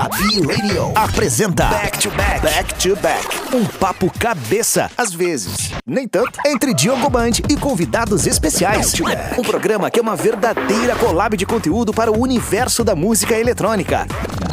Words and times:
A 0.00 0.08
B-Radio 0.08 0.92
apresenta 0.94 1.66
Back 1.66 1.98
to 1.98 2.10
Back. 2.12 2.40
Back 2.40 2.74
to 2.76 2.96
Back. 3.02 3.54
Um 3.54 3.66
papo 3.66 4.10
cabeça, 4.18 4.90
às 4.96 5.12
vezes. 5.12 5.72
Nem 5.86 6.08
tanto. 6.08 6.40
Entre 6.46 6.72
Diogo 6.72 7.10
Band 7.10 7.32
e 7.50 7.54
convidados 7.54 8.26
especiais. 8.26 8.94
Um 9.38 9.42
programa 9.42 9.90
que 9.90 9.98
é 9.98 10.02
uma 10.02 10.16
verdadeira 10.16 10.96
collab 10.96 11.36
de 11.36 11.44
conteúdo 11.44 11.92
para 11.92 12.10
o 12.10 12.18
universo 12.18 12.82
da 12.82 12.96
música 12.96 13.34
eletrônica. 13.38 14.06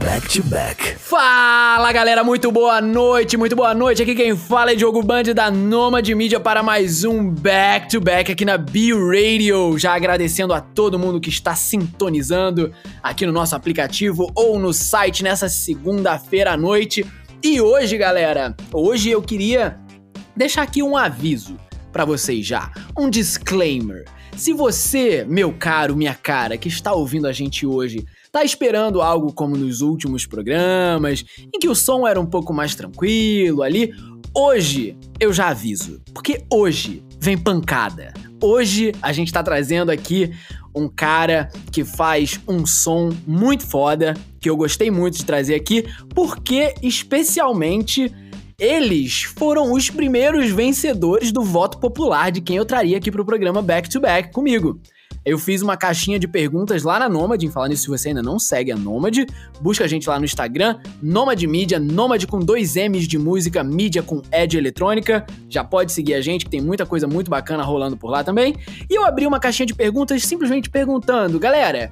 Back 0.07 0.29
to 0.29 0.43
Back. 0.47 0.95
Fala 0.95 1.91
galera, 1.91 2.23
muito 2.23 2.49
boa 2.49 2.79
noite, 2.79 3.35
muito 3.35 3.57
boa 3.57 3.73
noite. 3.73 4.01
Aqui 4.01 4.15
quem 4.15 4.37
fala 4.37 4.71
é 4.71 4.75
Diogo 4.75 5.03
Band 5.03 5.23
da 5.35 5.51
Nomad 5.51 6.07
Mídia 6.11 6.39
para 6.39 6.63
mais 6.63 7.03
um 7.03 7.29
Back 7.29 7.89
to 7.89 7.99
Back 7.99 8.31
aqui 8.31 8.45
na 8.45 8.57
B-Radio. 8.57 9.77
Já 9.77 9.95
agradecendo 9.95 10.53
a 10.53 10.61
todo 10.61 10.97
mundo 10.97 11.19
que 11.19 11.27
está 11.27 11.55
sintonizando 11.55 12.71
aqui 13.03 13.25
no 13.25 13.33
nosso 13.33 13.53
aplicativo 13.53 14.31
ou 14.33 14.57
no 14.57 14.71
site 14.71 15.25
nessa 15.25 15.49
segunda-feira 15.49 16.53
à 16.53 16.57
noite. 16.57 17.05
E 17.43 17.59
hoje, 17.59 17.97
galera, 17.97 18.55
hoje 18.71 19.09
eu 19.09 19.21
queria 19.21 19.77
deixar 20.33 20.61
aqui 20.61 20.81
um 20.81 20.95
aviso 20.95 21.57
para 21.91 22.05
vocês 22.05 22.45
já, 22.45 22.71
um 22.97 23.09
disclaimer. 23.09 24.05
Se 24.37 24.53
você, 24.53 25.25
meu 25.27 25.51
caro, 25.51 25.97
minha 25.97 26.13
cara, 26.13 26.57
que 26.57 26.69
está 26.69 26.93
ouvindo 26.93 27.27
a 27.27 27.33
gente 27.33 27.65
hoje, 27.65 28.05
tá 28.31 28.43
esperando 28.43 29.01
algo 29.01 29.33
como 29.33 29.57
nos 29.57 29.81
últimos 29.81 30.25
programas, 30.25 31.23
em 31.39 31.59
que 31.59 31.67
o 31.67 31.75
som 31.75 32.07
era 32.07 32.19
um 32.19 32.25
pouco 32.25 32.53
mais 32.53 32.75
tranquilo 32.75 33.63
ali, 33.63 33.93
hoje 34.35 34.97
eu 35.19 35.33
já 35.33 35.49
aviso, 35.49 36.01
porque 36.13 36.43
hoje 36.51 37.03
vem 37.19 37.37
pancada. 37.37 38.13
Hoje 38.41 38.91
a 39.01 39.11
gente 39.11 39.33
tá 39.33 39.41
trazendo 39.41 39.91
aqui 39.91 40.31
um 40.75 40.87
cara 40.87 41.49
que 41.71 41.83
faz 41.83 42.39
um 42.47 42.65
som 42.65 43.09
muito 43.25 43.65
foda, 43.65 44.13
que 44.39 44.49
eu 44.49 44.55
gostei 44.55 44.91
muito 44.91 45.17
de 45.17 45.25
trazer 45.25 45.55
aqui, 45.55 45.85
porque 46.13 46.75
especialmente 46.83 48.13
eles 48.59 49.23
foram 49.23 49.71
os 49.71 49.89
primeiros 49.89 50.49
vencedores 50.49 51.31
do 51.31 51.43
voto 51.43 51.79
popular 51.79 52.31
de 52.31 52.41
quem 52.41 52.57
eu 52.57 52.65
traria 52.65 52.97
aqui 52.97 53.11
pro 53.11 53.25
programa 53.25 53.61
Back 53.61 53.89
to 53.89 53.99
Back 53.99 54.31
comigo. 54.31 54.79
Eu 55.27 55.37
fiz 55.37 55.61
uma 55.61 55.75
caixinha 55.75 56.17
de 56.17 56.25
perguntas 56.25 56.83
lá 56.83 56.97
na 56.97 57.09
Nomad, 57.09 57.43
em 57.43 57.51
falar 57.51 57.67
nisso, 57.67 57.83
se 57.83 57.89
você 57.89 58.07
ainda 58.07 58.21
não 58.21 58.39
segue 58.39 58.71
a 58.71 58.77
Nomad, 58.77 59.25
busca 59.59 59.83
a 59.83 59.87
gente 59.87 60.07
lá 60.07 60.17
no 60.17 60.23
Instagram, 60.23 60.77
Nomad 61.03 61.43
Mídia, 61.43 61.77
Nomad 61.77 62.23
com 62.27 62.39
dois 62.39 62.77
M's 62.77 63.05
de 63.05 63.17
música, 63.17 63.61
mídia 63.61 64.01
com 64.01 64.21
E 64.31 64.47
de 64.47 64.57
eletrônica. 64.57 65.27
Já 65.49 65.65
pode 65.65 65.91
seguir 65.91 66.13
a 66.13 66.21
gente, 66.21 66.45
que 66.45 66.51
tem 66.51 66.61
muita 66.61 66.85
coisa 66.85 67.07
muito 67.07 67.29
bacana 67.29 67.61
rolando 67.61 67.97
por 67.97 68.09
lá 68.09 68.23
também. 68.23 68.55
E 68.89 68.97
eu 68.97 69.03
abri 69.03 69.27
uma 69.27 69.37
caixinha 69.37 69.65
de 69.65 69.75
perguntas 69.75 70.23
simplesmente 70.23 70.69
perguntando, 70.69 71.37
galera, 71.37 71.91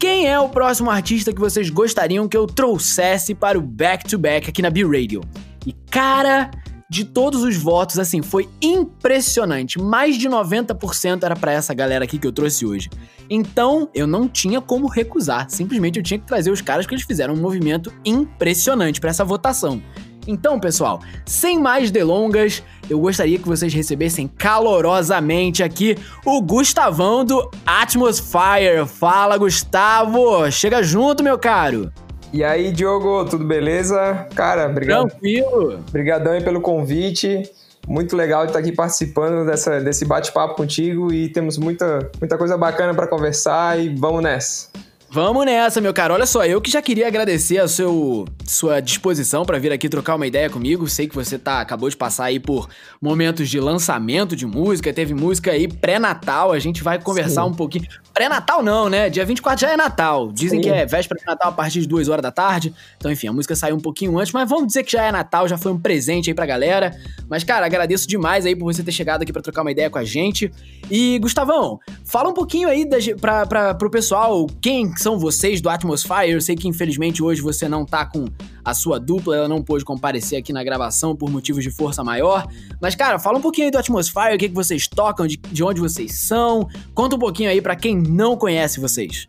quem 0.00 0.26
é 0.26 0.40
o 0.40 0.48
próximo 0.48 0.90
artista 0.90 1.32
que 1.32 1.38
vocês 1.38 1.70
gostariam 1.70 2.26
que 2.26 2.36
eu 2.36 2.48
trouxesse 2.48 3.32
para 3.32 3.56
o 3.56 3.62
Back 3.62 4.08
to 4.08 4.18
Back 4.18 4.50
aqui 4.50 4.60
na 4.60 4.70
B-Radio? 4.70 5.20
E 5.64 5.72
cara, 5.88 6.50
de 6.92 7.06
todos 7.06 7.42
os 7.42 7.56
votos, 7.56 7.98
assim, 7.98 8.20
foi 8.20 8.46
impressionante. 8.60 9.80
Mais 9.80 10.18
de 10.18 10.28
90% 10.28 11.22
era 11.22 11.34
para 11.34 11.50
essa 11.50 11.72
galera 11.72 12.04
aqui 12.04 12.18
que 12.18 12.26
eu 12.26 12.32
trouxe 12.32 12.66
hoje. 12.66 12.90
Então, 13.30 13.88
eu 13.94 14.06
não 14.06 14.28
tinha 14.28 14.60
como 14.60 14.86
recusar. 14.86 15.48
Simplesmente 15.48 15.98
eu 15.98 16.02
tinha 16.02 16.18
que 16.18 16.26
trazer 16.26 16.50
os 16.50 16.60
caras 16.60 16.86
que 16.86 16.92
eles 16.92 17.06
fizeram 17.06 17.32
um 17.32 17.38
movimento 17.38 17.90
impressionante 18.04 19.00
para 19.00 19.08
essa 19.08 19.24
votação. 19.24 19.82
Então, 20.26 20.60
pessoal, 20.60 21.00
sem 21.24 21.58
mais 21.58 21.90
delongas, 21.90 22.62
eu 22.90 23.00
gostaria 23.00 23.38
que 23.38 23.48
vocês 23.48 23.72
recebessem 23.72 24.28
calorosamente 24.28 25.62
aqui 25.62 25.96
o 26.26 26.42
Gustavão 26.42 27.24
do 27.24 27.50
Atmosphere. 27.64 28.86
Fala, 28.86 29.38
Gustavo! 29.38 30.50
Chega 30.50 30.82
junto, 30.82 31.24
meu 31.24 31.38
caro! 31.38 31.90
E 32.32 32.42
aí, 32.42 32.72
Diogo, 32.72 33.26
tudo 33.26 33.44
beleza? 33.44 34.26
Cara, 34.34 34.66
obrigado. 34.66 35.08
Tranquilo. 35.10 35.84
Obrigadão 35.86 36.32
aí 36.32 36.42
pelo 36.42 36.62
convite. 36.62 37.42
Muito 37.86 38.16
legal 38.16 38.44
de 38.44 38.50
estar 38.50 38.60
aqui 38.60 38.72
participando 38.72 39.44
dessa, 39.44 39.80
desse 39.80 40.06
bate-papo 40.06 40.54
contigo 40.54 41.12
e 41.12 41.28
temos 41.28 41.58
muita, 41.58 42.10
muita 42.18 42.38
coisa 42.38 42.56
bacana 42.56 42.94
para 42.94 43.06
conversar 43.06 43.78
e 43.78 43.88
vamos 43.90 44.22
nessa. 44.22 44.70
Vamos 45.14 45.44
nessa, 45.44 45.78
meu 45.78 45.92
cara. 45.92 46.14
Olha 46.14 46.24
só, 46.24 46.42
eu 46.46 46.58
que 46.58 46.70
já 46.70 46.80
queria 46.80 47.06
agradecer 47.06 47.58
a 47.58 47.68
seu, 47.68 48.24
sua 48.46 48.80
disposição 48.80 49.44
para 49.44 49.58
vir 49.58 49.70
aqui 49.70 49.86
trocar 49.86 50.14
uma 50.14 50.26
ideia 50.26 50.48
comigo. 50.48 50.88
Sei 50.88 51.06
que 51.06 51.14
você 51.14 51.38
tá 51.38 51.60
acabou 51.60 51.90
de 51.90 51.94
passar 51.98 52.24
aí 52.24 52.40
por 52.40 52.66
momentos 52.98 53.50
de 53.50 53.60
lançamento 53.60 54.34
de 54.34 54.46
música, 54.46 54.90
teve 54.90 55.12
música 55.12 55.50
aí 55.50 55.68
pré-natal. 55.68 56.50
A 56.50 56.58
gente 56.58 56.82
vai 56.82 56.98
conversar 56.98 57.44
Sim. 57.44 57.50
um 57.50 57.54
pouquinho. 57.54 57.86
Pré-natal 58.14 58.62
não, 58.62 58.88
né? 58.88 59.10
Dia 59.10 59.26
24 59.26 59.60
já 59.60 59.72
é 59.74 59.76
Natal. 59.76 60.32
Dizem 60.32 60.62
Sim. 60.62 60.70
que 60.70 60.74
é 60.74 60.86
véspera 60.86 61.20
de 61.20 61.26
Natal 61.26 61.50
a 61.50 61.52
partir 61.52 61.80
de 61.80 61.88
2 61.88 62.08
horas 62.08 62.22
da 62.22 62.30
tarde. 62.30 62.74
Então, 62.96 63.12
enfim, 63.12 63.28
a 63.28 63.32
música 63.34 63.54
saiu 63.54 63.76
um 63.76 63.80
pouquinho 63.80 64.18
antes, 64.18 64.32
mas 64.32 64.48
vamos 64.48 64.68
dizer 64.68 64.82
que 64.82 64.92
já 64.92 65.02
é 65.02 65.12
Natal, 65.12 65.46
já 65.46 65.58
foi 65.58 65.72
um 65.72 65.78
presente 65.78 66.30
aí 66.30 66.34
pra 66.34 66.46
galera. 66.46 66.96
Mas, 67.28 67.44
cara, 67.44 67.66
agradeço 67.66 68.08
demais 68.08 68.46
aí 68.46 68.56
por 68.56 68.72
você 68.72 68.82
ter 68.82 68.92
chegado 68.92 69.20
aqui 69.20 69.32
para 69.32 69.42
trocar 69.42 69.60
uma 69.60 69.70
ideia 69.70 69.90
com 69.90 69.98
a 69.98 70.04
gente. 70.04 70.50
E, 70.90 71.18
Gustavão, 71.18 71.78
fala 72.02 72.30
um 72.30 72.34
pouquinho 72.34 72.68
aí 72.68 72.86
da, 72.86 72.96
pra, 73.20 73.46
pra, 73.46 73.74
pro 73.74 73.90
pessoal 73.90 74.46
quem 74.60 74.90
são 75.02 75.18
vocês 75.18 75.60
do 75.60 75.68
Atmosphere. 75.68 76.30
Eu 76.30 76.40
sei 76.40 76.54
que, 76.54 76.68
infelizmente, 76.68 77.22
hoje 77.22 77.42
você 77.42 77.68
não 77.68 77.84
tá 77.84 78.06
com 78.06 78.26
a 78.64 78.72
sua 78.72 78.98
dupla, 78.98 79.36
ela 79.36 79.48
não 79.48 79.62
pôde 79.62 79.84
comparecer 79.84 80.38
aqui 80.38 80.52
na 80.52 80.62
gravação 80.62 81.16
por 81.16 81.30
motivos 81.30 81.64
de 81.64 81.70
força 81.70 82.04
maior. 82.04 82.46
Mas, 82.80 82.94
cara, 82.94 83.18
fala 83.18 83.38
um 83.38 83.40
pouquinho 83.40 83.66
aí 83.66 83.70
do 83.70 83.78
Atmosphere, 83.78 84.34
o 84.34 84.38
que, 84.38 84.48
que 84.48 84.54
vocês 84.54 84.86
tocam, 84.86 85.26
de, 85.26 85.36
de 85.36 85.64
onde 85.64 85.80
vocês 85.80 86.14
são. 86.20 86.68
Conta 86.94 87.16
um 87.16 87.18
pouquinho 87.18 87.50
aí 87.50 87.60
para 87.60 87.74
quem 87.74 87.96
não 87.96 88.36
conhece 88.36 88.78
vocês. 88.80 89.28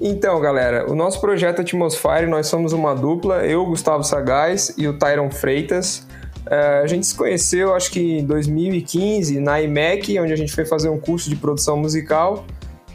Então, 0.00 0.40
galera, 0.40 0.90
o 0.90 0.94
nosso 0.94 1.20
projeto 1.20 1.60
Atmosfire, 1.60 2.26
nós 2.26 2.46
somos 2.46 2.72
uma 2.72 2.94
dupla, 2.94 3.44
eu, 3.44 3.64
Gustavo 3.66 4.04
Sagaz 4.04 4.74
e 4.76 4.86
o 4.86 4.96
Tyron 4.96 5.30
Freitas. 5.30 6.06
Uh, 6.46 6.82
a 6.82 6.86
gente 6.86 7.06
se 7.06 7.14
conheceu, 7.14 7.74
acho 7.74 7.90
que 7.90 8.18
em 8.18 8.24
2015, 8.24 9.40
na 9.40 9.60
IMEC, 9.60 10.18
onde 10.18 10.32
a 10.32 10.36
gente 10.36 10.52
foi 10.52 10.64
fazer 10.64 10.88
um 10.88 10.98
curso 10.98 11.28
de 11.28 11.36
produção 11.36 11.76
musical. 11.76 12.44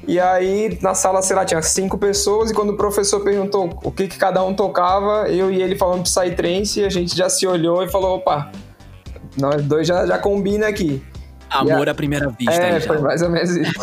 E 0.08 0.20
aí, 0.20 0.78
na 0.82 0.94
sala, 0.94 1.22
sei 1.22 1.36
lá, 1.36 1.46
tinha 1.46 1.62
cinco 1.62 1.98
pessoas, 1.98 2.52
e 2.52 2.54
quando 2.54 2.72
o 2.72 2.78
professor 2.78 3.22
perguntou 3.22 3.80
o 3.84 3.92
que, 3.92 4.08
que 4.08 4.18
cada 4.18 4.44
um 4.44 4.54
tocava, 4.54 5.30
eu 5.30 5.50
e 5.50 5.62
ele 5.62 5.78
falando 5.78 6.04
Psytrance, 6.04 6.84
a 6.84 6.90
gente 6.90 7.16
já 7.16 7.30
se 7.30 7.48
olhou 7.48 7.84
e 7.84 7.90
falou, 7.90 8.18
opa, 8.18 8.52
nós 9.38 9.64
dois 9.64 9.88
já, 9.88 10.06
já 10.06 10.18
combina 10.18 10.68
aqui. 10.68 11.02
Amor 11.50 11.88
a... 11.88 11.92
à 11.92 11.96
primeira 11.96 12.30
vista. 12.30 12.54
É, 12.54 12.80
foi 12.80 13.00
mais 13.00 13.22
ou 13.22 13.30
menos 13.30 13.56
isso. 13.56 13.74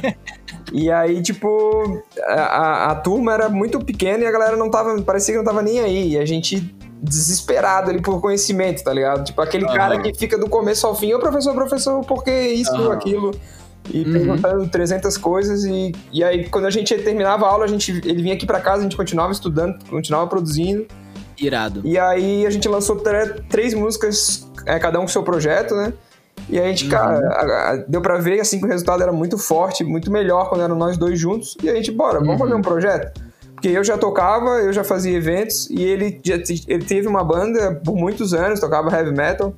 e 0.72 0.90
aí, 0.90 1.20
tipo, 1.20 2.02
a, 2.24 2.92
a, 2.92 2.94
turma 2.94 3.34
era 3.34 3.48
muito 3.48 3.78
pequena 3.80 4.24
e 4.24 4.26
a 4.26 4.30
galera 4.30 4.56
não 4.56 4.70
tava, 4.70 5.00
parecia 5.02 5.34
que 5.34 5.38
não 5.38 5.44
tava 5.44 5.62
nem 5.62 5.80
aí. 5.80 6.12
E 6.12 6.18
a 6.18 6.24
gente 6.24 6.74
desesperado 7.00 7.90
ali 7.90 8.00
por 8.00 8.20
conhecimento, 8.20 8.82
tá 8.82 8.92
ligado? 8.92 9.24
Tipo, 9.24 9.40
aquele 9.40 9.64
uhum. 9.64 9.74
cara 9.74 10.00
que 10.00 10.12
fica 10.14 10.36
do 10.38 10.48
começo 10.48 10.86
ao 10.86 10.94
fim, 10.94 11.12
ô 11.12 11.18
professor, 11.18 11.54
professor, 11.54 12.04
por 12.04 12.24
que 12.24 12.30
isso, 12.30 12.72
uhum. 12.72 12.92
aquilo? 12.92 13.30
E 13.92 14.04
uhum. 14.04 14.12
perguntando 14.12 14.68
300 14.68 15.16
coisas 15.16 15.64
e, 15.64 15.92
e 16.12 16.22
aí 16.22 16.48
quando 16.48 16.66
a 16.66 16.70
gente 16.70 16.94
terminava 16.98 17.46
a 17.46 17.48
aula, 17.48 17.64
a 17.64 17.68
gente, 17.68 17.90
ele 17.90 18.22
vinha 18.22 18.34
aqui 18.34 18.46
para 18.46 18.60
casa, 18.60 18.80
a 18.80 18.82
gente 18.82 18.96
continuava 18.96 19.32
estudando, 19.32 19.78
continuava 19.88 20.26
produzindo. 20.26 20.86
Irado. 21.38 21.82
E 21.84 21.98
aí 21.98 22.46
a 22.46 22.50
gente 22.50 22.68
lançou 22.68 23.02
três 23.48 23.72
músicas, 23.72 24.48
é, 24.66 24.78
cada 24.78 24.98
um 24.98 25.02
com 25.02 25.08
seu 25.08 25.22
projeto, 25.22 25.74
né? 25.74 25.92
E 26.48 26.58
a 26.58 26.64
gente, 26.64 26.84
uhum. 26.84 26.90
cara, 26.90 27.84
deu 27.88 28.00
pra 28.00 28.18
ver 28.18 28.40
assim 28.40 28.58
que 28.58 28.64
o 28.64 28.68
resultado 28.68 29.02
era 29.02 29.12
muito 29.12 29.36
forte, 29.38 29.84
muito 29.84 30.10
melhor 30.10 30.48
quando 30.48 30.62
eram 30.62 30.76
nós 30.76 30.96
dois 30.96 31.18
juntos. 31.18 31.56
E 31.62 31.68
a 31.68 31.74
gente, 31.74 31.90
bora, 31.90 32.18
vamos 32.18 32.34
uhum. 32.34 32.38
fazer 32.38 32.54
um 32.54 32.62
projeto? 32.62 33.20
Porque 33.54 33.68
eu 33.68 33.82
já 33.82 33.98
tocava, 33.98 34.60
eu 34.60 34.72
já 34.72 34.84
fazia 34.84 35.16
eventos, 35.16 35.68
e 35.68 35.82
ele, 35.82 36.20
já, 36.24 36.36
ele 36.68 36.84
teve 36.84 37.08
uma 37.08 37.24
banda 37.24 37.74
por 37.84 37.96
muitos 37.96 38.32
anos, 38.32 38.60
tocava 38.60 38.88
heavy 38.96 39.10
metal. 39.10 39.52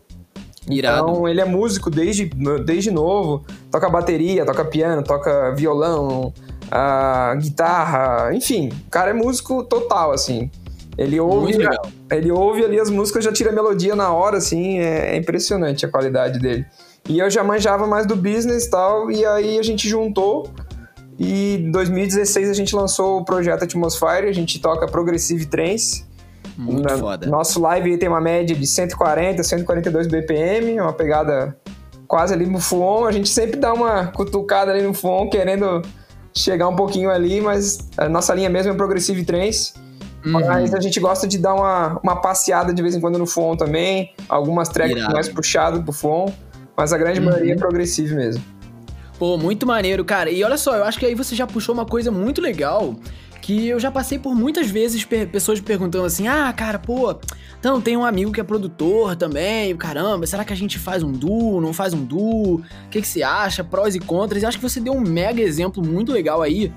Irado. 0.71 1.11
Então 1.11 1.29
ele 1.29 1.41
é 1.41 1.45
músico 1.45 1.91
desde, 1.91 2.27
desde 2.65 2.91
novo, 2.91 3.45
toca 3.71 3.89
bateria, 3.89 4.45
toca 4.45 4.65
piano, 4.65 5.03
toca 5.03 5.55
violão, 5.55 6.33
a 6.71 7.35
guitarra, 7.35 8.35
enfim, 8.35 8.71
o 8.87 8.91
cara 8.91 9.11
é 9.11 9.13
músico 9.13 9.65
total, 9.65 10.13
assim. 10.13 10.51
Ele 10.97 11.19
ouve, 11.19 11.57
ele 12.11 12.31
ouve 12.31 12.65
ali 12.65 12.78
as 12.78 12.91
músicas, 12.91 13.25
já 13.25 13.33
tira 13.33 13.51
a 13.51 13.55
melodia 13.55 13.97
na 13.97 14.13
hora, 14.13 14.37
assim, 14.37 14.78
é, 14.78 15.15
é, 15.15 15.17
impressionante 15.17 15.87
a 15.87 15.89
qualidade 15.89 16.39
dele. 16.39 16.67
E 17.09 17.19
eu 17.19 17.31
já 17.31 17.43
manjava 17.43 17.87
mais 17.87 18.07
do 18.07 18.15
business 18.15 18.66
e 18.66 18.71
tal, 18.71 19.11
e 19.11 19.25
aí 19.25 19.59
a 19.59 19.63
gente 19.63 19.89
juntou. 19.89 20.51
E 21.19 21.57
em 21.57 21.71
2016 21.71 22.51
a 22.51 22.53
gente 22.53 22.75
lançou 22.75 23.21
o 23.21 23.25
projeto 23.25 23.65
Atmosphere, 23.65 24.28
a 24.28 24.33
gente 24.33 24.61
toca 24.61 24.87
Progressive 24.87 25.47
Trance. 25.47 26.05
Muito 26.60 26.83
Na, 26.83 26.98
foda. 26.98 27.27
Nosso 27.27 27.60
live 27.60 27.97
tem 27.97 28.09
uma 28.09 28.21
média 28.21 28.54
de 28.54 28.66
140, 28.66 29.42
142 29.42 30.07
BPM, 30.07 30.78
uma 30.80 30.92
pegada 30.92 31.57
quase 32.07 32.34
ali 32.34 32.45
no 32.45 32.60
Fuon. 32.60 33.07
A 33.07 33.12
gente 33.12 33.28
sempre 33.28 33.59
dá 33.59 33.72
uma 33.72 34.09
cutucada 34.09 34.71
ali 34.71 34.83
no 34.83 34.92
Fuon, 34.92 35.30
querendo 35.30 35.80
chegar 36.36 36.68
um 36.68 36.77
pouquinho 36.77 37.10
ali, 37.10 37.41
mas 37.41 37.89
a 37.97 38.09
nossa 38.09 38.34
linha 38.34 38.51
mesmo 38.51 38.72
é 38.72 38.74
Progressive 38.74 39.24
Trance. 39.24 39.72
Uhum. 40.24 40.33
Mas 40.33 40.74
a 40.74 40.80
gente 40.80 41.01
gosta 41.01 41.27
de 41.27 41.39
dar 41.39 41.54
uma, 41.54 41.98
uma 42.03 42.16
passeada 42.16 42.74
de 42.74 42.83
vez 42.83 42.95
em 42.95 43.01
quando 43.01 43.18
no 43.18 43.27
Fuon 43.27 43.56
também. 43.56 44.13
Algumas 44.28 44.68
tracks 44.68 44.97
Irado. 44.97 45.15
mais 45.15 45.28
puxadas 45.28 45.83
pro 45.83 45.92
Fuon. 45.92 46.30
Mas 46.77 46.92
a 46.92 46.98
grande 46.98 47.21
uhum. 47.21 47.27
maioria 47.27 47.54
é 47.54 47.56
progressive 47.56 48.15
mesmo. 48.15 48.45
Pô, 49.18 49.39
muito 49.39 49.66
maneiro, 49.66 50.04
cara. 50.04 50.30
E 50.30 50.45
olha 50.45 50.59
só, 50.59 50.77
eu 50.77 50.84
acho 50.84 50.98
que 50.98 51.06
aí 51.06 51.15
você 51.15 51.34
já 51.34 51.47
puxou 51.47 51.74
uma 51.74 51.86
coisa 51.86 52.10
muito 52.10 52.41
legal 52.41 52.95
que 53.41 53.69
eu 53.69 53.81
já 53.81 53.91
passei 53.91 54.19
por 54.19 54.34
muitas 54.34 54.69
vezes 54.71 55.04
pessoas 55.04 55.60
perguntando 55.60 56.04
assim: 56.04 56.28
ah, 56.28 56.53
cara, 56.53 56.78
pô, 56.78 57.16
então 57.59 57.81
tem 57.81 57.97
um 57.97 58.04
amigo 58.04 58.33
que 58.33 58.41
é 58.41 58.45
produtor 58.45 59.16
também, 59.16 59.77
caramba, 59.77 60.27
será 60.27 60.45
que 60.45 60.53
a 60.53 60.57
gente 60.57 60.78
faz 60.78 61.03
um 61.03 61.13
duo, 61.13 61.60
não 61.60 61.72
faz 61.72 61.92
um 61.92 62.04
duo? 62.04 62.57
O 62.57 62.89
que, 62.91 63.01
que 63.01 63.07
você 63.07 63.22
acha? 63.22 63.63
Prós 63.63 63.95
e 63.95 64.01
contras. 64.01 64.42
E 64.42 64.47
acho 64.47 64.59
que 64.59 64.63
você 64.63 64.81
deu 64.81 64.92
um 64.92 65.01
mega 65.01 65.41
exemplo 65.41 65.84
muito 65.84 66.13
legal 66.13 66.42
aí 66.42 66.72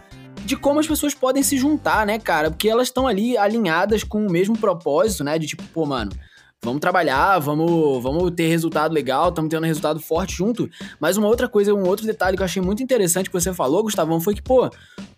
de 0.46 0.58
como 0.58 0.80
as 0.80 0.88
pessoas 0.88 1.14
podem 1.14 1.42
se 1.42 1.58
juntar, 1.58 2.06
né, 2.06 2.20
cara? 2.20 2.52
Porque 2.52 2.68
elas 2.68 2.88
estão 2.88 3.08
ali 3.08 3.38
alinhadas 3.38 4.04
com 4.04 4.26
o 4.26 4.32
mesmo 4.32 4.58
propósito, 4.58 5.24
né? 5.24 5.40
De 5.40 5.48
tipo, 5.48 5.64
pô, 5.74 5.86
mano, 5.86 6.12
vamos 6.64 6.80
trabalhar, 6.80 7.40
vamos, 7.40 8.02
vamos 8.02 8.32
ter 8.32 8.48
resultado 8.48 8.94
legal, 8.94 9.30
estamos 9.30 9.50
tendo 9.50 9.66
resultado 9.66 10.00
forte 10.00 10.36
junto. 10.36 10.70
Mas 11.00 11.18
uma 11.18 11.28
outra 11.28 11.48
coisa, 11.48 11.74
um 11.74 11.86
outro 11.86 12.06
detalhe 12.06 12.38
que 12.38 12.42
eu 12.42 12.46
achei 12.46 12.62
muito 12.62 12.82
interessante 12.82 13.30
que 13.30 13.40
você 13.40 13.54
falou, 13.54 13.84
Gustavão, 13.84 14.20
foi 14.20 14.34
que, 14.34 14.42
pô, 14.42 14.70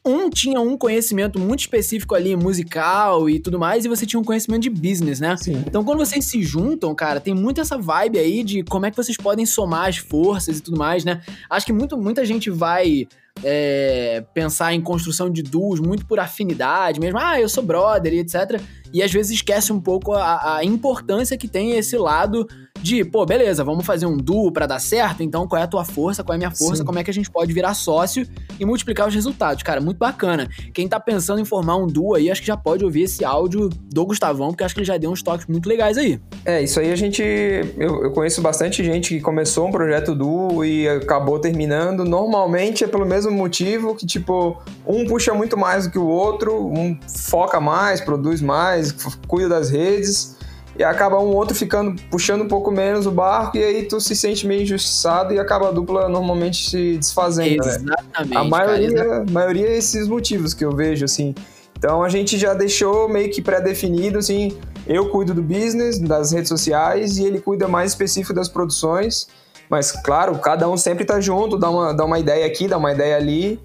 um 0.03 0.29
tinha 0.29 0.59
um 0.59 0.77
conhecimento 0.77 1.39
muito 1.39 1.61
específico 1.61 2.15
ali, 2.15 2.35
musical 2.35 3.29
e 3.29 3.39
tudo 3.39 3.59
mais, 3.59 3.85
e 3.85 3.87
você 3.87 4.05
tinha 4.05 4.19
um 4.19 4.23
conhecimento 4.23 4.63
de 4.63 4.69
business, 4.69 5.19
né? 5.19 5.37
Sim. 5.37 5.63
Então, 5.65 5.83
quando 5.83 5.99
vocês 5.99 6.25
se 6.25 6.41
juntam, 6.41 6.93
cara, 6.95 7.19
tem 7.19 7.33
muito 7.33 7.61
essa 7.61 7.77
vibe 7.77 8.17
aí 8.17 8.43
de 8.43 8.63
como 8.63 8.85
é 8.85 8.91
que 8.91 8.97
vocês 8.97 9.17
podem 9.17 9.45
somar 9.45 9.87
as 9.87 9.97
forças 9.97 10.57
e 10.57 10.61
tudo 10.61 10.77
mais, 10.77 11.05
né? 11.05 11.21
Acho 11.49 11.65
que 11.65 11.73
muito, 11.73 11.95
muita 11.97 12.25
gente 12.25 12.49
vai 12.49 13.07
é, 13.43 14.23
pensar 14.33 14.73
em 14.73 14.81
construção 14.81 15.29
de 15.29 15.41
duos 15.41 15.79
muito 15.79 16.05
por 16.05 16.19
afinidade 16.19 16.99
mesmo. 16.99 17.19
Ah, 17.19 17.39
eu 17.39 17.49
sou 17.49 17.63
brother 17.63 18.13
e 18.13 18.19
etc. 18.19 18.61
E 18.95 19.03
às 19.03 19.11
vezes 19.11 19.33
esquece 19.33 19.73
um 19.73 19.81
pouco 19.81 20.13
a, 20.13 20.55
a 20.55 20.63
importância 20.63 21.37
que 21.37 21.49
tem 21.49 21.71
esse 21.71 21.97
lado 21.97 22.47
de, 22.81 23.03
pô, 23.03 23.25
beleza, 23.25 23.63
vamos 23.63 23.85
fazer 23.85 24.05
um 24.05 24.15
duo 24.15 24.51
para 24.51 24.67
dar 24.67 24.79
certo, 24.79 25.23
então 25.23 25.47
qual 25.47 25.59
é 25.59 25.63
a 25.63 25.67
tua 25.67 25.83
força, 25.83 26.23
qual 26.23 26.33
é 26.33 26.35
a 26.35 26.37
minha 26.37 26.51
força, 26.51 26.77
Sim. 26.77 26.85
como 26.85 26.99
é 26.99 27.03
que 27.03 27.09
a 27.09 27.13
gente 27.13 27.31
pode 27.31 27.51
virar 27.51 27.73
sócio 27.73 28.27
e 28.59 28.65
multiplicar 28.65 29.07
os 29.07 29.15
resultados. 29.15 29.63
Cara, 29.63 29.81
muito 29.81 29.97
bacana. 29.97 30.47
Quem 30.73 30.87
tá 30.87 30.99
pensando 30.99 31.41
em 31.41 31.45
formar 31.45 31.77
um 31.77 31.87
duo 31.87 32.15
aí, 32.15 32.29
acho 32.29 32.41
que 32.41 32.47
já 32.47 32.55
pode 32.55 32.85
ouvir 32.85 33.03
esse 33.03 33.25
áudio 33.25 33.69
do 33.69 34.05
Gustavão, 34.05 34.49
porque 34.49 34.63
acho 34.63 34.75
que 34.75 34.81
ele 34.81 34.87
já 34.87 34.97
deu 34.97 35.09
uns 35.09 35.23
toques 35.23 35.47
muito 35.47 35.67
legais 35.67 35.97
aí. 35.97 36.19
É, 36.45 36.61
isso 36.61 36.79
aí 36.79 36.91
a 36.91 36.95
gente. 36.95 37.23
Eu, 37.23 38.03
eu 38.03 38.11
conheço 38.11 38.41
bastante 38.41 38.83
gente 38.83 39.15
que 39.15 39.21
começou 39.21 39.67
um 39.67 39.71
projeto 39.71 40.13
duo 40.13 40.63
e 40.63 40.87
acabou 40.87 41.39
terminando. 41.39 42.05
Normalmente 42.05 42.83
é 42.83 42.87
pelo 42.87 43.05
mesmo 43.05 43.31
motivo 43.31 43.95
que, 43.95 44.05
tipo, 44.05 44.61
um 44.85 45.05
puxa 45.05 45.33
muito 45.33 45.57
mais 45.57 45.85
do 45.85 45.91
que 45.91 45.99
o 45.99 46.05
outro, 46.05 46.67
um 46.67 46.97
foca 47.07 47.59
mais, 47.59 47.99
produz 47.99 48.41
mais, 48.41 48.91
cuida 49.27 49.49
das 49.49 49.71
redes 49.71 50.34
e 50.77 50.83
acaba 50.83 51.19
um 51.19 51.33
outro 51.33 51.55
ficando 51.55 51.99
puxando 52.09 52.41
um 52.41 52.47
pouco 52.47 52.69
menos 52.69 53.05
o 53.05 53.11
barco 53.11 53.57
e 53.57 53.63
aí 53.63 53.83
tu 53.83 53.99
se 54.01 54.15
sente 54.15 54.45
meio 54.45 54.63
injustiçado 54.63 55.33
e 55.33 55.39
acaba 55.39 55.69
a 55.69 55.71
dupla 55.71 56.09
normalmente 56.09 56.69
se 56.69 56.97
desfazendo, 56.97 57.65
né? 57.65 57.71
Exatamente. 57.71 58.33
Né? 58.33 58.37
A 58.37 58.43
maioria, 58.43 58.95
cara, 58.95 59.25
maioria 59.31 59.67
é 59.67 59.77
esses 59.77 60.07
motivos 60.07 60.53
que 60.53 60.65
eu 60.65 60.71
vejo 60.71 61.05
assim. 61.05 61.33
Então 61.77 62.03
a 62.03 62.09
gente 62.09 62.37
já 62.37 62.53
deixou 62.53 63.07
meio 63.07 63.31
que 63.31 63.41
pré-definido 63.41 64.17
assim, 64.17 64.57
eu 64.85 65.09
cuido 65.09 65.33
do 65.33 65.41
business, 65.41 65.97
das 65.99 66.31
redes 66.31 66.49
sociais 66.49 67.17
e 67.17 67.25
ele 67.25 67.39
cuida 67.39 67.67
mais 67.67 67.91
específico 67.91 68.33
das 68.33 68.49
produções. 68.49 69.27
Mas 69.69 69.91
claro, 69.91 70.37
cada 70.39 70.69
um 70.69 70.77
sempre 70.77 71.05
tá 71.05 71.19
junto, 71.19 71.57
dá 71.57 71.69
uma, 71.69 71.93
dá 71.93 72.05
uma 72.05 72.19
ideia 72.19 72.45
aqui, 72.45 72.67
dá 72.67 72.77
uma 72.77 72.91
ideia 72.91 73.15
ali. 73.15 73.59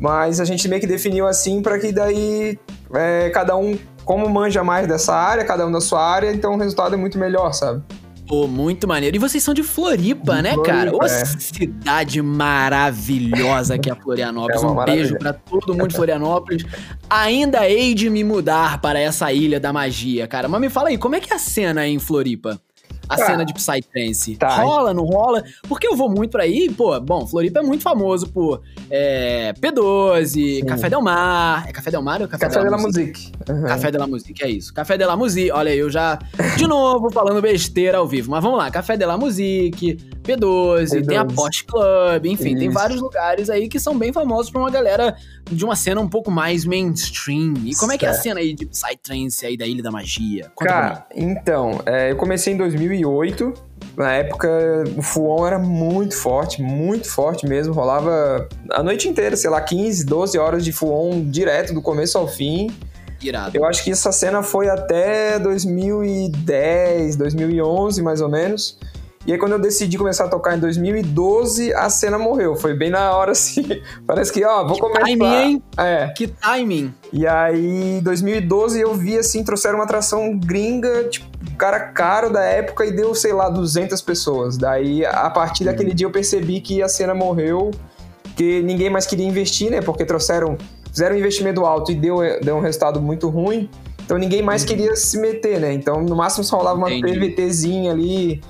Mas 0.00 0.40
a 0.40 0.44
gente 0.44 0.68
meio 0.68 0.80
que 0.80 0.86
definiu 0.86 1.26
assim 1.26 1.62
para 1.62 1.78
que 1.78 1.90
daí 1.92 2.58
é, 2.94 3.30
cada 3.30 3.56
um 3.56 3.76
como 4.08 4.26
manja 4.26 4.64
mais 4.64 4.88
dessa 4.88 5.14
área, 5.14 5.44
cada 5.44 5.66
um 5.66 5.70
da 5.70 5.82
sua 5.82 6.02
área, 6.02 6.32
então 6.32 6.54
o 6.54 6.56
resultado 6.56 6.94
é 6.94 6.96
muito 6.96 7.18
melhor, 7.18 7.52
sabe? 7.52 7.82
Pô, 8.26 8.46
muito 8.46 8.88
maneiro. 8.88 9.14
E 9.14 9.18
vocês 9.18 9.42
são 9.42 9.52
de 9.52 9.62
Floripa, 9.62 10.36
de 10.36 10.42
né, 10.44 10.54
Floripa, 10.54 10.74
cara? 10.76 10.96
Ô, 10.96 11.04
é. 11.04 11.08
cidade 11.08 12.22
maravilhosa 12.22 13.76
que 13.76 13.90
é 13.90 13.94
Florianópolis. 13.94 14.62
É 14.62 14.66
um 14.66 14.74
maravilha. 14.74 15.02
beijo 15.02 15.18
para 15.18 15.34
todo 15.34 15.74
mundo 15.74 15.88
de 15.88 15.94
Florianópolis. 15.94 16.64
Ainda 17.10 17.68
hei 17.68 17.92
de 17.92 18.08
me 18.08 18.24
mudar 18.24 18.80
para 18.80 18.98
essa 18.98 19.30
ilha 19.30 19.60
da 19.60 19.74
magia, 19.74 20.26
cara. 20.26 20.48
Mas 20.48 20.58
me 20.58 20.70
fala 20.70 20.88
aí, 20.88 20.96
como 20.96 21.14
é 21.14 21.20
que 21.20 21.30
é 21.30 21.36
a 21.36 21.38
cena 21.38 21.82
aí 21.82 21.92
em 21.92 21.98
Floripa? 21.98 22.58
A 23.08 23.16
tá. 23.16 23.26
cena 23.26 23.44
de 23.44 23.52
Psytrance. 23.54 24.36
Tá. 24.36 24.56
Rola, 24.56 24.92
não 24.92 25.04
rola? 25.04 25.42
Porque 25.68 25.86
eu 25.86 25.96
vou 25.96 26.10
muito 26.10 26.30
pra 26.30 26.42
aí, 26.42 26.70
pô, 26.70 26.98
bom, 27.00 27.26
Floripa 27.26 27.60
é 27.60 27.62
muito 27.62 27.82
famoso 27.82 28.28
por 28.28 28.62
é, 28.90 29.52
P12, 29.60 30.26
Sim. 30.26 30.64
Café 30.66 30.90
Del 30.90 31.02
Mar. 31.02 31.68
É 31.68 31.72
Café 31.72 31.90
Del 31.90 32.02
Mar 32.02 32.22
ou 32.22 32.28
Café, 32.28 32.46
Café 32.46 32.62
de 32.62 32.70
la 32.70 32.78
Musique? 32.78 33.32
Uhum. 33.48 33.64
Café 33.64 33.90
de 33.90 33.98
la 33.98 34.06
Musique, 34.06 34.44
é 34.44 34.50
isso. 34.50 34.74
Café 34.74 34.98
de 34.98 35.04
la 35.04 35.16
Musique, 35.16 35.50
olha 35.50 35.74
eu 35.74 35.90
já, 35.90 36.18
de 36.56 36.66
novo, 36.68 37.10
falando 37.10 37.40
besteira 37.40 37.98
ao 37.98 38.06
vivo. 38.06 38.30
Mas 38.30 38.42
vamos 38.42 38.58
lá, 38.58 38.70
Café 38.70 38.96
de 38.96 39.04
la 39.04 39.16
Musique, 39.16 39.98
P12, 40.28 40.90
P12. 40.90 41.06
tem 41.06 41.16
a 41.16 41.24
Post 41.24 41.64
Club, 41.64 42.26
enfim, 42.26 42.50
isso. 42.50 42.58
tem 42.58 42.70
vários 42.70 43.00
lugares 43.00 43.48
aí 43.48 43.68
que 43.68 43.80
são 43.80 43.96
bem 43.98 44.12
famosos 44.12 44.50
pra 44.50 44.60
uma 44.60 44.70
galera 44.70 45.16
de 45.50 45.64
uma 45.64 45.74
cena 45.74 46.00
um 46.00 46.08
pouco 46.08 46.30
mais 46.30 46.64
mainstream. 46.64 47.54
E 47.64 47.74
como 47.74 47.92
é 47.92 47.98
que 47.98 48.04
é 48.04 48.10
a 48.10 48.14
cena 48.14 48.40
aí 48.40 48.52
de 48.52 48.66
Psytrance 48.66 49.46
aí 49.46 49.56
da 49.56 49.66
Ilha 49.66 49.82
da 49.82 49.90
Magia? 49.90 50.50
Conta 50.54 50.70
Cara, 50.70 51.06
então, 51.14 51.80
é, 51.86 52.10
eu 52.10 52.16
comecei 52.16 52.52
em 52.52 52.56
2008. 52.56 53.54
Na 53.96 54.12
época, 54.12 54.48
o 54.96 55.02
Fuon 55.02 55.46
era 55.46 55.58
muito 55.58 56.16
forte, 56.16 56.62
muito 56.62 57.08
forte 57.08 57.46
mesmo. 57.46 57.72
Rolava 57.72 58.48
a 58.70 58.82
noite 58.82 59.08
inteira, 59.08 59.36
sei 59.36 59.50
lá, 59.50 59.60
15, 59.60 60.04
12 60.04 60.38
horas 60.38 60.64
de 60.64 60.72
Fuon 60.72 61.24
direto, 61.28 61.72
do 61.72 61.82
começo 61.82 62.18
ao 62.18 62.28
fim. 62.28 62.68
Irado. 63.20 63.56
Eu 63.56 63.64
acho 63.64 63.82
que 63.82 63.90
essa 63.90 64.12
cena 64.12 64.42
foi 64.42 64.68
até 64.68 65.38
2010, 65.40 67.16
2011, 67.16 68.02
mais 68.02 68.20
ou 68.20 68.28
menos. 68.28 68.78
E 69.28 69.32
aí, 69.32 69.38
quando 69.38 69.52
eu 69.52 69.58
decidi 69.58 69.98
começar 69.98 70.24
a 70.24 70.28
tocar 70.28 70.56
em 70.56 70.58
2012, 70.58 71.74
a 71.74 71.90
cena 71.90 72.16
morreu. 72.18 72.56
Foi 72.56 72.72
bem 72.72 72.88
na 72.88 73.14
hora, 73.14 73.32
assim. 73.32 73.62
Parece 74.06 74.32
que, 74.32 74.42
ó, 74.42 74.64
vou 74.64 74.76
que 74.76 74.80
começar. 74.80 75.04
Timing, 75.04 75.34
hein? 75.34 75.62
É. 75.76 76.08
Que 76.16 76.28
timing. 76.28 76.94
E 77.12 77.26
aí, 77.26 77.98
em 77.98 78.00
2012, 78.00 78.80
eu 78.80 78.94
vi, 78.94 79.18
assim, 79.18 79.44
trouxeram 79.44 79.74
uma 79.74 79.84
atração 79.84 80.34
gringa, 80.34 81.04
tipo, 81.10 81.26
cara 81.58 81.78
caro 81.78 82.32
da 82.32 82.42
época 82.42 82.86
e 82.86 82.90
deu, 82.90 83.14
sei 83.14 83.34
lá, 83.34 83.50
200 83.50 84.00
pessoas. 84.00 84.56
Daí, 84.56 85.04
a 85.04 85.28
partir 85.28 85.64
daquele 85.64 85.92
dia, 85.92 86.06
eu 86.06 86.10
percebi 86.10 86.62
que 86.62 86.82
a 86.82 86.88
cena 86.88 87.14
morreu, 87.14 87.70
que 88.34 88.62
ninguém 88.62 88.88
mais 88.88 89.04
queria 89.04 89.26
investir, 89.26 89.70
né? 89.70 89.82
Porque 89.82 90.06
trouxeram, 90.06 90.56
fizeram 90.90 91.14
um 91.14 91.18
investimento 91.18 91.66
alto 91.66 91.92
e 91.92 91.94
deu, 91.94 92.20
deu 92.40 92.56
um 92.56 92.60
resultado 92.60 92.98
muito 92.98 93.28
ruim. 93.28 93.68
Então, 94.02 94.16
ninguém 94.16 94.40
mais 94.40 94.62
uhum. 94.62 94.68
queria 94.68 94.96
se 94.96 95.20
meter, 95.20 95.60
né? 95.60 95.70
Então, 95.70 96.00
no 96.00 96.16
máximo, 96.16 96.42
só 96.44 96.56
rolava 96.56 96.78
uma 96.78 96.90
Entendi. 96.90 97.18
PVTzinha 97.18 97.92
ali 97.92 98.40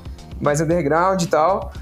mais 0.41 0.61
underground 0.61 1.23
e 1.23 1.27
tal. 1.27 1.73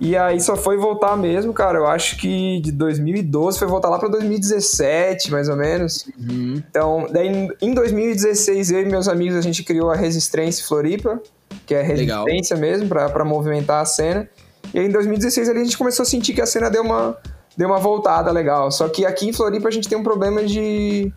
E 0.00 0.16
aí 0.16 0.40
só 0.40 0.56
foi 0.56 0.76
voltar 0.76 1.16
mesmo, 1.16 1.52
cara. 1.52 1.78
Eu 1.78 1.86
acho 1.86 2.18
que 2.18 2.60
de 2.60 2.72
2012 2.72 3.58
foi 3.58 3.68
voltar 3.68 3.88
lá 3.88 3.98
para 3.98 4.08
2017, 4.08 5.30
mais 5.30 5.48
ou 5.48 5.56
menos. 5.56 6.06
Uhum. 6.18 6.62
Então, 6.68 7.06
daí 7.10 7.48
em 7.60 7.74
2016 7.74 8.72
eu 8.72 8.82
e 8.82 8.86
meus 8.86 9.08
amigos 9.08 9.36
a 9.36 9.40
gente 9.40 9.62
criou 9.62 9.90
a 9.90 9.96
Resistência 9.96 10.66
Floripa, 10.66 11.20
que 11.64 11.74
é 11.74 11.82
resistência 11.82 12.56
Legal. 12.56 12.70
mesmo 12.70 12.88
para 12.88 13.24
movimentar 13.24 13.80
a 13.80 13.84
cena. 13.84 14.28
E 14.72 14.78
aí 14.78 14.86
em 14.86 14.90
2016 14.90 15.48
ali, 15.48 15.60
a 15.60 15.64
gente 15.64 15.78
começou 15.78 16.02
a 16.02 16.06
sentir 16.06 16.34
que 16.34 16.40
a 16.40 16.46
cena 16.46 16.68
deu 16.68 16.82
uma 16.82 17.16
deu 17.56 17.68
uma 17.68 17.78
voltada 17.78 18.32
legal. 18.32 18.70
Só 18.72 18.88
que 18.88 19.06
aqui 19.06 19.28
em 19.28 19.32
Floripa 19.32 19.68
a 19.68 19.70
gente 19.70 19.88
tem 19.88 19.96
um 19.96 20.02
problema 20.02 20.42
de 20.42 21.12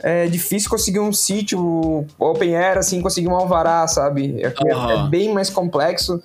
é 0.00 0.26
difícil 0.26 0.68
conseguir 0.68 1.00
um 1.00 1.12
sítio 1.12 2.06
open 2.18 2.54
air, 2.54 2.76
assim, 2.78 3.00
conseguir 3.00 3.28
um 3.28 3.34
alvará, 3.34 3.86
sabe? 3.88 4.44
Aqui 4.44 4.64
uhum. 4.64 4.90
é, 4.90 4.94
é, 4.94 5.08
bem 5.08 5.32
mais 5.32 5.48
complexo. 5.48 6.22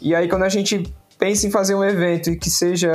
E 0.00 0.14
aí, 0.14 0.28
quando 0.28 0.42
a 0.42 0.48
gente 0.48 0.92
pensa 1.18 1.46
em 1.46 1.50
fazer 1.50 1.74
um 1.74 1.84
evento 1.84 2.30
e 2.30 2.36
que 2.36 2.50
seja 2.50 2.92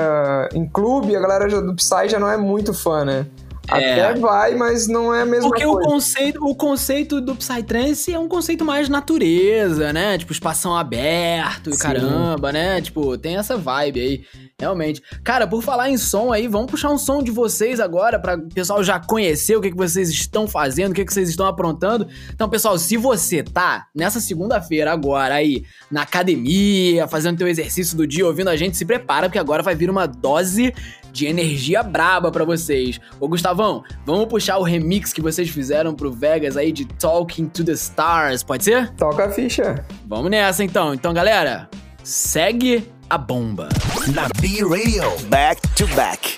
em 0.53 0.67
clube, 0.67 1.15
a 1.15 1.19
galera 1.19 1.48
do 1.62 1.75
Psy 1.75 2.10
já 2.10 2.19
não 2.19 2.29
é 2.29 2.38
muito 2.38 2.74
fã, 2.74 3.05
né? 3.05 3.25
É. 3.72 4.01
Até 4.01 4.19
vai, 4.19 4.55
mas 4.55 4.88
não 4.88 5.13
é 5.13 5.22
a 5.22 5.25
mesma 5.25 5.48
Porque 5.48 5.63
coisa. 5.63 5.77
Porque 5.77 5.88
o 5.88 5.91
conceito, 5.91 6.46
o 6.46 6.55
conceito 6.55 7.22
do 7.22 7.36
Psytrance 7.36 8.12
é 8.12 8.17
um 8.17 8.27
conceito 8.27 8.65
mais 8.65 8.89
natureza, 8.89 9.93
né? 9.93 10.17
Tipo, 10.17 10.31
espação 10.31 10.75
aberto 10.75 11.69
e 11.69 11.77
caramba, 11.77 12.51
né? 12.51 12.81
Tipo, 12.81 13.17
tem 13.17 13.38
essa 13.38 13.58
vibe 13.58 14.00
aí. 14.00 14.24
Realmente. 14.59 15.01
Cara, 15.23 15.47
por 15.47 15.63
falar 15.63 15.89
em 15.89 15.97
som 15.97 16.33
aí, 16.33 16.47
vamos 16.47 16.69
puxar 16.69 16.89
um 16.89 16.97
som 16.97 17.23
de 17.23 17.31
vocês 17.31 17.79
agora 17.79 18.19
para 18.19 18.37
o 18.37 18.49
pessoal 18.49 18.83
já 18.83 18.99
conhecer 18.99 19.55
o 19.55 19.61
que, 19.61 19.71
que 19.71 19.77
vocês 19.77 20.09
estão 20.09 20.47
fazendo, 20.47 20.91
o 20.91 20.93
que, 20.93 21.05
que 21.05 21.13
vocês 21.13 21.29
estão 21.29 21.45
aprontando. 21.45 22.07
Então, 22.33 22.49
pessoal, 22.49 22.77
se 22.77 22.97
você 22.97 23.41
tá 23.41 23.87
nessa 23.95 24.19
segunda-feira 24.19 24.91
agora 24.91 25.35
aí 25.35 25.63
na 25.89 26.01
academia, 26.01 27.07
fazendo 27.07 27.37
teu 27.37 27.47
exercício 27.47 27.95
do 27.95 28.05
dia, 28.05 28.25
ouvindo 28.25 28.49
a 28.49 28.57
gente, 28.57 28.75
se 28.75 28.85
prepara 28.85 29.27
porque 29.27 29.39
agora 29.39 29.63
vai 29.63 29.75
vir 29.75 29.89
uma 29.89 30.05
dose 30.05 30.73
de 31.11 31.25
energia 31.25 31.81
braba 31.81 32.29
para 32.31 32.43
vocês. 32.43 32.99
Ô 33.19 33.27
Gustavão, 33.27 33.83
vamos 34.05 34.25
puxar 34.27 34.57
o 34.57 34.63
remix 34.63 35.13
que 35.13 35.21
vocês 35.21 35.49
fizeram 35.49 35.95
pro 35.95 36.11
Vegas 36.11 36.57
aí 36.57 36.71
de 36.71 36.85
Talking 36.85 37.47
to 37.47 37.63
the 37.63 37.71
Stars, 37.71 38.43
pode 38.43 38.63
ser? 38.63 38.89
Toca 38.95 39.25
a 39.25 39.29
ficha. 39.29 39.85
Vamos 40.05 40.29
nessa 40.29 40.63
então. 40.63 40.93
Então, 40.93 41.13
galera, 41.13 41.69
segue 42.03 42.87
a 43.09 43.17
bomba. 43.17 43.69
Na 44.13 44.27
B 44.39 44.61
Radio, 44.63 45.03
back 45.27 45.61
to 45.75 45.87
back. 45.95 46.37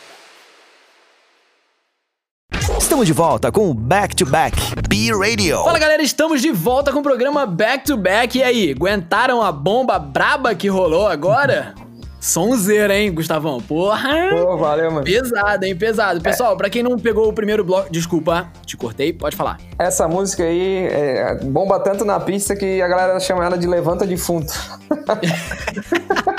Estamos 2.80 3.06
de 3.06 3.14
volta 3.14 3.52
com 3.52 3.70
o 3.70 3.74
Back 3.74 4.16
to 4.16 4.26
Back 4.26 4.58
B 4.88 5.12
Radio. 5.14 5.64
Fala 5.64 5.80
galera, 5.80 6.02
estamos 6.02 6.42
de 6.42 6.52
volta 6.52 6.94
com 6.94 7.00
o 7.00 7.04
programa 7.04 7.46
Back 7.46 7.86
to 7.86 7.98
Back. 7.98 8.38
E 8.38 8.44
aí, 8.44 8.72
aguentaram 8.72 9.42
a 9.42 9.52
bomba 9.52 10.00
braba 10.00 10.56
que 10.56 10.70
rolou 10.70 11.08
agora? 11.08 11.76
Sonzeira, 12.22 12.96
hein, 12.96 13.12
Gustavão? 13.12 13.60
Porra! 13.60 14.30
Pô, 14.30 14.56
valeu, 14.56 14.92
mano. 14.92 15.04
Pesado, 15.04 15.66
hein? 15.66 15.76
Pesado. 15.76 16.22
Pessoal, 16.22 16.54
é. 16.54 16.56
pra 16.56 16.70
quem 16.70 16.84
não 16.84 16.98
pegou 17.00 17.28
o 17.28 17.34
primeiro 17.34 17.64
bloco. 17.64 17.92
Desculpa, 17.92 18.48
te 18.64 18.78
cortei, 18.78 19.12
pode 19.12 19.36
falar. 19.36 19.58
Essa 19.80 20.08
música 20.08 20.44
aí 20.44 20.86
é, 20.86 21.40
bomba 21.44 21.80
tanto 21.80 22.06
na 22.06 22.20
pista 22.20 22.56
que 22.56 22.80
a 22.80 22.88
galera 22.88 23.20
chama 23.20 23.44
ela 23.44 23.58
de 23.58 23.66
Levanta 23.66 24.06
Defunto. 24.06 24.54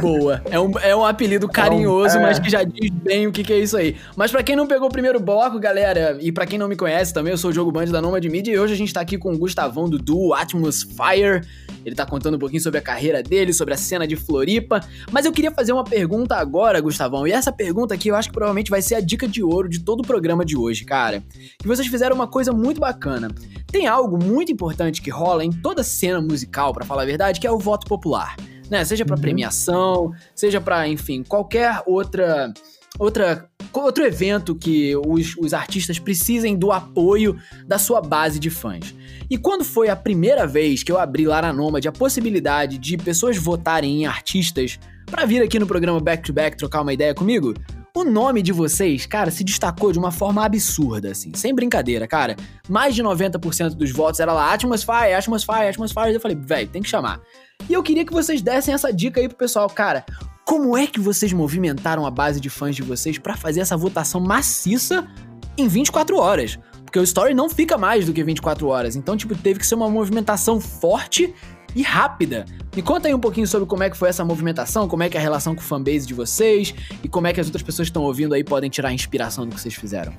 Boa. 0.00 0.42
É 0.50 0.58
um, 0.58 0.78
é 0.78 0.96
um 0.96 1.04
apelido 1.04 1.48
carinhoso, 1.48 2.16
é 2.16 2.18
um, 2.18 2.22
é. 2.22 2.26
mas 2.26 2.38
que 2.38 2.50
já 2.50 2.62
diz 2.62 2.90
bem 2.90 3.26
o 3.26 3.32
que, 3.32 3.42
que 3.42 3.52
é 3.52 3.58
isso 3.58 3.76
aí. 3.76 3.96
Mas 4.16 4.30
para 4.30 4.42
quem 4.42 4.56
não 4.56 4.66
pegou 4.66 4.88
o 4.88 4.90
primeiro 4.90 5.20
bloco, 5.20 5.58
galera, 5.58 6.16
e 6.20 6.30
para 6.30 6.46
quem 6.46 6.58
não 6.58 6.68
me 6.68 6.76
conhece 6.76 7.12
também, 7.12 7.32
eu 7.32 7.38
sou 7.38 7.50
o 7.50 7.52
Jogo 7.52 7.72
Band 7.72 7.86
da 7.86 8.00
Nomad 8.00 8.24
Media 8.24 8.54
e 8.54 8.58
hoje 8.58 8.74
a 8.74 8.76
gente 8.76 8.92
tá 8.92 9.00
aqui 9.00 9.18
com 9.18 9.32
o 9.32 9.38
Gustavão 9.38 9.88
do 9.88 9.98
duo 9.98 10.34
Atmosphere. 10.34 11.42
Ele 11.84 11.94
tá 11.94 12.06
contando 12.06 12.34
um 12.34 12.38
pouquinho 12.38 12.62
sobre 12.62 12.78
a 12.78 12.82
carreira 12.82 13.22
dele, 13.22 13.52
sobre 13.52 13.74
a 13.74 13.76
cena 13.76 14.06
de 14.06 14.16
Floripa. 14.16 14.80
Mas 15.10 15.24
eu 15.24 15.32
queria 15.32 15.50
fazer 15.50 15.72
uma 15.72 15.84
pergunta 15.84 16.36
agora, 16.36 16.80
Gustavão. 16.80 17.26
E 17.26 17.32
essa 17.32 17.52
pergunta 17.52 17.94
aqui 17.94 18.08
eu 18.08 18.16
acho 18.16 18.28
que 18.28 18.34
provavelmente 18.34 18.70
vai 18.70 18.82
ser 18.82 18.96
a 18.96 19.00
dica 19.00 19.26
de 19.26 19.42
ouro 19.42 19.68
de 19.68 19.80
todo 19.80 20.00
o 20.00 20.06
programa 20.06 20.44
de 20.44 20.56
hoje, 20.56 20.84
cara. 20.84 21.22
Que 21.58 21.66
vocês 21.66 21.86
fizeram 21.88 22.14
uma 22.14 22.26
coisa 22.26 22.52
muito 22.52 22.80
bacana. 22.80 23.28
Tem 23.70 23.86
algo 23.86 24.22
muito 24.22 24.52
importante 24.52 25.02
que 25.02 25.10
rola 25.10 25.44
em 25.44 25.50
toda 25.50 25.82
cena 25.82 26.20
musical, 26.20 26.72
para 26.72 26.84
falar 26.84 27.02
a 27.02 27.06
verdade, 27.06 27.40
que 27.40 27.46
é 27.46 27.50
o 27.50 27.58
voto 27.58 27.86
popular 27.86 28.36
né? 28.72 28.86
Seja 28.86 29.04
para 29.04 29.16
uhum. 29.16 29.20
premiação, 29.20 30.12
seja 30.34 30.58
para, 30.58 30.88
enfim, 30.88 31.22
qualquer 31.22 31.82
outra 31.86 32.50
outra 32.98 33.48
outro 33.72 34.04
evento 34.04 34.54
que 34.54 34.94
os, 34.96 35.34
os 35.38 35.54
artistas 35.54 35.98
precisem 35.98 36.56
do 36.56 36.70
apoio 36.70 37.38
da 37.66 37.78
sua 37.78 38.00
base 38.00 38.38
de 38.38 38.50
fãs. 38.50 38.94
E 39.30 39.38
quando 39.38 39.64
foi 39.64 39.88
a 39.88 39.96
primeira 39.96 40.46
vez 40.46 40.82
que 40.82 40.92
eu 40.92 40.98
abri 40.98 41.26
lá 41.26 41.40
na 41.40 41.52
Nomad 41.52 41.84
a 41.86 41.92
possibilidade 41.92 42.76
de 42.78 42.96
pessoas 42.98 43.36
votarem 43.36 44.02
em 44.02 44.06
artistas 44.06 44.78
para 45.06 45.24
vir 45.24 45.42
aqui 45.42 45.58
no 45.58 45.66
programa 45.66 46.00
Back 46.00 46.22
to 46.22 46.32
Back 46.32 46.56
trocar 46.56 46.82
uma 46.82 46.92
ideia 46.92 47.14
comigo, 47.14 47.54
o 47.94 48.04
nome 48.04 48.40
de 48.40 48.52
vocês, 48.52 49.04
cara, 49.04 49.30
se 49.30 49.44
destacou 49.44 49.92
de 49.92 49.98
uma 49.98 50.10
forma 50.10 50.42
absurda, 50.42 51.10
assim, 51.10 51.30
sem 51.34 51.54
brincadeira, 51.54 52.06
cara. 52.06 52.36
Mais 52.66 52.94
de 52.94 53.02
90% 53.02 53.74
dos 53.74 53.90
votos 53.90 54.18
era 54.18 54.32
lá, 54.32 54.52
Atmosphere, 54.52 55.12
Atmosphere, 55.12 55.68
Atmosphere. 55.68 56.14
Eu 56.14 56.20
falei, 56.20 56.36
velho, 56.40 56.68
tem 56.68 56.80
que 56.80 56.88
chamar. 56.88 57.20
E 57.68 57.72
eu 57.74 57.82
queria 57.82 58.04
que 58.06 58.12
vocês 58.12 58.40
dessem 58.40 58.72
essa 58.72 58.90
dica 58.90 59.20
aí 59.20 59.28
pro 59.28 59.36
pessoal, 59.36 59.68
cara. 59.68 60.06
Como 60.44 60.76
é 60.76 60.86
que 60.86 61.00
vocês 61.00 61.32
movimentaram 61.32 62.04
a 62.04 62.10
base 62.10 62.40
de 62.40 62.50
fãs 62.50 62.74
de 62.74 62.82
vocês 62.82 63.16
para 63.18 63.36
fazer 63.36 63.60
essa 63.60 63.76
votação 63.76 64.20
maciça 64.20 65.08
em 65.56 65.68
24 65.68 66.16
horas? 66.16 66.58
Porque 66.84 66.98
o 66.98 67.02
story 67.02 67.32
não 67.32 67.48
fica 67.48 67.78
mais 67.78 68.04
do 68.04 68.12
que 68.12 68.22
24 68.22 68.66
horas. 68.66 68.96
Então, 68.96 69.16
tipo, 69.16 69.34
teve 69.34 69.60
que 69.60 69.66
ser 69.66 69.76
uma 69.76 69.88
movimentação 69.88 70.60
forte 70.60 71.32
e 71.74 71.82
rápida. 71.82 72.44
Me 72.74 72.82
conta 72.82 73.08
aí 73.08 73.14
um 73.14 73.18
pouquinho 73.18 73.46
sobre 73.46 73.66
como 73.66 73.82
é 73.82 73.88
que 73.88 73.96
foi 73.96 74.08
essa 74.08 74.24
movimentação, 74.24 74.88
como 74.88 75.02
é 75.02 75.08
que 75.08 75.16
é 75.16 75.20
a 75.20 75.22
relação 75.22 75.54
com 75.54 75.60
o 75.60 75.64
fanbase 75.64 76.06
de 76.06 76.12
vocês 76.12 76.74
e 77.02 77.08
como 77.08 77.26
é 77.26 77.32
que 77.32 77.40
as 77.40 77.46
outras 77.46 77.62
pessoas 77.62 77.88
que 77.88 77.90
estão 77.90 78.02
ouvindo 78.02 78.34
aí 78.34 78.44
podem 78.44 78.68
tirar 78.68 78.92
inspiração 78.92 79.46
do 79.46 79.54
que 79.54 79.60
vocês 79.60 79.74
fizeram. 79.74 80.12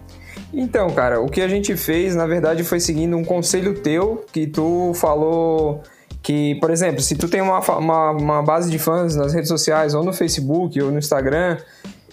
Então, 0.52 0.90
cara, 0.92 1.20
o 1.20 1.28
que 1.30 1.42
a 1.42 1.48
gente 1.48 1.76
fez, 1.76 2.16
na 2.16 2.26
verdade, 2.26 2.64
foi 2.64 2.80
seguindo 2.80 3.18
um 3.18 3.24
conselho 3.24 3.80
teu 3.82 4.26
que 4.32 4.48
tu 4.48 4.94
falou 4.96 5.84
que, 6.24 6.56
por 6.56 6.72
exemplo, 6.72 7.02
se 7.02 7.16
tu 7.18 7.28
tem 7.28 7.42
uma, 7.42 7.60
uma, 7.60 8.12
uma 8.12 8.42
base 8.42 8.72
de 8.72 8.80
fãs 8.80 9.14
nas 9.14 9.34
redes 9.34 9.50
sociais, 9.50 9.94
ou 9.94 10.04
no 10.06 10.14
Facebook, 10.14 10.82
ou 10.82 10.90
no 10.90 10.98
Instagram, 10.98 11.58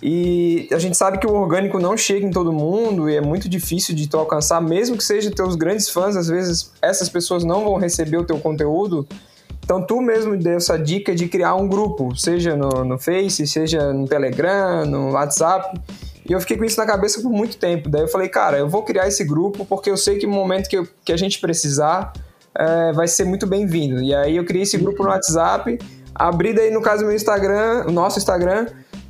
e 0.02 0.68
a 0.72 0.78
gente 0.78 0.96
sabe 0.96 1.18
que 1.18 1.26
o 1.26 1.32
orgânico 1.32 1.78
não 1.78 1.96
chega 1.96 2.26
em 2.26 2.30
todo 2.30 2.52
mundo 2.52 3.08
e 3.08 3.16
é 3.16 3.20
muito 3.20 3.48
difícil 3.48 3.94
de 3.94 4.08
tu 4.08 4.18
alcançar, 4.18 4.60
mesmo 4.60 4.96
que 4.96 5.04
sejam 5.04 5.30
teus 5.30 5.54
grandes 5.54 5.88
fãs, 5.88 6.16
às 6.16 6.26
vezes 6.26 6.72
essas 6.82 7.08
pessoas 7.08 7.44
não 7.44 7.64
vão 7.64 7.76
receber 7.76 8.16
o 8.16 8.24
teu 8.24 8.38
conteúdo. 8.40 9.06
Então 9.62 9.80
tu 9.86 10.00
mesmo 10.00 10.36
deu 10.36 10.56
essa 10.56 10.76
dica 10.76 11.14
de 11.14 11.28
criar 11.28 11.54
um 11.54 11.68
grupo, 11.68 12.16
seja 12.16 12.56
no, 12.56 12.84
no 12.84 12.98
Face, 12.98 13.46
seja 13.46 13.92
no 13.92 14.08
Telegram, 14.08 14.84
no 14.86 15.12
WhatsApp. 15.12 15.78
E 16.28 16.32
eu 16.32 16.40
fiquei 16.40 16.56
com 16.56 16.64
isso 16.64 16.80
na 16.80 16.86
cabeça 16.86 17.20
por 17.20 17.30
muito 17.30 17.58
tempo. 17.58 17.88
Daí 17.88 18.02
eu 18.02 18.08
falei, 18.08 18.28
cara, 18.28 18.58
eu 18.58 18.68
vou 18.68 18.82
criar 18.82 19.06
esse 19.06 19.22
grupo 19.22 19.64
porque 19.64 19.90
eu 19.90 19.96
sei 19.96 20.18
que 20.18 20.26
no 20.26 20.32
momento 20.32 20.68
que, 20.68 20.78
eu, 20.78 20.88
que 21.04 21.12
a 21.12 21.16
gente 21.16 21.38
precisar, 21.40 22.12
é, 22.56 22.92
vai 22.92 23.08
ser 23.08 23.24
muito 23.24 23.46
bem-vindo. 23.46 24.02
E 24.02 24.14
aí 24.14 24.36
eu 24.36 24.44
criei 24.44 24.62
esse 24.62 24.76
grupo 24.76 25.02
no 25.02 25.10
WhatsApp, 25.10 25.78
abri 26.14 26.52
daí 26.52 26.70
no 26.70 26.82
caso 26.82 27.04
meu 27.04 27.14
Instagram, 27.14 27.84
o 27.86 27.90
nosso 27.90 28.18
Instagram, 28.18 28.66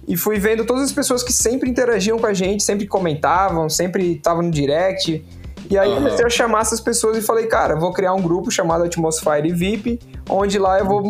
e 0.07 0.17
fui 0.17 0.39
vendo 0.39 0.65
todas 0.65 0.85
as 0.85 0.93
pessoas 0.93 1.23
que 1.23 1.33
sempre 1.33 1.71
interagiam 1.71 2.19
com 2.19 2.27
a 2.27 2.35
gente, 2.35 2.63
sempre 2.63 2.87
comentavam, 2.87 3.69
sempre 3.69 4.13
estavam 4.13 4.43
no 4.43 4.51
direct. 4.51 5.25
E 5.71 5.79
aí 5.79 5.89
uhum. 5.89 5.97
comecei 5.97 6.25
a 6.25 6.29
chamar 6.29 6.63
essas 6.63 6.81
pessoas 6.81 7.17
e 7.17 7.23
falei, 7.23 7.47
cara, 7.47 7.77
vou 7.77 7.93
criar 7.93 8.13
um 8.13 8.21
grupo 8.21 8.51
chamado 8.51 8.83
Atmosphere 8.83 9.53
VIP, 9.53 10.01
onde 10.29 10.59
lá 10.59 10.81
eu 10.81 10.85
vou 10.85 11.01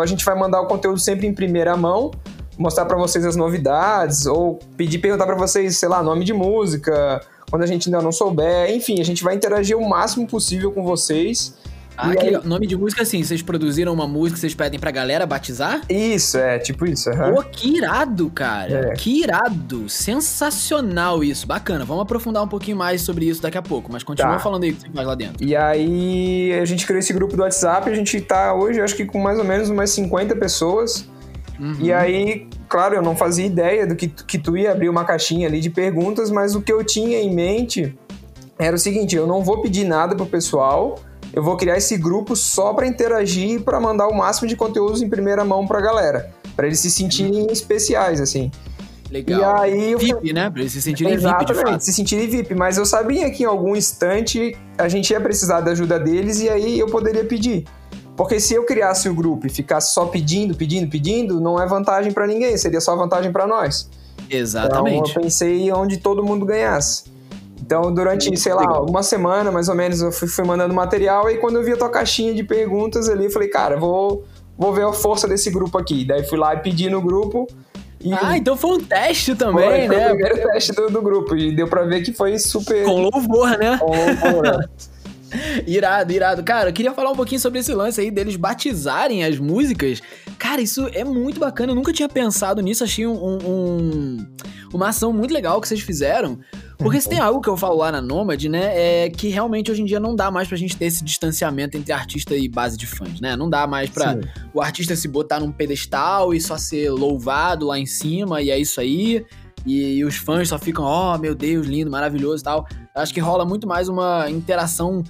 a 0.00 0.06
gente 0.06 0.24
vai 0.24 0.38
mandar 0.38 0.60
o 0.60 0.66
conteúdo 0.66 0.98
sempre 0.98 1.26
em 1.26 1.32
primeira 1.32 1.74
mão, 1.74 2.10
mostrar 2.58 2.84
para 2.84 2.98
vocês 2.98 3.24
as 3.24 3.34
novidades 3.34 4.26
ou 4.26 4.58
pedir 4.76 4.98
perguntar 4.98 5.24
para 5.24 5.36
vocês, 5.36 5.78
sei 5.78 5.88
lá, 5.88 6.02
nome 6.02 6.24
de 6.24 6.34
música, 6.34 7.22
quando 7.48 7.62
a 7.62 7.66
gente 7.66 7.88
ainda 7.88 8.02
não 8.02 8.12
souber, 8.12 8.70
enfim, 8.70 9.00
a 9.00 9.04
gente 9.04 9.24
vai 9.24 9.34
interagir 9.34 9.76
o 9.76 9.88
máximo 9.88 10.26
possível 10.26 10.70
com 10.70 10.84
vocês 10.84 11.54
ah, 11.96 12.14
que 12.14 12.26
aí... 12.26 12.40
Nome 12.44 12.66
de 12.66 12.76
música 12.76 13.02
assim, 13.02 13.22
vocês 13.22 13.42
produziram 13.42 13.92
uma 13.92 14.06
música, 14.06 14.38
vocês 14.38 14.54
pedem 14.54 14.78
pra 14.78 14.90
galera 14.90 15.26
batizar? 15.26 15.82
Isso, 15.88 16.36
é, 16.38 16.58
tipo 16.58 16.86
isso. 16.86 17.10
Uhum. 17.10 17.34
Pô, 17.34 17.42
que 17.42 17.76
irado, 17.76 18.30
cara. 18.30 18.90
É. 18.90 18.92
Que 18.94 19.22
irado. 19.22 19.88
Sensacional 19.88 21.22
isso. 21.22 21.46
Bacana. 21.46 21.84
Vamos 21.84 22.02
aprofundar 22.02 22.42
um 22.42 22.48
pouquinho 22.48 22.76
mais 22.76 23.02
sobre 23.02 23.26
isso 23.26 23.42
daqui 23.42 23.58
a 23.58 23.62
pouco, 23.62 23.92
mas 23.92 24.02
continua 24.02 24.34
tá. 24.34 24.38
falando 24.38 24.64
aí 24.64 24.70
o 24.70 24.74
que 24.74 24.82
você 24.82 24.90
faz 24.90 25.06
lá 25.06 25.14
dentro. 25.14 25.44
E 25.44 25.54
aí, 25.54 26.52
a 26.60 26.64
gente 26.64 26.86
criou 26.86 26.98
esse 26.98 27.12
grupo 27.12 27.36
do 27.36 27.42
WhatsApp, 27.42 27.88
a 27.88 27.94
gente 27.94 28.20
tá 28.20 28.54
hoje, 28.54 28.80
acho 28.80 28.96
que 28.96 29.04
com 29.04 29.18
mais 29.18 29.38
ou 29.38 29.44
menos 29.44 29.68
umas 29.68 29.90
50 29.90 30.34
pessoas. 30.36 31.08
Uhum. 31.58 31.76
E 31.78 31.92
aí, 31.92 32.48
claro, 32.68 32.96
eu 32.96 33.02
não 33.02 33.14
fazia 33.14 33.46
ideia 33.46 33.86
do 33.86 33.94
que, 33.94 34.08
que 34.08 34.38
tu 34.38 34.56
ia 34.56 34.72
abrir 34.72 34.88
uma 34.88 35.04
caixinha 35.04 35.46
ali 35.46 35.60
de 35.60 35.70
perguntas, 35.70 36.30
mas 36.30 36.54
o 36.54 36.60
que 36.60 36.72
eu 36.72 36.82
tinha 36.82 37.20
em 37.20 37.32
mente 37.32 37.96
era 38.58 38.74
o 38.74 38.78
seguinte: 38.78 39.14
eu 39.14 39.26
não 39.26 39.42
vou 39.42 39.60
pedir 39.62 39.84
nada 39.84 40.16
pro 40.16 40.26
pessoal 40.26 40.96
eu 41.34 41.42
vou 41.42 41.56
criar 41.56 41.76
esse 41.76 41.96
grupo 41.96 42.36
só 42.36 42.72
para 42.72 42.86
interagir 42.86 43.50
e 43.50 43.58
para 43.58 43.80
mandar 43.80 44.06
o 44.06 44.14
máximo 44.14 44.46
de 44.46 44.54
conteúdos 44.54 45.02
em 45.02 45.08
primeira 45.08 45.44
mão 45.44 45.66
para 45.66 45.78
a 45.78 45.82
galera, 45.82 46.30
para 46.54 46.66
eles 46.66 46.78
se 46.78 46.90
sentirem 46.90 47.46
especiais 47.50 48.20
assim. 48.20 48.50
Legal. 49.10 49.40
E 49.40 49.44
aí 49.44 49.92
eu 49.92 49.98
VIP, 49.98 50.32
né? 50.32 50.48
Pra 50.48 50.60
eles 50.60 50.72
se 50.72 50.80
sentirem 50.80 51.12
Exatamente, 51.14 51.52
VIP 51.52 51.70
fato. 51.70 51.80
se 51.80 51.92
sentirem 51.92 52.28
VIP. 52.28 52.54
Mas 52.54 52.78
eu 52.78 52.86
sabia 52.86 53.30
que 53.30 53.42
em 53.42 53.46
algum 53.46 53.76
instante 53.76 54.56
a 54.78 54.88
gente 54.88 55.10
ia 55.10 55.20
precisar 55.20 55.60
da 55.60 55.72
ajuda 55.72 55.98
deles 55.98 56.40
e 56.40 56.48
aí 56.48 56.78
eu 56.78 56.86
poderia 56.86 57.24
pedir. 57.24 57.64
Porque 58.16 58.38
se 58.38 58.54
eu 58.54 58.64
criasse 58.64 59.08
o 59.08 59.14
grupo 59.14 59.46
e 59.46 59.50
ficasse 59.50 59.92
só 59.92 60.06
pedindo, 60.06 60.54
pedindo, 60.54 60.88
pedindo, 60.88 61.40
não 61.40 61.60
é 61.60 61.66
vantagem 61.66 62.12
para 62.12 62.26
ninguém, 62.26 62.56
seria 62.56 62.80
só 62.80 62.94
vantagem 62.96 63.32
para 63.32 63.46
nós. 63.46 63.88
Exatamente. 64.30 65.10
Então 65.10 65.16
eu 65.16 65.22
pensei 65.22 65.72
onde 65.72 65.98
todo 65.98 66.22
mundo 66.22 66.46
ganhasse. 66.46 67.04
Então, 67.64 67.94
durante, 67.94 68.36
sei 68.36 68.52
lá, 68.52 68.82
uma 68.82 69.02
semana 69.02 69.50
mais 69.50 69.70
ou 69.70 69.74
menos, 69.74 70.02
eu 70.02 70.12
fui, 70.12 70.28
fui 70.28 70.44
mandando 70.44 70.74
material 70.74 71.30
e 71.30 71.38
quando 71.38 71.56
eu 71.56 71.64
vi 71.64 71.72
a 71.72 71.76
tua 71.78 71.88
caixinha 71.88 72.34
de 72.34 72.44
perguntas 72.44 73.08
ali, 73.08 73.24
eu 73.24 73.30
falei, 73.30 73.48
cara, 73.48 73.78
vou, 73.78 74.22
vou 74.56 74.70
ver 74.74 74.84
a 74.84 74.92
força 74.92 75.26
desse 75.26 75.50
grupo 75.50 75.78
aqui. 75.78 76.04
Daí 76.04 76.22
fui 76.24 76.36
lá 76.36 76.54
e 76.54 76.58
pedi 76.58 76.90
no 76.90 77.00
grupo. 77.00 77.46
E... 78.02 78.12
Ah, 78.12 78.36
então 78.36 78.54
foi 78.54 78.72
um 78.72 78.80
teste 78.80 79.34
também, 79.34 79.88
foi, 79.88 79.96
né? 79.96 80.04
Foi 80.04 80.12
o 80.12 80.16
primeiro 80.18 80.52
teste 80.52 80.72
do, 80.72 80.90
do, 80.90 81.00
grupo 81.00 81.34
e 81.34 81.56
deu 81.56 81.66
pra 81.66 81.84
ver 81.84 82.02
que 82.02 82.12
foi 82.12 82.38
super. 82.38 82.84
Com 82.84 83.00
louvor, 83.00 83.56
né? 83.56 83.78
Com 83.78 83.86
louvor, 83.86 84.42
né? 84.42 84.64
irado, 85.66 86.12
irado. 86.12 86.44
Cara, 86.44 86.68
eu 86.68 86.72
queria 86.74 86.92
falar 86.92 87.12
um 87.12 87.16
pouquinho 87.16 87.40
sobre 87.40 87.60
esse 87.60 87.72
lance 87.72 87.98
aí 87.98 88.10
deles 88.10 88.36
batizarem 88.36 89.24
as 89.24 89.38
músicas. 89.38 90.02
Cara, 90.38 90.60
isso 90.60 90.86
é 90.92 91.02
muito 91.02 91.40
bacana. 91.40 91.72
Eu 91.72 91.76
nunca 91.76 91.94
tinha 91.94 92.08
pensado 92.10 92.60
nisso. 92.60 92.84
Achei 92.84 93.06
um, 93.06 93.14
um, 93.14 94.26
uma 94.74 94.90
ação 94.90 95.10
muito 95.10 95.32
legal 95.32 95.58
que 95.62 95.66
vocês 95.66 95.80
fizeram. 95.80 96.38
Porque 96.78 97.00
se 97.00 97.08
tem 97.08 97.18
algo 97.18 97.40
que 97.40 97.48
eu 97.48 97.56
falo 97.56 97.76
lá 97.76 97.92
na 97.92 98.00
Nomad, 98.00 98.42
né, 98.44 99.04
é 99.04 99.10
que 99.10 99.28
realmente 99.28 99.70
hoje 99.70 99.82
em 99.82 99.84
dia 99.84 100.00
não 100.00 100.14
dá 100.14 100.30
mais 100.30 100.48
pra 100.48 100.56
gente 100.56 100.76
ter 100.76 100.86
esse 100.86 101.04
distanciamento 101.04 101.76
entre 101.76 101.92
artista 101.92 102.36
e 102.36 102.48
base 102.48 102.76
de 102.76 102.86
fãs, 102.86 103.20
né? 103.20 103.36
Não 103.36 103.48
dá 103.48 103.66
mais 103.66 103.90
pra 103.90 104.14
Sim. 104.14 104.20
o 104.52 104.60
artista 104.60 104.96
se 104.96 105.08
botar 105.08 105.40
num 105.40 105.52
pedestal 105.52 106.34
e 106.34 106.40
só 106.40 106.56
ser 106.56 106.90
louvado 106.90 107.66
lá 107.66 107.78
em 107.78 107.86
cima 107.86 108.42
e 108.42 108.50
é 108.50 108.58
isso 108.58 108.80
aí. 108.80 109.24
E, 109.64 109.96
e 109.96 110.04
os 110.04 110.16
fãs 110.16 110.48
só 110.48 110.58
ficam, 110.58 110.84
ó, 110.84 111.14
oh, 111.14 111.18
meu 111.18 111.34
Deus, 111.34 111.66
lindo, 111.66 111.90
maravilhoso 111.90 112.42
e 112.42 112.44
tal. 112.44 112.66
Eu 112.94 113.02
acho 113.02 113.14
que 113.14 113.20
rola 113.20 113.44
muito 113.44 113.66
mais 113.66 113.88
uma 113.88 114.28
interação 114.28 115.02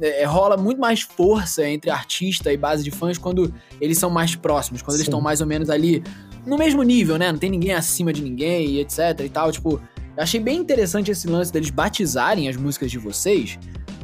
é, 0.00 0.22
é 0.22 0.24
rola 0.24 0.56
muito 0.56 0.80
mais 0.80 1.02
força 1.02 1.66
entre 1.66 1.90
artista 1.90 2.52
e 2.52 2.56
base 2.56 2.82
de 2.82 2.90
fãs 2.90 3.16
quando 3.16 3.54
eles 3.80 3.96
são 3.96 4.10
mais 4.10 4.34
próximos, 4.34 4.82
quando 4.82 4.92
Sim. 4.92 4.98
eles 4.98 5.08
estão 5.08 5.20
mais 5.20 5.40
ou 5.40 5.46
menos 5.46 5.70
ali 5.70 6.02
no 6.44 6.58
mesmo 6.58 6.82
nível, 6.82 7.16
né? 7.16 7.30
Não 7.30 7.38
tem 7.38 7.50
ninguém 7.50 7.72
acima 7.72 8.12
de 8.12 8.22
ninguém 8.22 8.66
e 8.66 8.80
etc 8.80 9.20
e 9.24 9.28
tal. 9.28 9.52
Tipo, 9.52 9.80
eu 10.16 10.22
achei 10.22 10.40
bem 10.40 10.58
interessante 10.58 11.10
esse 11.10 11.26
lance 11.26 11.52
deles 11.52 11.70
batizarem 11.70 12.48
as 12.48 12.56
músicas 12.56 12.90
de 12.90 12.98
vocês, 12.98 13.58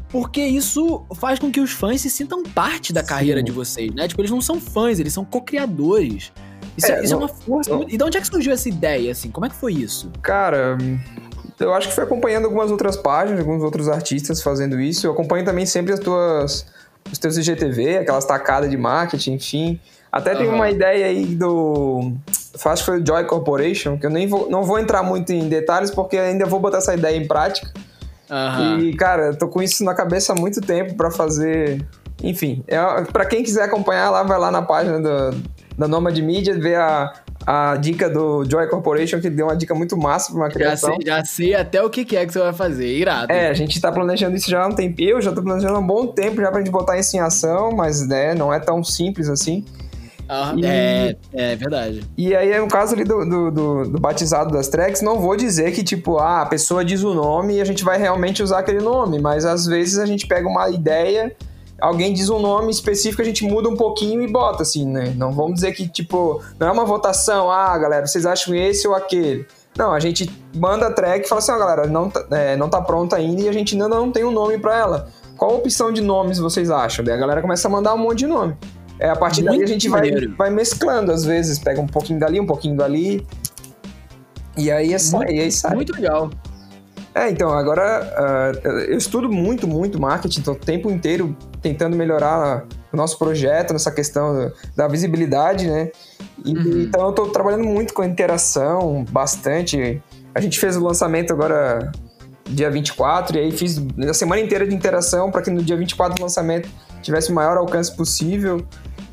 porque 0.08 0.42
isso 0.42 1.04
faz 1.16 1.38
com 1.38 1.50
que 1.50 1.60
os 1.60 1.72
fãs 1.72 2.00
se 2.00 2.10
sintam 2.10 2.42
parte 2.42 2.92
da 2.92 3.02
carreira 3.02 3.40
Sim. 3.40 3.44
de 3.44 3.52
vocês, 3.52 3.94
né? 3.94 4.08
Tipo, 4.08 4.22
eles 4.22 4.30
não 4.30 4.40
são 4.40 4.60
fãs, 4.60 4.98
eles 4.98 5.12
são 5.12 5.24
co-criadores. 5.24 6.32
Isso, 6.76 6.92
é, 6.92 7.04
isso 7.04 7.12
não, 7.12 7.22
é, 7.22 7.24
uma 7.24 7.28
força. 7.28 7.70
Não. 7.70 7.82
E 7.88 7.96
de 7.96 8.04
onde 8.04 8.16
é 8.16 8.20
que 8.20 8.26
surgiu 8.26 8.52
essa 8.52 8.68
ideia, 8.68 9.12
assim? 9.12 9.30
Como 9.30 9.44
é 9.46 9.48
que 9.48 9.56
foi 9.56 9.74
isso? 9.74 10.10
Cara, 10.22 10.78
eu 11.60 11.74
acho 11.74 11.88
que 11.88 11.94
foi 11.94 12.04
acompanhando 12.04 12.46
algumas 12.46 12.70
outras 12.70 12.96
páginas, 12.96 13.40
alguns 13.40 13.62
outros 13.62 13.88
artistas 13.88 14.40
fazendo 14.40 14.80
isso. 14.80 15.06
Eu 15.06 15.12
acompanho 15.12 15.44
também 15.44 15.66
sempre 15.66 15.92
as 15.92 16.00
tuas 16.00 16.66
os 17.10 17.18
teus 17.18 17.36
IGTV, 17.36 17.98
aquelas 17.98 18.24
tacadas 18.24 18.70
de 18.70 18.76
marketing, 18.76 19.34
enfim. 19.34 19.80
Até 20.10 20.34
tem 20.34 20.48
uma 20.48 20.70
ideia 20.70 21.06
aí 21.06 21.34
do. 21.34 22.12
Acho 22.64 22.82
que 22.82 22.86
foi 22.90 23.00
o 23.00 23.06
Joy 23.06 23.24
Corporation, 23.24 23.98
que 23.98 24.06
eu 24.06 24.10
nem 24.10 24.26
vou, 24.26 24.50
não 24.50 24.62
vou 24.62 24.78
entrar 24.78 25.02
muito 25.02 25.32
em 25.32 25.48
detalhes, 25.48 25.90
porque 25.90 26.16
ainda 26.16 26.46
vou 26.46 26.60
botar 26.60 26.78
essa 26.78 26.94
ideia 26.94 27.16
em 27.16 27.26
prática. 27.26 27.72
Aham. 28.30 28.80
E, 28.80 28.94
cara, 28.94 29.26
eu 29.26 29.36
tô 29.36 29.48
com 29.48 29.62
isso 29.62 29.84
na 29.84 29.94
cabeça 29.94 30.32
há 30.32 30.36
muito 30.36 30.60
tempo 30.60 30.94
pra 30.94 31.10
fazer. 31.10 31.86
Enfim, 32.22 32.64
é, 32.66 32.78
para 33.12 33.24
quem 33.24 33.42
quiser 33.42 33.62
acompanhar 33.62 34.10
lá, 34.10 34.22
vai 34.22 34.38
lá 34.38 34.50
na 34.50 34.62
página 34.62 35.00
do, 35.00 35.36
da 35.78 35.86
Nomad 35.86 36.18
Media, 36.18 36.58
ver 36.58 36.74
a, 36.74 37.12
a 37.46 37.76
dica 37.76 38.10
do 38.10 38.44
Joy 38.44 38.66
Corporation, 38.68 39.20
que 39.20 39.30
deu 39.30 39.46
uma 39.46 39.56
dica 39.56 39.74
muito 39.74 39.96
massa 39.96 40.32
pra 40.32 40.40
uma 40.40 40.48
Já 40.48 40.54
criação. 40.54 40.96
sei, 40.96 41.06
já 41.06 41.24
sei 41.24 41.54
até 41.54 41.82
o 41.82 41.88
que 41.88 42.04
que 42.04 42.16
é 42.16 42.26
que 42.26 42.32
você 42.32 42.40
vai 42.40 42.52
fazer. 42.52 42.88
Irado. 42.88 43.32
É, 43.32 43.48
a 43.48 43.54
gente 43.54 43.80
tá 43.80 43.92
planejando 43.92 44.36
isso 44.36 44.50
já 44.50 44.64
há 44.64 44.66
um 44.66 44.72
tempo. 44.72 45.00
Eu 45.00 45.22
já 45.22 45.32
tô 45.32 45.42
planejando 45.42 45.76
há 45.76 45.78
um 45.78 45.86
bom 45.86 46.08
tempo 46.08 46.40
já 46.40 46.50
pra 46.50 46.58
gente 46.58 46.72
botar 46.72 46.98
isso 46.98 47.16
em 47.16 47.20
ação, 47.20 47.70
mas 47.70 48.06
né, 48.06 48.34
não 48.34 48.52
é 48.52 48.58
tão 48.58 48.82
simples 48.82 49.28
assim. 49.28 49.64
Aham, 50.28 50.58
E- 50.58 50.64
É, 50.66 51.16
é 51.32 51.56
verdade. 51.56 52.04
E 52.16 52.34
aí, 52.36 52.58
no 52.58 52.68
caso 52.68 52.94
ali 52.94 53.04
do, 53.04 53.24
do, 53.24 53.50
do- 53.50 53.88
do 53.90 53.98
batizado 54.00 54.50
das 54.52 54.68
tracks, 54.68 55.00
não 55.02 55.18
vou 55.20 55.36
dizer 55.36 55.72
que, 55.72 55.82
tipo, 55.82 56.18
ah, 56.18 56.42
a 56.42 56.46
pessoa 56.46 56.84
diz 56.84 57.02
o 57.02 57.14
nome 57.14 57.54
e 57.56 57.60
a 57.60 57.64
gente 57.64 57.82
vai 57.84 57.98
realmente 57.98 58.42
usar 58.42 58.58
aquele 58.58 58.80
nome, 58.80 59.18
mas 59.20 59.44
às 59.44 59.66
vezes 59.66 59.98
a 59.98 60.04
gente 60.06 60.26
pega 60.26 60.46
uma 60.48 60.68
ideia, 60.68 61.34
alguém 61.80 62.12
diz 62.12 62.28
um 62.28 62.38
nome 62.38 62.70
específico, 62.70 63.22
a 63.22 63.24
gente 63.24 63.44
muda 63.44 63.68
um 63.68 63.76
pouquinho 63.76 64.20
e 64.20 64.30
bota, 64.30 64.62
assim, 64.62 64.86
né? 64.86 65.12
Não 65.16 65.32
vamos 65.32 65.54
dizer 65.54 65.72
que, 65.72 65.88
tipo, 65.88 66.42
não 66.58 66.68
é 66.68 66.72
uma 66.72 66.84
votação, 66.84 67.50
ah, 67.50 67.76
galera, 67.78 68.06
vocês 68.06 68.26
acham 68.26 68.54
esse 68.54 68.86
ou 68.86 68.94
aquele. 68.94 69.46
Não, 69.76 69.92
a 69.94 70.00
gente 70.00 70.28
manda 70.56 70.88
a 70.88 70.92
track 70.92 71.24
e 71.24 71.28
fala 71.28 71.38
assim, 71.40 71.52
ó, 71.52 71.58
galera, 71.58 71.86
não 71.86 72.10
tá, 72.10 72.26
é, 72.32 72.56
não 72.56 72.68
tá 72.68 72.80
pronta 72.80 73.14
ainda 73.16 73.42
e 73.42 73.48
a 73.48 73.52
gente 73.52 73.74
ainda 73.74 73.86
não 73.88 74.10
tem 74.10 74.24
um 74.24 74.32
nome 74.32 74.58
pra 74.58 74.76
ela. 74.76 75.08
Qual 75.36 75.54
opção 75.54 75.92
de 75.92 76.00
nomes 76.02 76.38
vocês 76.40 76.68
acham? 76.68 77.04
Daí 77.04 77.14
a 77.14 77.18
galera 77.18 77.40
começa 77.40 77.68
a 77.68 77.70
mandar 77.70 77.94
um 77.94 77.98
monte 77.98 78.18
de 78.18 78.26
nome. 78.26 78.56
É, 79.00 79.08
a 79.10 79.16
partir 79.16 79.42
daí 79.42 79.54
a 79.54 79.58
Muito 79.58 79.68
gente 79.68 79.88
vai, 79.88 80.00
maneiro. 80.10 80.34
vai 80.36 80.50
mesclando, 80.50 81.12
às 81.12 81.24
vezes, 81.24 81.58
pega 81.58 81.80
um 81.80 81.86
pouquinho 81.86 82.18
dali, 82.18 82.40
um 82.40 82.46
pouquinho 82.46 82.76
dali. 82.76 83.24
E 84.56 84.70
aí 84.70 84.92
é 84.92 84.96
e 85.30 85.40
aí 85.40 85.52
sai. 85.52 85.74
Muito 85.74 85.92
legal. 85.94 86.30
É, 87.14 87.30
então, 87.30 87.50
agora 87.50 87.82
ah, 88.16 88.52
eu 88.88 88.96
estudo 88.98 89.28
muito, 89.28 89.66
muito 89.66 90.00
marketing, 90.00 90.40
tô 90.42 90.52
o 90.52 90.54
tempo 90.54 90.90
inteiro 90.90 91.36
tentando 91.62 91.96
melhorar 91.96 92.64
o 92.92 92.96
nosso 92.96 93.18
projeto 93.18 93.72
nessa 93.72 93.90
questão 93.90 94.34
da- 94.36 94.52
da 94.76 94.88
visibilidade, 94.88 95.68
né? 95.68 95.90
E, 96.44 96.52
Uhum. 96.56 96.82
Então 96.82 97.06
eu 97.06 97.12
tô 97.12 97.26
trabalhando 97.28 97.64
muito 97.64 97.92
com 97.94 98.04
interação, 98.04 99.04
bastante. 99.10 100.00
A 100.34 100.40
gente 100.40 100.58
fez 100.60 100.76
o 100.76 100.80
lançamento 100.82 101.32
agora 101.32 101.90
dia 102.46 102.70
24, 102.70 103.36
e 103.36 103.40
aí 103.40 103.50
fiz 103.52 103.80
a 104.08 104.14
semana 104.14 104.40
inteira 104.40 104.66
de 104.66 104.74
interação 104.74 105.30
para 105.30 105.42
que 105.42 105.50
no 105.50 105.62
dia 105.62 105.76
24 105.76 106.16
do 106.16 106.22
lançamento 106.22 106.68
tivesse 107.02 107.30
o 107.30 107.34
maior 107.34 107.56
alcance 107.56 107.94
possível. 107.94 108.64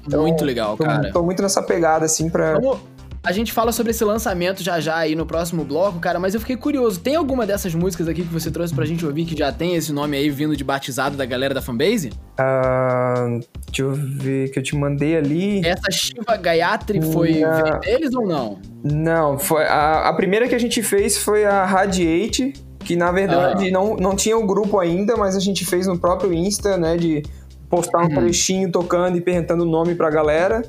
Então, 0.05 0.21
muito 0.21 0.43
legal, 0.45 0.77
tô, 0.77 0.83
cara. 0.83 1.11
tô 1.11 1.23
muito 1.23 1.41
nessa 1.41 1.61
pegada, 1.61 2.05
assim, 2.05 2.29
pra. 2.29 2.53
Vamos, 2.53 2.79
a 3.25 3.31
gente 3.31 3.51
fala 3.51 3.71
sobre 3.71 3.89
esse 3.89 4.05
lançamento 4.05 4.61
já 4.61 4.79
já 4.79 4.97
aí 4.97 5.15
no 5.15 5.25
próximo 5.25 5.63
bloco, 5.63 5.99
cara, 5.99 6.19
mas 6.19 6.35
eu 6.35 6.39
fiquei 6.39 6.55
curioso. 6.55 6.99
Tem 6.99 7.15
alguma 7.15 7.43
dessas 7.45 7.73
músicas 7.73 8.07
aqui 8.07 8.21
que 8.21 8.31
você 8.31 8.51
trouxe 8.51 8.73
pra 8.73 8.85
gente 8.85 9.03
ouvir 9.03 9.25
que 9.25 9.35
já 9.35 9.51
tem 9.51 9.75
esse 9.75 9.91
nome 9.91 10.15
aí 10.15 10.29
vindo 10.29 10.55
de 10.55 10.63
batizado 10.63 11.17
da 11.17 11.25
galera 11.25 11.51
da 11.51 11.61
fanbase? 11.61 12.13
Ah, 12.37 13.39
deixa 13.65 13.81
eu 13.81 13.93
ver 13.93 14.51
que 14.51 14.59
eu 14.59 14.63
te 14.63 14.75
mandei 14.75 15.17
ali. 15.17 15.65
Essa 15.65 15.89
Shiva 15.89 16.37
Gayatri 16.37 17.01
foi 17.01 17.33
veio 17.33 17.79
deles 17.79 18.13
ou 18.13 18.27
não? 18.27 18.59
Não, 18.83 19.39
foi 19.39 19.63
a, 19.63 20.07
a 20.07 20.13
primeira 20.13 20.47
que 20.47 20.53
a 20.53 20.59
gente 20.59 20.83
fez 20.83 21.17
foi 21.17 21.45
a 21.45 21.65
Radiate, 21.65 22.53
que 22.81 22.95
na 22.95 23.11
verdade 23.11 23.71
não, 23.71 23.95
não 23.95 24.15
tinha 24.15 24.37
o 24.37 24.45
grupo 24.45 24.77
ainda, 24.79 25.17
mas 25.17 25.35
a 25.35 25.39
gente 25.39 25.65
fez 25.65 25.87
no 25.87 25.97
próprio 25.97 26.31
Insta, 26.31 26.77
né, 26.77 26.95
de 26.95 27.23
postar 27.69 27.99
um 28.03 28.09
trechinho 28.09 28.71
tocando 28.71 29.17
e 29.17 29.21
perguntando 29.21 29.63
o 29.63 29.65
nome 29.65 29.95
pra 29.95 30.09
galera. 30.09 30.63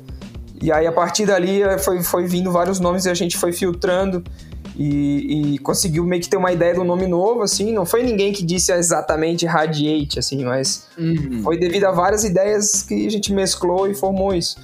E 0.61 0.71
aí 0.71 0.87
a 0.87 0.91
partir 0.91 1.25
dali 1.25 1.61
eh, 1.61 1.77
foi, 1.77 2.01
foi 2.03 2.25
vindo 2.25 2.51
vários 2.51 2.79
nomes 2.79 3.05
e 3.05 3.09
a 3.09 3.13
gente 3.13 3.37
foi 3.37 3.53
filtrando 3.53 4.23
e, 4.75 5.53
e 5.55 5.57
conseguiu 5.59 6.03
meio 6.03 6.21
que 6.21 6.29
ter 6.29 6.37
uma 6.37 6.51
ideia 6.51 6.73
do 6.75 6.83
nome 6.83 7.05
novo, 7.07 7.41
assim. 7.41 7.71
Não 7.71 7.85
foi 7.85 8.03
ninguém 8.03 8.31
que 8.33 8.43
disse 8.43 8.71
exatamente 8.71 9.45
Radiate, 9.45 10.19
assim, 10.19 10.43
mas 10.43 10.87
Uhum. 10.97 11.41
foi 11.43 11.57
devido 11.59 11.85
a 11.85 11.91
várias 11.91 12.23
ideias 12.23 12.81
que 12.83 13.05
a 13.05 13.09
gente 13.11 13.31
mesclou 13.33 13.87
e 13.87 13.93
formou 13.93 14.33
isso. 14.33 14.55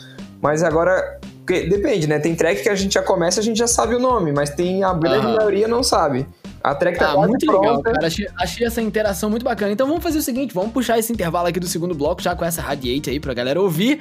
Mas 0.41 0.61
agora, 0.63 1.19
depende, 1.45 2.07
né? 2.07 2.19
Tem 2.19 2.35
track 2.35 2.63
que 2.63 2.69
a 2.69 2.75
gente 2.75 2.93
já 2.93 3.01
começa 3.03 3.39
a 3.39 3.43
gente 3.43 3.57
já 3.57 3.67
sabe 3.67 3.95
o 3.95 3.99
nome, 3.99 4.31
mas 4.31 4.49
tem 4.49 4.83
a 4.83 4.93
grande 4.93 5.27
Aham. 5.27 5.35
maioria 5.37 5.67
não 5.67 5.83
sabe. 5.83 6.27
A 6.63 6.73
track 6.73 6.97
tá 6.97 7.11
Ah, 7.11 7.13
quase 7.15 7.29
muito 7.29 7.45
pronta. 7.45 7.67
legal, 7.67 7.81
cara. 7.83 8.07
Achei, 8.07 8.27
achei 8.39 8.65
essa 8.65 8.81
interação 8.81 9.29
muito 9.29 9.43
bacana. 9.43 9.71
Então 9.73 9.85
vamos 9.85 10.01
fazer 10.01 10.17
o 10.17 10.21
seguinte: 10.21 10.53
vamos 10.53 10.71
puxar 10.71 10.97
esse 10.97 11.11
intervalo 11.11 11.47
aqui 11.47 11.59
do 11.59 11.67
segundo 11.67 11.93
bloco, 11.93 12.21
já 12.21 12.35
com 12.35 12.45
essa 12.45 12.61
Radiate 12.61 13.09
aí 13.09 13.19
pra 13.19 13.33
galera 13.33 13.61
ouvir. 13.61 13.99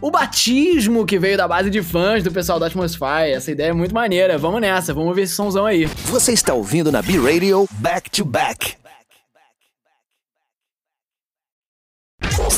O 0.00 0.10
batismo 0.10 1.06
que 1.06 1.18
veio 1.18 1.36
da 1.38 1.48
base 1.48 1.70
de 1.70 1.80
fãs 1.82 2.22
do 2.22 2.30
pessoal 2.30 2.58
da 2.60 2.66
Atmosphere. 2.66 3.30
Essa 3.32 3.50
ideia 3.50 3.70
é 3.70 3.72
muito 3.72 3.94
maneira. 3.94 4.36
Vamos 4.36 4.60
nessa, 4.60 4.92
vamos 4.92 5.08
ouvir 5.10 5.22
esse 5.22 5.32
somzão 5.34 5.64
aí. 5.64 5.86
Você 5.86 6.32
está 6.32 6.52
ouvindo 6.52 6.92
na 6.92 7.00
B-Radio 7.00 7.66
Back 7.78 8.10
to 8.10 8.24
Back. 8.24 8.74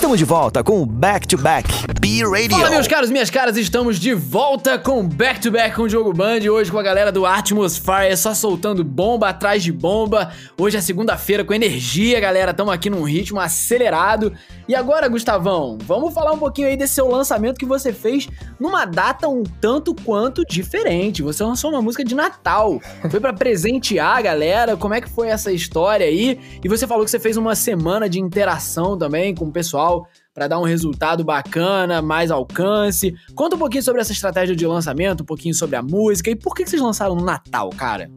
Estamos 0.07 0.21
de 0.21 0.25
volta 0.25 0.63
com 0.63 0.81
o 0.81 0.87
Back 0.87 1.27
to 1.27 1.37
Back 1.37 1.69
B-Radio. 2.01 2.57
Fala, 2.57 2.71
meus 2.71 2.87
caros, 2.87 3.11
minhas 3.11 3.29
caras, 3.29 3.57
estamos 3.57 3.99
de 3.99 4.15
volta 4.15 4.79
com 4.79 5.03
Back 5.03 5.41
to 5.41 5.51
Back 5.51 5.75
com 5.75 5.83
o 5.83 5.89
Jogo 5.89 6.13
Band. 6.13 6.49
Hoje 6.49 6.71
com 6.71 6.79
a 6.79 6.83
galera 6.83 7.11
do 7.11 7.27
Atmosphere, 7.27 8.17
só 8.17 8.33
soltando 8.33 8.85
bomba 8.85 9.31
atrás 9.31 9.65
de 9.65 9.73
bomba. 9.73 10.31
Hoje 10.57 10.77
é 10.77 10.81
segunda-feira 10.81 11.45
com 11.45 11.53
energia, 11.53 12.21
galera. 12.21 12.53
Estamos 12.53 12.73
aqui 12.73 12.89
num 12.89 13.03
ritmo 13.03 13.41
acelerado. 13.41 14.33
E 14.69 14.77
agora, 14.77 15.09
Gustavão, 15.09 15.77
vamos 15.83 16.15
falar 16.15 16.33
um 16.33 16.39
pouquinho 16.39 16.69
aí 16.69 16.77
desse 16.77 16.95
seu 16.95 17.09
lançamento 17.09 17.59
que 17.59 17.67
você 17.67 17.93
fez 17.93 18.29
numa 18.61 18.85
data 18.85 19.29
um 19.29 19.43
tanto 19.61 19.93
quanto 19.93 20.45
diferente. 20.45 21.21
Você 21.21 21.43
lançou 21.43 21.71
uma 21.71 21.83
música 21.83 22.05
de 22.05 22.15
Natal. 22.15 22.81
Foi 23.11 23.19
pra 23.19 23.33
presentear 23.33 24.19
a 24.19 24.23
galera. 24.23 24.77
Como 24.77 24.95
é 24.95 25.01
que 25.01 25.09
foi 25.09 25.29
essa 25.29 25.51
história 25.51 26.07
aí? 26.07 26.39
E 26.63 26.69
você 26.69 26.87
falou 26.87 27.05
que 27.05 27.11
você 27.11 27.19
fez 27.19 27.37
uma 27.37 27.57
semana 27.57 28.09
de 28.09 28.21
interação 28.21 28.97
também 28.97 29.35
com 29.35 29.47
o 29.47 29.53
pessoal 29.53 29.96
para 30.35 30.49
dar 30.49 30.59
um 30.59 30.65
resultado 30.65 31.25
bacana, 31.25 32.03
mais 32.03 32.31
alcance. 32.31 33.15
Conta 33.35 33.57
um 33.57 33.59
pouquinho 33.59 33.83
sobre 33.83 34.01
essa 34.01 34.13
estratégia 34.13 34.57
de 34.57 34.67
lançamento, 34.67 35.23
um 35.23 35.27
pouquinho 35.27 35.55
sobre 35.55 35.77
a 35.77 35.83
música 35.83 36.31
e 36.31 36.37
por 36.37 36.55
que 36.55 36.67
vocês 36.67 36.83
lançaram 36.83 37.15
no 37.15 37.25
Natal, 37.25 37.71
cara? 37.71 38.11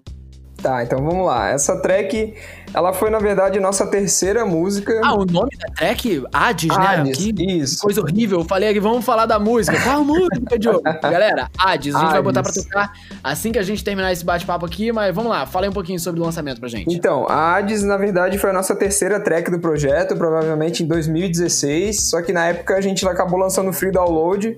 Tá, 0.62 0.84
então 0.84 1.02
vamos 1.04 1.26
lá. 1.26 1.50
Essa 1.50 1.78
track, 1.78 2.34
ela 2.74 2.91
foi, 2.91 3.10
na 3.10 3.17
verdade, 3.17 3.60
nossa 3.62 3.88
terceira 3.88 4.45
música. 4.45 5.00
Ah, 5.04 5.13
o 5.13 5.26
nome 5.26 5.50
da 5.58 5.74
track? 5.74 6.24
Hades, 6.34 6.67
né? 6.67 6.86
Hades, 6.86 7.17
Que 7.17 7.34
isso. 7.58 7.82
coisa 7.82 8.02
horrível. 8.02 8.39
Eu 8.39 8.45
falei 8.45 8.67
aqui, 8.69 8.80
vamos 8.80 9.06
falar 9.06 9.26
da 9.26 9.39
música. 9.39 9.80
Qual 9.82 10.04
música, 10.04 10.60
Diogo? 10.60 10.82
Galera, 11.02 11.50
Hades, 11.58 11.95
a 11.95 12.00
gente 12.00 12.08
vai 12.10 12.17
Hades. 12.19 12.24
botar 12.26 12.43
pra 12.43 12.52
tocar 12.52 12.91
assim 13.24 13.52
que 13.54 13.60
a 13.60 13.63
gente 13.63 13.84
terminar 13.84 14.12
esse 14.12 14.26
bate-papo 14.26 14.65
aqui, 14.65 14.91
mas 14.91 15.15
vamos 15.15 15.30
lá, 15.32 15.45
fala 15.45 15.65
aí 15.65 15.69
um 15.69 15.74
pouquinho 15.74 16.00
sobre 16.00 16.19
o 16.19 16.24
lançamento 16.26 16.60
pra 16.60 16.67
gente. 16.67 16.93
Então, 16.93 17.26
a 17.30 17.56
Hades, 17.56 17.82
na 17.84 17.95
verdade, 17.95 18.38
foi 18.38 18.50
a 18.50 18.54
nossa 18.54 18.76
terceira 18.76 19.19
track 19.19 19.50
do 19.50 19.60
projeto, 19.60 20.15
provavelmente 20.17 20.84
em 20.84 20.88
2016. 20.88 22.02
Só 22.10 22.22
que 22.22 22.34
na 22.34 22.48
época 22.48 22.76
a 22.76 22.82
gente 22.82 23.08
acabou 23.08 23.39
lançando 23.39 23.69
o 23.69 23.74
free 23.74 23.91
download. 23.91 24.58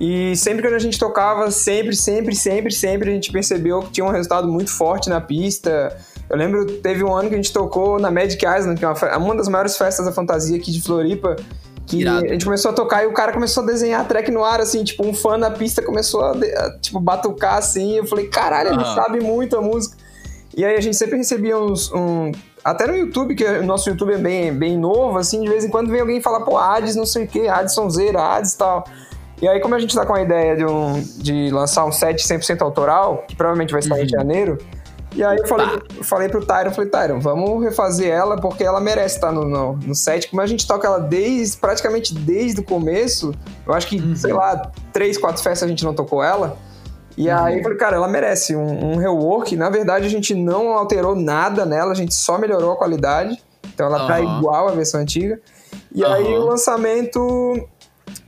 E 0.00 0.36
sempre 0.36 0.62
que 0.62 0.72
a 0.72 0.78
gente 0.78 0.98
tocava, 0.98 1.50
sempre, 1.50 1.96
sempre, 1.96 2.34
sempre, 2.34 2.72
sempre 2.72 3.10
a 3.10 3.14
gente 3.14 3.32
percebeu 3.32 3.80
que 3.80 3.90
tinha 3.90 4.06
um 4.06 4.10
resultado 4.10 4.46
muito 4.46 4.70
forte 4.70 5.08
na 5.08 5.20
pista. 5.20 5.96
Eu 6.30 6.36
lembro, 6.36 6.66
teve 6.66 7.02
um 7.02 7.12
ano 7.12 7.28
que 7.28 7.34
a 7.34 7.38
gente 7.38 7.52
tocou 7.52 7.98
na 7.98 8.10
Magic 8.10 8.44
Island, 8.44 8.78
que 8.78 8.84
é 8.84 8.88
uma, 8.88 9.18
uma 9.18 9.36
das 9.36 9.48
maiores 9.48 9.76
festas 9.76 10.06
da 10.06 10.12
fantasia 10.12 10.56
aqui 10.56 10.70
de 10.70 10.80
Floripa. 10.80 11.36
Que 11.84 12.02
Irado. 12.02 12.26
a 12.26 12.28
gente 12.28 12.44
começou 12.44 12.70
a 12.70 12.74
tocar 12.74 13.02
e 13.02 13.06
o 13.06 13.14
cara 13.14 13.32
começou 13.32 13.62
a 13.62 13.66
desenhar 13.66 14.02
a 14.02 14.04
track 14.04 14.30
no 14.30 14.44
ar, 14.44 14.60
assim, 14.60 14.84
tipo, 14.84 15.06
um 15.06 15.14
fã 15.14 15.38
na 15.38 15.50
pista 15.50 15.82
começou 15.82 16.20
a, 16.20 16.32
a, 16.32 16.78
tipo, 16.78 17.00
batucar 17.00 17.56
assim. 17.56 17.96
Eu 17.96 18.06
falei, 18.06 18.26
caralho, 18.28 18.68
ele 18.68 18.82
Aham. 18.82 18.94
sabe 18.94 19.20
muito 19.20 19.56
a 19.56 19.62
música. 19.62 19.96
E 20.54 20.64
aí 20.64 20.76
a 20.76 20.80
gente 20.80 20.96
sempre 20.96 21.16
recebia 21.16 21.58
uns. 21.58 21.90
Um, 21.92 22.30
até 22.62 22.86
no 22.86 22.94
YouTube, 22.94 23.34
que 23.34 23.44
o 23.44 23.64
nosso 23.64 23.88
YouTube 23.88 24.12
é 24.12 24.18
bem, 24.18 24.52
bem 24.52 24.76
novo, 24.76 25.16
assim, 25.16 25.42
de 25.42 25.48
vez 25.48 25.64
em 25.64 25.70
quando 25.70 25.90
vem 25.90 26.00
alguém 26.00 26.20
falar, 26.20 26.40
pô, 26.40 26.58
Hades 26.58 26.94
não 26.94 27.06
sei 27.06 27.24
o 27.24 27.26
que, 27.26 27.48
Hades 27.48 27.72
Sonzeira, 27.72 28.20
Hades 28.20 28.52
e 28.52 28.58
tal. 28.58 28.84
E 29.40 29.46
aí, 29.46 29.60
como 29.60 29.74
a 29.74 29.78
gente 29.78 29.94
tá 29.94 30.04
com 30.04 30.14
a 30.14 30.22
ideia 30.22 30.56
de, 30.56 30.64
um, 30.64 31.00
de 31.18 31.50
lançar 31.50 31.84
um 31.84 31.92
set 31.92 32.22
100% 32.26 32.60
autoral, 32.60 33.24
que 33.28 33.36
provavelmente 33.36 33.72
vai 33.72 33.82
sair 33.82 34.04
em 34.04 34.08
janeiro, 34.08 34.58
e 35.14 35.24
aí 35.24 35.38
eu 35.38 35.46
falei, 35.46 35.66
eu 35.96 36.04
falei 36.04 36.28
pro 36.28 36.44
Tyron, 36.44 36.70
falei, 36.70 36.90
Tyron, 36.90 37.20
vamos 37.20 37.62
refazer 37.64 38.08
ela, 38.08 38.36
porque 38.36 38.62
ela 38.62 38.80
merece 38.80 39.16
estar 39.16 39.32
no, 39.32 39.44
no, 39.44 39.72
no 39.74 39.94
set. 39.94 40.28
Como 40.28 40.42
a 40.42 40.46
gente 40.46 40.66
toca 40.66 40.86
ela 40.86 40.98
desde, 41.00 41.56
praticamente 41.56 42.14
desde 42.14 42.60
o 42.60 42.64
começo, 42.64 43.34
eu 43.66 43.72
acho 43.72 43.86
que, 43.86 44.16
sei 44.16 44.32
lá, 44.32 44.70
três, 44.92 45.16
quatro 45.16 45.42
festas 45.42 45.66
a 45.66 45.68
gente 45.68 45.84
não 45.84 45.94
tocou 45.94 46.22
ela. 46.22 46.56
E 47.16 47.28
aí 47.28 47.56
eu 47.56 47.62
falei, 47.64 47.78
cara, 47.78 47.96
ela 47.96 48.06
merece 48.06 48.54
um, 48.54 48.92
um 48.92 48.96
rework. 48.96 49.56
Na 49.56 49.68
verdade, 49.68 50.06
a 50.06 50.10
gente 50.10 50.34
não 50.34 50.68
alterou 50.68 51.16
nada 51.16 51.66
nela, 51.66 51.90
a 51.90 51.94
gente 51.94 52.14
só 52.14 52.38
melhorou 52.38 52.72
a 52.72 52.76
qualidade. 52.76 53.42
Então 53.74 53.86
ela 53.86 54.06
tá 54.06 54.18
Aham. 54.18 54.38
igual 54.38 54.68
à 54.68 54.72
versão 54.72 55.00
antiga. 55.00 55.40
E 55.92 56.04
aí 56.04 56.38
o 56.38 56.44
lançamento. 56.44 57.68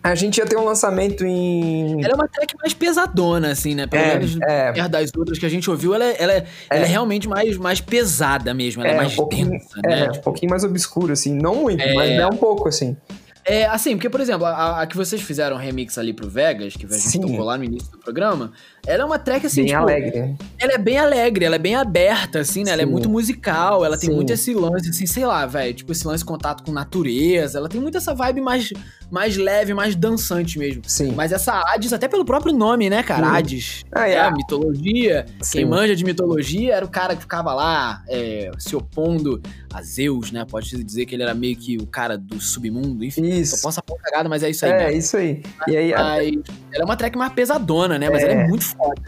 A 0.03 0.15
gente 0.15 0.39
ia 0.39 0.47
ter 0.47 0.57
um 0.57 0.65
lançamento 0.65 1.25
em. 1.27 2.03
Ela 2.03 2.13
é 2.13 2.15
uma 2.15 2.27
track 2.29 2.55
mais 2.59 2.73
pesadona, 2.73 3.51
assim, 3.51 3.75
né? 3.75 3.87
Pelo 3.87 4.03
É, 4.03 4.15
menos 4.19 4.39
é. 4.49 4.89
das 4.89 5.11
outras 5.17 5.39
que 5.39 5.45
a 5.45 5.49
gente 5.49 5.69
ouviu, 5.71 5.95
ela, 5.95 6.05
é- 6.05 6.17
ela, 6.19 6.33
é, 6.33 6.47
ela 6.71 6.85
é 6.85 6.89
realmente 6.89 7.29
mais, 7.29 7.57
mais 7.59 7.81
pesada 7.83 8.55
mesmo, 8.55 8.83
ela 8.83 8.93
é, 8.93 8.97
mais 8.97 9.13
um 9.13 9.17
pouquinho, 9.17 9.51
densa, 9.51 9.81
é, 9.85 9.89
né? 9.89 10.11
um 10.17 10.21
pouquinho 10.23 10.51
mais 10.51 10.65
obscuro, 10.65 11.13
assim. 11.13 11.35
Não 11.35 11.55
muito, 11.57 11.83
É. 11.83 11.93
mas 11.93 12.11
é 12.11 12.27
um 12.27 12.31
pouco, 12.37 12.69
assim. 12.69 12.97
É, 13.45 13.65
assim, 13.67 13.97
porque, 13.97 14.09
por 14.11 14.21
exemplo, 14.21 14.45
a, 14.47 14.83
a 14.83 14.87
que 14.87 14.95
vocês 14.97 15.21
fizeram 15.23 15.57
remix 15.57 15.97
ali 15.97 16.13
pro 16.13 16.29
Vegas, 16.29 16.75
que 16.77 16.85
a 16.85 16.89
gente 16.91 17.01
Sim. 17.01 17.21
tocou 17.23 17.43
lá 17.43 17.57
no 17.57 17.65
início 17.65 17.91
do 17.91 17.99
programa, 17.99 18.53
ela 18.87 19.03
é 19.03 19.05
uma 19.07 19.19
track 19.19 19.47
assim, 19.47 19.63
Bem 19.63 19.71
tipo, 19.71 19.81
alegre. 19.81 20.37
ela 20.59 20.73
é 20.75 20.79
bem 20.79 20.99
alegre, 20.99 21.45
ela 21.47 21.57
é 21.57 21.59
bem 21.59 21.75
aberta, 21.75 22.41
assim, 22.41 22.65
né? 22.65 22.73
Ela 22.73 22.83
é 22.83 22.85
Sim. 22.85 22.91
muito 22.93 23.09
musical, 23.09 23.85
ela 23.85 23.97
tem 23.99 24.11
Sim. 24.11 24.15
muito 24.17 24.31
esse 24.33 24.53
lance, 24.55 24.91
assim, 24.91 25.07
sei 25.07 25.25
lá, 25.25 25.47
velho, 25.47 25.73
tipo 25.75 25.91
esse 25.91 26.07
lance 26.07 26.23
de 26.23 26.27
contato 26.29 26.63
com 26.63 26.71
natureza, 26.71 27.59
ela 27.59 27.69
tem 27.69 27.81
muito 27.81 27.97
essa 27.97 28.15
vibe 28.15 28.43
mais, 28.43 28.73
mais 29.11 29.37
leve, 29.37 29.75
mais 29.75 29.95
dançante 29.97 30.59
mesmo. 30.59 30.83
Sim. 30.87 31.13
Mas 31.15 31.33
essa 31.33 31.63
Hades, 31.67 31.93
até 31.93 32.07
pelo 32.09 32.25
próprio 32.25 32.53
nome, 32.53 32.89
né, 32.89 33.03
cara? 33.03 33.27
Sim. 33.27 33.37
Hades. 33.37 33.85
Ah, 33.93 34.09
é, 34.09 34.13
é. 34.15 34.21
a 34.21 34.31
mitologia. 34.31 35.27
Quem 35.51 35.63
Sim. 35.63 35.65
manja 35.65 35.97
de 35.97 36.05
mitologia 36.05 36.75
era 36.75 36.85
o 36.85 36.89
cara 36.89 37.15
que 37.17 37.23
ficava 37.23 37.53
lá 37.53 38.03
é, 38.09 38.51
se 38.59 38.77
opondo 38.77 39.41
a 39.73 39.83
Zeus, 39.83 40.31
né? 40.33 40.45
Pode 40.49 40.83
dizer 40.85 41.07
que 41.07 41.15
ele 41.15 41.23
era 41.23 41.35
meio 41.35 41.57
que 41.57 41.77
o 41.77 41.87
cara 41.87 42.17
do 42.17 42.41
submundo, 42.41 43.05
enfim. 43.05 43.25
Isso. 43.25 43.57
Eu 43.57 43.63
posso 43.63 43.81
apontar 43.81 44.05
cagada, 44.11 44.29
mas 44.29 44.43
é 44.43 44.51
isso 44.51 44.65
aí 44.65 44.73
É, 44.73 44.79
mesmo. 44.85 44.99
isso 44.99 45.17
aí. 45.17 45.43
E 45.69 45.77
aí, 45.77 45.91
Mas 45.93 46.43
ela 46.73 46.83
é 46.83 46.85
uma 46.85 46.97
track 46.97 47.17
mais 47.19 47.33
pesadona, 47.33 47.99
né? 47.99 48.09
Mas 48.11 48.23
É. 48.23 48.33
ela 48.33 48.43
é 48.43 48.49
muito 48.49 48.65
foda. 48.65 49.03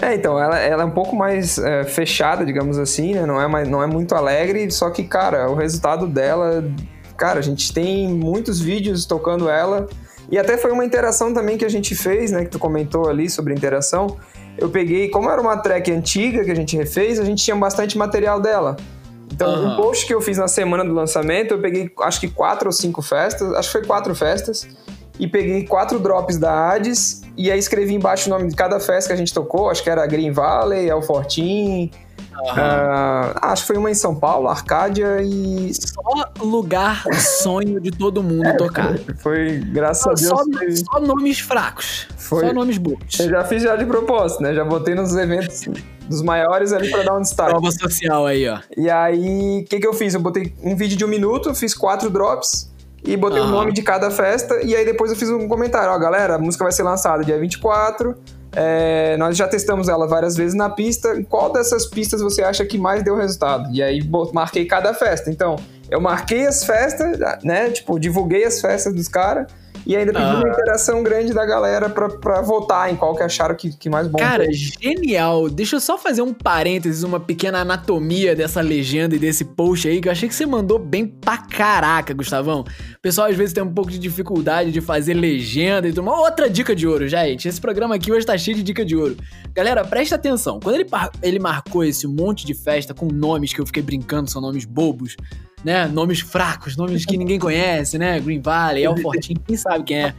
É, 0.00 0.14
então, 0.14 0.38
ela, 0.38 0.56
ela 0.58 0.82
é 0.84 0.86
um 0.86 0.92
pouco 0.92 1.16
mais 1.16 1.58
é, 1.58 1.82
fechada, 1.84 2.46
digamos 2.46 2.78
assim, 2.78 3.14
né? 3.14 3.26
Não 3.26 3.40
é, 3.40 3.48
mais, 3.48 3.68
não 3.68 3.82
é 3.82 3.86
muito 3.86 4.14
alegre, 4.14 4.70
só 4.70 4.90
que, 4.90 5.02
cara, 5.02 5.50
o 5.50 5.54
resultado 5.56 6.06
dela. 6.06 6.64
Cara, 7.18 7.40
a 7.40 7.42
gente 7.42 7.72
tem 7.72 8.08
muitos 8.08 8.60
vídeos 8.60 9.04
tocando 9.04 9.48
ela. 9.50 9.88
E 10.30 10.38
até 10.38 10.56
foi 10.56 10.70
uma 10.70 10.84
interação 10.84 11.34
também 11.34 11.58
que 11.58 11.64
a 11.64 11.68
gente 11.68 11.94
fez, 11.96 12.30
né? 12.30 12.44
Que 12.44 12.50
tu 12.50 12.58
comentou 12.60 13.08
ali 13.08 13.28
sobre 13.28 13.52
interação. 13.52 14.16
Eu 14.56 14.68
peguei, 14.68 15.08
como 15.08 15.28
era 15.28 15.40
uma 15.40 15.56
track 15.56 15.90
antiga 15.90 16.44
que 16.44 16.50
a 16.50 16.54
gente 16.54 16.76
refez, 16.76 17.18
a 17.18 17.24
gente 17.24 17.44
tinha 17.44 17.56
bastante 17.56 17.98
material 17.98 18.40
dela. 18.40 18.76
Então, 19.32 19.50
Aham. 19.50 19.74
um 19.74 19.76
post 19.76 20.06
que 20.06 20.14
eu 20.14 20.20
fiz 20.20 20.38
na 20.38 20.48
semana 20.48 20.84
do 20.84 20.92
lançamento, 20.92 21.54
eu 21.54 21.60
peguei 21.60 21.90
acho 22.00 22.20
que 22.20 22.28
quatro 22.28 22.68
ou 22.68 22.72
cinco 22.72 23.02
festas, 23.02 23.52
acho 23.54 23.68
que 23.68 23.78
foi 23.78 23.84
quatro 23.86 24.14
festas, 24.14 24.66
e 25.18 25.26
peguei 25.26 25.64
quatro 25.66 25.98
drops 25.98 26.36
da 26.38 26.70
Hades, 26.70 27.22
e 27.36 27.50
aí 27.50 27.58
escrevi 27.58 27.94
embaixo 27.94 28.28
o 28.28 28.30
nome 28.30 28.48
de 28.48 28.54
cada 28.56 28.78
festa 28.80 29.08
que 29.08 29.14
a 29.14 29.16
gente 29.16 29.32
tocou, 29.34 29.70
acho 29.70 29.82
que 29.82 29.90
era 29.90 30.06
Green 30.06 30.30
Valley, 30.32 30.88
El 30.88 31.02
Fortin, 31.02 31.90
ah, 32.50 33.34
acho 33.42 33.62
que 33.62 33.66
foi 33.68 33.76
uma 33.76 33.90
em 33.90 33.94
São 33.94 34.14
Paulo, 34.14 34.48
Arcádia, 34.48 35.20
e 35.22 35.72
Só 35.74 36.00
lugar 36.44 37.02
sonho 37.42 37.80
de 37.80 37.90
todo 37.90 38.22
mundo 38.22 38.56
tocar. 38.56 38.96
foi, 39.18 39.58
graças 39.58 40.06
a 40.06 40.14
Deus, 40.14 40.28
Só, 40.28 40.58
foi- 40.58 40.76
só 40.76 41.00
nomes 41.00 41.40
fracos. 41.40 42.06
Foi. 42.16 42.46
Só 42.46 42.52
nomes 42.52 42.78
bobos. 42.78 43.18
eu 43.20 43.28
já 43.30 43.44
fiz 43.44 43.62
já 43.62 43.74
de 43.76 43.86
propósito, 43.86 44.42
né? 44.42 44.54
Já 44.54 44.64
botei 44.64 44.94
nos 44.94 45.16
eventos 45.16 45.64
dos 46.08 46.22
maiores 46.22 46.72
ali 46.72 46.90
pra 46.90 47.02
dar 47.02 47.16
um 47.16 47.22
destaque. 47.22 47.50
Prova 47.50 47.70
social 47.70 48.26
aí, 48.26 48.48
ó. 48.48 48.58
E 48.76 48.88
aí, 48.90 49.62
o 49.62 49.64
que, 49.68 49.78
que 49.80 49.86
eu 49.86 49.92
fiz? 49.94 50.14
Eu 50.14 50.20
botei 50.20 50.54
um 50.62 50.76
vídeo 50.76 50.96
de 50.96 51.04
um 51.04 51.08
minuto, 51.08 51.54
fiz 51.54 51.74
quatro 51.74 52.08
drops 52.10 52.70
e 53.04 53.16
botei 53.16 53.40
o 53.40 53.44
Aham. 53.44 53.52
nome 53.52 53.72
de 53.72 53.82
cada 53.82 54.10
festa. 54.10 54.60
E 54.62 54.74
aí 54.74 54.84
depois 54.84 55.10
eu 55.10 55.16
fiz 55.16 55.30
um 55.30 55.48
comentário: 55.48 55.90
Ó, 55.90 55.98
galera, 55.98 56.34
a 56.34 56.38
música 56.38 56.64
vai 56.64 56.72
ser 56.72 56.82
lançada 56.82 57.24
dia 57.24 57.38
24. 57.38 58.14
é, 58.54 59.16
nós 59.18 59.36
já 59.36 59.46
testamos 59.46 59.88
ela 59.88 60.06
várias 60.06 60.36
vezes 60.36 60.54
na 60.54 60.70
pista. 60.70 61.22
Qual 61.28 61.52
dessas 61.52 61.86
pistas 61.86 62.20
você 62.20 62.42
acha 62.42 62.64
que 62.64 62.78
mais 62.78 63.02
deu 63.02 63.16
resultado? 63.16 63.70
E 63.72 63.82
aí 63.82 64.00
marquei 64.32 64.64
cada 64.64 64.94
festa. 64.94 65.30
Então, 65.30 65.56
eu 65.90 66.00
marquei 66.00 66.46
as 66.46 66.64
festas, 66.64 67.18
né? 67.42 67.70
Tipo, 67.70 67.98
divulguei 67.98 68.44
as 68.44 68.60
festas 68.60 68.92
dos 68.94 69.08
caras. 69.08 69.46
E 69.88 69.96
ainda 69.96 70.12
uma 70.12 70.44
Ah. 70.46 70.48
interação 70.50 71.02
grande 71.02 71.32
da 71.32 71.46
galera 71.46 71.88
pra, 71.88 72.10
pra 72.10 72.42
votar 72.42 72.92
em 72.92 72.96
qual 72.96 73.16
que 73.16 73.22
acharam 73.22 73.54
que, 73.56 73.74
que 73.74 73.88
mais 73.88 74.06
bom. 74.06 74.18
Cara, 74.18 74.44
foi. 74.44 74.52
genial. 74.52 75.48
Deixa 75.48 75.76
eu 75.76 75.80
só 75.80 75.96
fazer 75.96 76.20
um 76.20 76.34
parênteses, 76.34 77.02
uma 77.02 77.18
pequena 77.18 77.60
anatomia 77.60 78.36
dessa 78.36 78.60
legenda 78.60 79.16
e 79.16 79.18
desse 79.18 79.46
post 79.46 79.88
aí, 79.88 79.98
que 80.00 80.06
eu 80.08 80.12
achei 80.12 80.28
que 80.28 80.34
você 80.34 80.44
mandou 80.44 80.78
bem 80.78 81.06
pra 81.06 81.38
caraca, 81.38 82.12
Gustavão. 82.12 82.60
O 82.60 83.00
pessoal 83.00 83.28
às 83.28 83.36
vezes 83.36 83.54
tem 83.54 83.64
um 83.64 83.72
pouco 83.72 83.90
de 83.90 83.98
dificuldade 83.98 84.70
de 84.70 84.80
fazer 84.82 85.14
legenda 85.14 85.88
e 85.88 85.90
tudo. 85.90 86.02
Uma 86.02 86.20
outra 86.20 86.50
dica 86.50 86.76
de 86.76 86.86
ouro, 86.86 87.08
gente. 87.08 87.48
Esse 87.48 87.58
programa 87.60 87.94
aqui 87.94 88.12
hoje 88.12 88.26
tá 88.26 88.36
cheio 88.36 88.58
de 88.58 88.62
dica 88.62 88.84
de 88.84 88.94
ouro. 88.94 89.16
Galera, 89.54 89.82
presta 89.86 90.16
atenção. 90.16 90.60
Quando 90.62 90.74
ele, 90.74 90.86
ele 91.22 91.38
marcou 91.38 91.82
esse 91.82 92.06
monte 92.06 92.44
de 92.44 92.52
festa 92.52 92.92
com 92.92 93.06
nomes 93.06 93.54
que 93.54 93.60
eu 93.60 93.64
fiquei 93.66 93.82
brincando, 93.82 94.28
são 94.30 94.42
nomes 94.42 94.66
bobos, 94.66 95.16
né? 95.64 95.86
Nomes 95.86 96.20
fracos, 96.20 96.76
nomes 96.76 97.04
que 97.04 97.16
ninguém 97.16 97.38
conhece, 97.38 97.98
né? 97.98 98.20
Green 98.20 98.40
Valley, 98.40 98.84
El 98.84 98.96
Fortin, 98.96 99.34
quem 99.34 99.56
sabe 99.56 99.84
quem 99.84 100.04
é. 100.04 100.14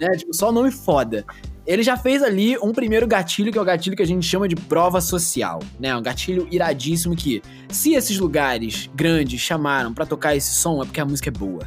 Né? 0.00 0.16
Tipo, 0.16 0.34
só 0.34 0.52
nome 0.52 0.70
foda. 0.70 1.24
Ele 1.64 1.82
já 1.82 1.96
fez 1.96 2.22
ali 2.22 2.58
um 2.58 2.72
primeiro 2.72 3.06
gatilho, 3.06 3.52
que 3.52 3.58
é 3.58 3.60
o 3.60 3.64
gatilho 3.64 3.96
que 3.96 4.02
a 4.02 4.06
gente 4.06 4.26
chama 4.26 4.48
de 4.48 4.56
prova 4.56 5.00
social, 5.00 5.60
né? 5.78 5.94
Um 5.96 6.02
gatilho 6.02 6.48
iradíssimo 6.50 7.14
que, 7.14 7.40
se 7.68 7.94
esses 7.94 8.18
lugares 8.18 8.90
grandes 8.94 9.40
chamaram 9.40 9.94
pra 9.94 10.04
tocar 10.04 10.34
esse 10.34 10.52
som, 10.54 10.82
é 10.82 10.84
porque 10.84 11.00
a 11.00 11.04
música 11.04 11.28
é 11.28 11.32
boa, 11.32 11.62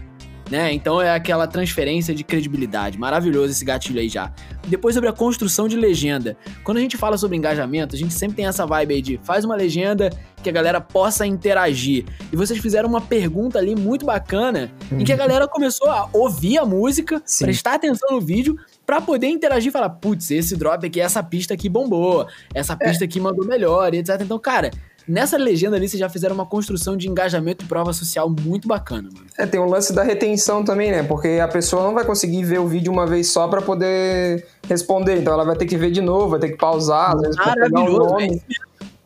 né? 0.50 0.72
Então 0.72 1.02
é 1.02 1.12
aquela 1.12 1.48
transferência 1.48 2.14
de 2.14 2.24
credibilidade. 2.24 2.98
Maravilhoso 2.98 3.52
esse 3.52 3.66
gatilho 3.66 4.00
aí 4.00 4.10
já. 4.10 4.32
Depois 4.68 4.96
sobre 4.96 5.10
a 5.10 5.14
construção 5.14 5.68
de 5.68 5.76
legenda. 5.76 6.38
Quando 6.64 6.78
a 6.78 6.82
gente 6.82 6.98
fala 6.98 7.18
sobre 7.18 7.38
engajamento, 7.38 7.96
a 7.96 7.98
gente 7.98 8.14
sempre 8.14 8.38
tem 8.38 8.46
essa 8.46 8.66
vibe 8.66 8.96
aí 8.96 9.02
de 9.02 9.20
faz 9.24 9.46
uma 9.46 9.56
legenda 9.56 10.10
que 10.42 10.50
a 10.50 10.52
galera 10.52 10.80
possa 10.80 11.26
interagir. 11.26 12.06
E 12.32 12.36
vocês 12.36 12.60
fizeram 12.60 12.88
uma 12.88 13.02
pergunta 13.02 13.58
ali 13.58 13.76
muito 13.76 14.06
bacana, 14.06 14.72
em 14.92 15.04
que 15.04 15.12
a 15.12 15.16
galera 15.16 15.48
começou 15.48 15.90
a 15.90 16.08
ouvir 16.14 16.60
a 16.60 16.66
música, 16.66 17.22
Sim. 17.26 17.46
prestar 17.46 17.76
atenção 17.76 18.10
no 18.12 18.22
vídeo, 18.22 18.56
pra 18.86 19.02
poder 19.02 19.28
interagir 19.28 19.70
e 19.70 19.72
falar, 19.72 19.90
putz, 19.90 20.30
esse 20.30 20.56
drop 20.56 20.86
aqui, 20.86 21.02
essa 21.02 21.24
pista 21.24 21.56
aqui 21.56 21.68
bombou, 21.68 22.28
essa 22.54 22.76
pista 22.78 23.06
aqui 23.06 23.20
mandou 23.20 23.46
melhor, 23.46 23.94
e 23.96 23.98
etc. 23.98 24.22
Então, 24.22 24.38
cara, 24.38 24.70
nessa 25.08 25.38
legenda 25.38 25.76
ali 25.76 25.88
vocês 25.88 26.00
já 26.00 26.10
fizeram 26.10 26.34
uma 26.36 26.46
construção 26.46 26.96
de 26.98 27.08
engajamento 27.10 27.64
e 27.66 27.68
prova 27.68 27.94
social 27.94 28.30
muito 28.30 28.68
bacana, 28.68 29.10
mano. 29.14 29.26
É, 29.38 29.46
tem 29.46 29.60
o 29.60 29.66
lance 29.66 29.94
da 29.94 30.04
retenção 30.04 30.64
também, 30.64 30.92
né? 30.92 31.04
Porque 31.04 31.40
a 31.42 31.48
pessoa 31.48 31.84
não 31.84 31.94
vai 31.94 32.04
conseguir 32.06 32.44
ver 32.44 32.60
o 32.60 32.68
vídeo 32.68 32.92
uma 32.92 33.06
vez 33.06 33.28
só 33.28 33.48
pra 33.48 33.62
poder 33.62 34.46
responder. 34.68 35.18
Então 35.20 35.34
ela 35.34 35.44
vai 35.46 35.56
ter 35.56 35.66
que 35.66 35.78
ver 35.78 35.92
de 35.92 36.02
novo, 36.02 36.30
vai 36.30 36.40
ter 36.40 36.50
que 36.50 36.58
pausar, 36.58 37.16
às 37.16 37.22
vezes 37.22 37.36
pra 37.36 37.54
pegar 37.54 37.68
o 37.68 37.72
Maravilhoso, 37.72 38.10
nome. 38.10 38.42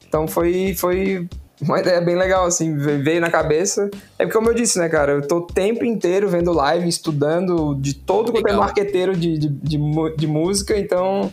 Então 0.07 0.27
foi, 0.27 0.73
foi 0.75 1.27
uma 1.61 1.79
ideia 1.79 2.01
bem 2.01 2.15
legal, 2.15 2.45
assim, 2.45 2.75
ve- 2.75 2.97
veio 2.97 3.21
na 3.21 3.29
cabeça. 3.29 3.89
É 4.17 4.23
porque, 4.25 4.37
como 4.37 4.49
eu 4.49 4.53
disse, 4.53 4.79
né, 4.79 4.87
cara, 4.89 5.11
eu 5.11 5.27
tô 5.27 5.37
o 5.37 5.41
tempo 5.41 5.83
inteiro 5.85 6.27
vendo 6.29 6.51
live, 6.53 6.87
estudando 6.87 7.75
de 7.75 7.93
todo 7.93 8.31
quanto 8.31 8.47
é 8.47 8.53
marqueteiro 8.53 9.15
de, 9.15 9.37
de, 9.37 9.49
de, 9.49 9.77
de 10.17 10.27
música, 10.27 10.77
então 10.77 11.31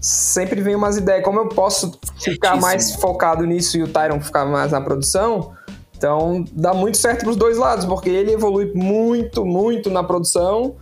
sempre 0.00 0.60
vem 0.60 0.74
umas 0.74 0.96
ideias. 0.96 1.24
Como 1.24 1.38
eu 1.40 1.48
posso 1.48 1.92
ficar 2.18 2.48
Certíssimo. 2.50 2.60
mais 2.60 2.94
focado 2.96 3.44
nisso 3.44 3.76
e 3.76 3.82
o 3.82 3.88
Tyron 3.88 4.20
ficar 4.20 4.44
mais 4.46 4.72
na 4.72 4.80
produção, 4.80 5.52
então 5.96 6.44
dá 6.52 6.72
muito 6.72 6.96
certo 6.96 7.24
pros 7.24 7.36
dois 7.36 7.58
lados, 7.58 7.84
porque 7.84 8.08
ele 8.08 8.32
evolui 8.32 8.72
muito, 8.74 9.44
muito 9.44 9.90
na 9.90 10.02
produção 10.04 10.76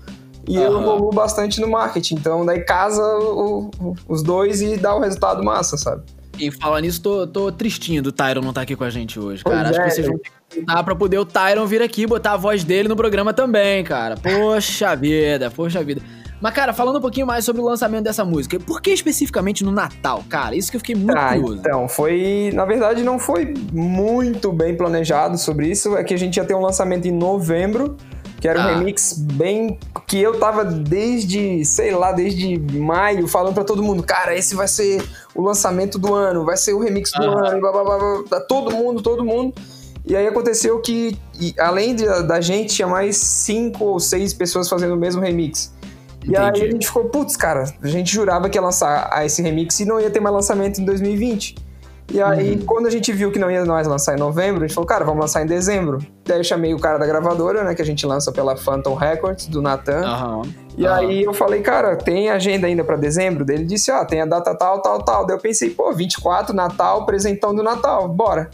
e 0.46 0.56
eu 0.56 0.72
Aham. 0.72 0.82
evoluo 0.82 1.10
bastante 1.10 1.60
no 1.60 1.68
marketing. 1.68 2.14
Então 2.16 2.44
daí 2.44 2.60
casa 2.64 3.02
o- 3.02 3.70
os 4.08 4.22
dois 4.22 4.60
e 4.62 4.76
dá 4.76 4.94
o 4.94 5.00
resultado 5.00 5.42
massa, 5.42 5.76
sabe? 5.76 6.02
E 6.38 6.50
falar 6.50 6.82
nisso, 6.82 7.00
tô, 7.00 7.26
tô 7.26 7.50
tristinho 7.50 8.02
do 8.02 8.12
Tyron 8.12 8.42
não 8.42 8.50
estar 8.50 8.60
aqui 8.60 8.76
com 8.76 8.84
a 8.84 8.90
gente 8.90 9.18
hoje, 9.18 9.42
Pois 9.42 9.56
cara. 9.56 9.70
Acho 9.70 9.80
é, 9.80 9.84
que 9.84 9.90
vocês 9.92 10.06
vão 10.06 10.18
ter 10.18 10.30
que 10.50 10.60
dar 10.66 10.84
pra 10.84 10.94
poder 10.94 11.18
o 11.18 11.24
Tyron 11.24 11.64
vir 11.64 11.80
aqui 11.80 12.02
e 12.02 12.06
botar 12.06 12.32
a 12.32 12.36
voz 12.36 12.62
dele 12.62 12.86
no 12.90 12.94
programa 12.94 13.32
também, 13.32 13.82
cara. 13.82 14.16
Poxa 14.18 14.94
vida, 14.94 15.50
poxa 15.50 15.82
vida. 15.82 16.02
Mas, 16.40 16.52
cara, 16.54 16.72
falando 16.74 16.98
um 16.98 17.00
pouquinho 17.00 17.26
mais 17.26 17.44
sobre 17.44 17.62
o 17.62 17.64
lançamento 17.64 18.04
dessa 18.04 18.24
música, 18.24 18.60
por 18.60 18.80
que 18.82 18.90
especificamente 18.90 19.64
no 19.64 19.72
Natal, 19.72 20.22
cara? 20.28 20.54
Isso 20.54 20.70
que 20.70 20.76
eu 20.76 20.80
fiquei 20.80 20.94
muito 20.94 21.16
Ah, 21.16 21.30
curioso. 21.34 21.54
então, 21.60 21.88
foi. 21.88 22.50
Na 22.52 22.64
verdade, 22.66 23.02
não 23.02 23.18
foi 23.18 23.54
muito 23.72 24.52
bem 24.52 24.76
planejado 24.76 25.38
sobre 25.38 25.68
isso. 25.70 25.96
É 25.96 26.04
que 26.04 26.12
a 26.12 26.18
gente 26.18 26.36
ia 26.36 26.44
ter 26.44 26.54
um 26.54 26.60
lançamento 26.60 27.06
em 27.08 27.12
novembro, 27.12 27.96
que 28.38 28.46
era 28.46 28.58
um 28.60 28.62
Ah. 28.62 28.76
remix 28.78 29.14
bem. 29.18 29.78
que 30.06 30.20
eu 30.22 30.38
tava 30.38 30.64
desde, 30.64 31.64
sei 31.64 31.90
lá, 31.90 32.12
desde 32.12 32.56
maio, 32.78 33.26
falando 33.26 33.54
pra 33.54 33.64
todo 33.64 33.82
mundo, 33.82 34.04
cara, 34.04 34.36
esse 34.36 34.54
vai 34.54 34.68
ser 34.68 35.02
o 35.34 35.42
lançamento 35.42 35.98
do 35.98 36.14
ano, 36.14 36.44
vai 36.44 36.56
ser 36.56 36.74
o 36.74 36.78
remix 36.78 37.10
do 37.10 37.24
Aham. 37.24 37.44
ano, 37.48 37.60
blá, 37.60 37.72
blá, 37.72 37.82
blá, 37.84 38.22
blá, 38.28 38.40
todo 38.42 38.70
mundo, 38.76 39.02
todo 39.02 39.24
mundo. 39.24 39.52
E 40.06 40.14
aí 40.14 40.28
aconteceu 40.28 40.80
que, 40.80 41.18
além 41.58 41.96
de- 41.96 42.06
da 42.22 42.40
gente, 42.40 42.72
tinha 42.74 42.86
mais 42.86 43.16
cinco 43.16 43.84
ou 43.84 43.98
seis 43.98 44.32
pessoas 44.32 44.68
fazendo 44.68 44.94
o 44.94 44.96
mesmo 44.96 45.20
remix. 45.20 45.74
E 46.28 46.36
aí 46.36 46.50
a 46.50 46.54
gente 46.70 46.86
ficou, 46.86 47.04
putz, 47.04 47.36
cara, 47.36 47.64
a 47.82 47.88
gente 47.88 48.12
jurava 48.12 48.48
que 48.48 48.58
ia 48.58 48.62
lançar 48.62 49.24
esse 49.24 49.40
remix 49.42 49.78
e 49.80 49.84
não 49.84 50.00
ia 50.00 50.10
ter 50.10 50.20
mais 50.20 50.34
lançamento 50.34 50.80
em 50.80 50.84
2020. 50.84 51.54
E 52.12 52.22
aí, 52.22 52.52
Uhum. 52.54 52.64
quando 52.66 52.86
a 52.86 52.90
gente 52.90 53.12
viu 53.12 53.32
que 53.32 53.38
não 53.38 53.50
ia 53.50 53.64
mais 53.64 53.86
lançar 53.88 54.14
em 54.16 54.18
novembro, 54.20 54.62
a 54.62 54.66
gente 54.66 54.74
falou, 54.74 54.86
cara, 54.86 55.04
vamos 55.04 55.20
lançar 55.22 55.42
em 55.42 55.46
dezembro. 55.46 55.98
Daí 56.24 56.38
eu 56.38 56.44
chamei 56.44 56.72
o 56.72 56.78
cara 56.78 56.98
da 56.98 57.06
gravadora, 57.06 57.64
né, 57.64 57.74
que 57.74 57.82
a 57.82 57.84
gente 57.84 58.06
lança 58.06 58.30
pela 58.30 58.56
Phantom 58.56 58.94
Records, 58.94 59.46
do 59.48 59.60
Nathan. 59.60 60.02
Aham. 60.04 60.42
E 60.78 60.86
aham. 60.86 60.96
aí 60.96 61.24
eu 61.24 61.34
falei, 61.34 61.62
cara, 61.62 61.96
tem 61.96 62.30
agenda 62.30 62.68
ainda 62.68 62.84
pra 62.84 62.96
dezembro? 62.96 63.44
Daí 63.44 63.56
ele 63.56 63.64
disse, 63.64 63.90
ó, 63.90 64.04
tem 64.04 64.20
a 64.20 64.26
data 64.26 64.54
tal, 64.54 64.80
tal, 64.82 65.02
tal. 65.02 65.26
Daí 65.26 65.34
eu 65.36 65.40
pensei, 65.40 65.70
pô, 65.70 65.92
24, 65.92 66.54
Natal, 66.54 67.04
presentão 67.06 67.52
do 67.52 67.62
Natal, 67.62 68.08
bora. 68.08 68.50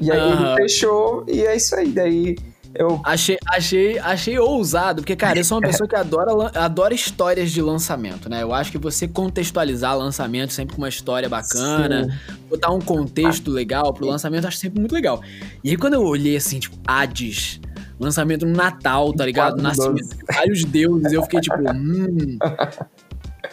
E 0.00 0.10
aí 0.10 0.20
ele 0.32 0.56
fechou 0.56 1.24
e 1.28 1.44
é 1.44 1.54
isso 1.54 1.74
aí. 1.76 1.88
Daí 1.90 2.36
eu 2.74 3.00
Achei, 3.04 3.38
achei, 3.46 3.98
achei 3.98 4.38
ousado, 4.38 5.02
porque, 5.02 5.14
cara, 5.14 5.38
eu 5.38 5.44
sou 5.44 5.58
uma 5.58 5.66
pessoa 5.66 5.88
que 5.88 5.96
adora, 5.96 6.50
adora 6.54 6.94
histórias 6.94 7.50
de 7.50 7.62
lançamento, 7.62 8.28
né? 8.28 8.42
Eu 8.42 8.52
acho 8.52 8.70
que 8.70 8.78
você 8.78 9.06
contextualizar 9.06 9.96
lançamento 9.96 10.52
sempre 10.52 10.74
com 10.74 10.82
uma 10.82 10.88
história 10.88 11.28
bacana, 11.28 12.18
botar 12.48 12.70
um 12.70 12.80
contexto 12.80 13.50
legal 13.50 13.92
pro 13.92 14.06
lançamento, 14.06 14.44
eu 14.44 14.48
acho 14.48 14.58
sempre 14.58 14.80
muito 14.80 14.94
legal. 14.94 15.22
E 15.62 15.70
aí, 15.70 15.76
quando 15.76 15.94
eu 15.94 16.02
olhei 16.02 16.36
assim, 16.36 16.58
tipo, 16.58 16.76
Hades, 16.86 17.60
lançamento 17.98 18.46
no 18.46 18.52
Natal, 18.52 19.12
tá 19.12 19.24
ligado? 19.24 19.62
Nascimento 19.62 20.08
de 20.08 20.34
vários 20.34 20.64
deuses. 20.64 21.12
Eu 21.12 21.22
fiquei 21.22 21.40
tipo, 21.40 21.56
hum. 21.72 22.38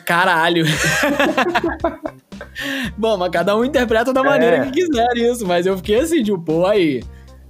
Caralho. 0.05 0.65
Bom, 2.97 3.17
mas 3.17 3.31
cada 3.31 3.55
um 3.55 3.63
interpreta 3.63 4.12
da 4.12 4.23
maneira 4.23 4.57
é. 4.57 4.65
que 4.65 4.71
quiser 4.71 5.15
isso. 5.15 5.45
Mas 5.45 5.65
eu 5.65 5.77
fiquei 5.77 5.99
assim, 5.99 6.23
tipo, 6.23 6.39
pô, 6.39 6.65
aí. 6.65 7.03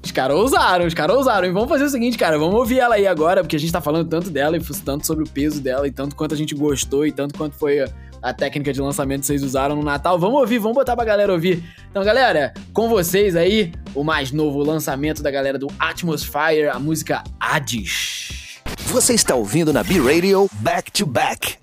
Os 0.04 0.12
caras 0.12 0.36
ousaram, 0.36 0.86
os 0.86 0.94
caras 0.94 1.16
ousaram. 1.16 1.48
E 1.48 1.52
vamos 1.52 1.70
fazer 1.70 1.84
o 1.84 1.90
seguinte, 1.90 2.18
cara, 2.18 2.38
vamos 2.38 2.56
ouvir 2.56 2.80
ela 2.80 2.96
aí 2.96 3.06
agora, 3.06 3.42
porque 3.44 3.56
a 3.56 3.60
gente 3.60 3.72
tá 3.72 3.80
falando 3.80 4.10
tanto 4.10 4.30
dela 4.30 4.58
e 4.58 4.60
tanto 4.60 5.06
sobre 5.06 5.24
o 5.24 5.30
peso 5.30 5.62
dela 5.62 5.88
e 5.88 5.92
tanto 5.92 6.16
quanto 6.16 6.34
a 6.34 6.38
gente 6.38 6.56
gostou 6.56 7.06
e 7.06 7.12
tanto 7.12 7.38
quanto 7.38 7.56
foi 7.56 7.86
a 8.22 8.34
técnica 8.34 8.72
de 8.72 8.82
lançamento 8.82 9.22
que 9.22 9.28
vocês 9.28 9.44
usaram 9.44 9.76
no 9.76 9.84
Natal. 9.84 10.20
Vamos 10.20 10.40
ouvir, 10.40 10.60
vamos 10.60 10.76
botar 10.76 10.96
pra 10.96 11.06
galera 11.06 11.32
ouvir. 11.32 11.64
Então, 11.90 12.04
galera, 12.04 12.54
com 12.74 12.88
vocês 12.88 13.36
aí, 13.36 13.72
o 13.96 14.04
mais 14.04 14.32
novo 14.32 14.60
lançamento 14.60 15.24
da 15.24 15.32
galera 15.32 15.58
do 15.58 15.68
Atmosphere, 15.80 16.68
a 16.68 16.80
música 16.80 17.24
Hades. 17.40 18.60
Você 18.88 19.14
está 19.14 19.36
ouvindo 19.36 19.72
na 19.72 19.84
B-Radio 19.84 20.50
Back 20.62 20.92
to 20.92 21.06
Back. 21.06 21.58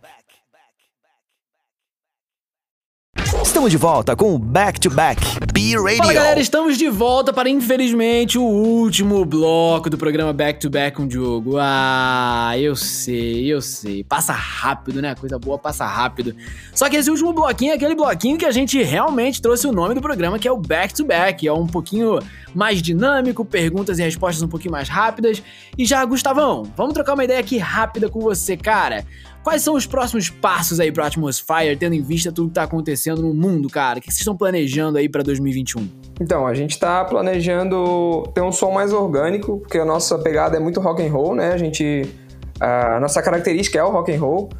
Estamos 3.42 3.70
de 3.70 3.76
volta 3.76 4.16
com 4.16 4.34
o 4.34 4.38
Back 4.38 4.80
to 4.80 4.90
Back 4.90 5.20
B 5.52 5.76
Radio. 5.76 5.98
Fala 5.98 6.12
galera, 6.12 6.40
estamos 6.40 6.76
de 6.76 6.88
volta 6.88 7.32
para 7.32 7.48
infelizmente 7.48 8.36
o 8.36 8.42
último 8.42 9.24
bloco 9.24 9.88
do 9.88 9.96
programa 9.96 10.32
Back 10.32 10.60
to 10.60 10.68
Back 10.68 10.96
com 10.96 11.04
o 11.04 11.06
Diogo. 11.06 11.56
Ah, 11.58 12.52
eu 12.58 12.74
sei, 12.74 13.46
eu 13.46 13.62
sei. 13.62 14.02
Passa 14.02 14.32
rápido, 14.32 15.00
né? 15.00 15.14
Coisa 15.14 15.38
boa 15.38 15.58
passa 15.58 15.86
rápido. 15.86 16.34
Só 16.74 16.88
que 16.90 16.96
esse 16.96 17.10
último 17.10 17.32
bloquinho 17.32 17.72
é 17.72 17.74
aquele 17.76 17.94
bloquinho 17.94 18.36
que 18.36 18.44
a 18.44 18.50
gente 18.50 18.82
realmente 18.82 19.40
trouxe 19.40 19.66
o 19.66 19.72
nome 19.72 19.94
do 19.94 20.00
programa, 20.00 20.38
que 20.38 20.48
é 20.48 20.52
o 20.52 20.58
Back 20.58 20.92
to 20.94 21.04
Back. 21.04 21.46
É 21.46 21.52
um 21.52 21.66
pouquinho 21.66 22.18
mais 22.54 22.82
dinâmico, 22.82 23.44
perguntas 23.44 23.98
e 23.98 24.02
respostas 24.02 24.42
um 24.42 24.48
pouquinho 24.48 24.72
mais 24.72 24.88
rápidas. 24.88 25.42
E 25.76 25.84
já, 25.84 26.04
Gustavão, 26.04 26.64
vamos 26.76 26.92
trocar 26.92 27.14
uma 27.14 27.24
ideia 27.24 27.40
aqui 27.40 27.56
rápida 27.56 28.08
com 28.08 28.20
você, 28.20 28.56
cara. 28.56 29.04
Quais 29.48 29.62
são 29.62 29.74
os 29.74 29.86
próximos 29.86 30.28
passos 30.28 30.78
aí 30.78 30.92
pro 30.92 31.02
Atmosphere, 31.02 31.74
tendo 31.74 31.94
em 31.94 32.02
vista 32.02 32.30
tudo 32.30 32.48
que 32.48 32.54
tá 32.54 32.64
acontecendo 32.64 33.22
no 33.22 33.32
mundo, 33.32 33.70
cara? 33.70 33.98
O 33.98 34.02
que 34.02 34.08
vocês 34.08 34.18
estão 34.18 34.36
planejando 34.36 34.98
aí 34.98 35.08
para 35.08 35.22
2021? 35.22 35.88
Então, 36.20 36.46
a 36.46 36.52
gente 36.52 36.78
tá 36.78 37.02
planejando 37.06 38.24
ter 38.34 38.42
um 38.42 38.52
som 38.52 38.70
mais 38.70 38.92
orgânico, 38.92 39.60
porque 39.60 39.78
a 39.78 39.86
nossa 39.86 40.18
pegada 40.18 40.58
é 40.58 40.60
muito 40.60 40.82
rock 40.82 41.02
and 41.02 41.10
roll, 41.10 41.34
né? 41.34 41.54
A 41.54 41.56
gente 41.56 42.14
a 42.60 43.00
nossa 43.00 43.22
característica 43.22 43.78
é 43.78 43.82
o 43.82 43.88
rock 43.90 44.14
and 44.14 44.20
roll. 44.20 44.50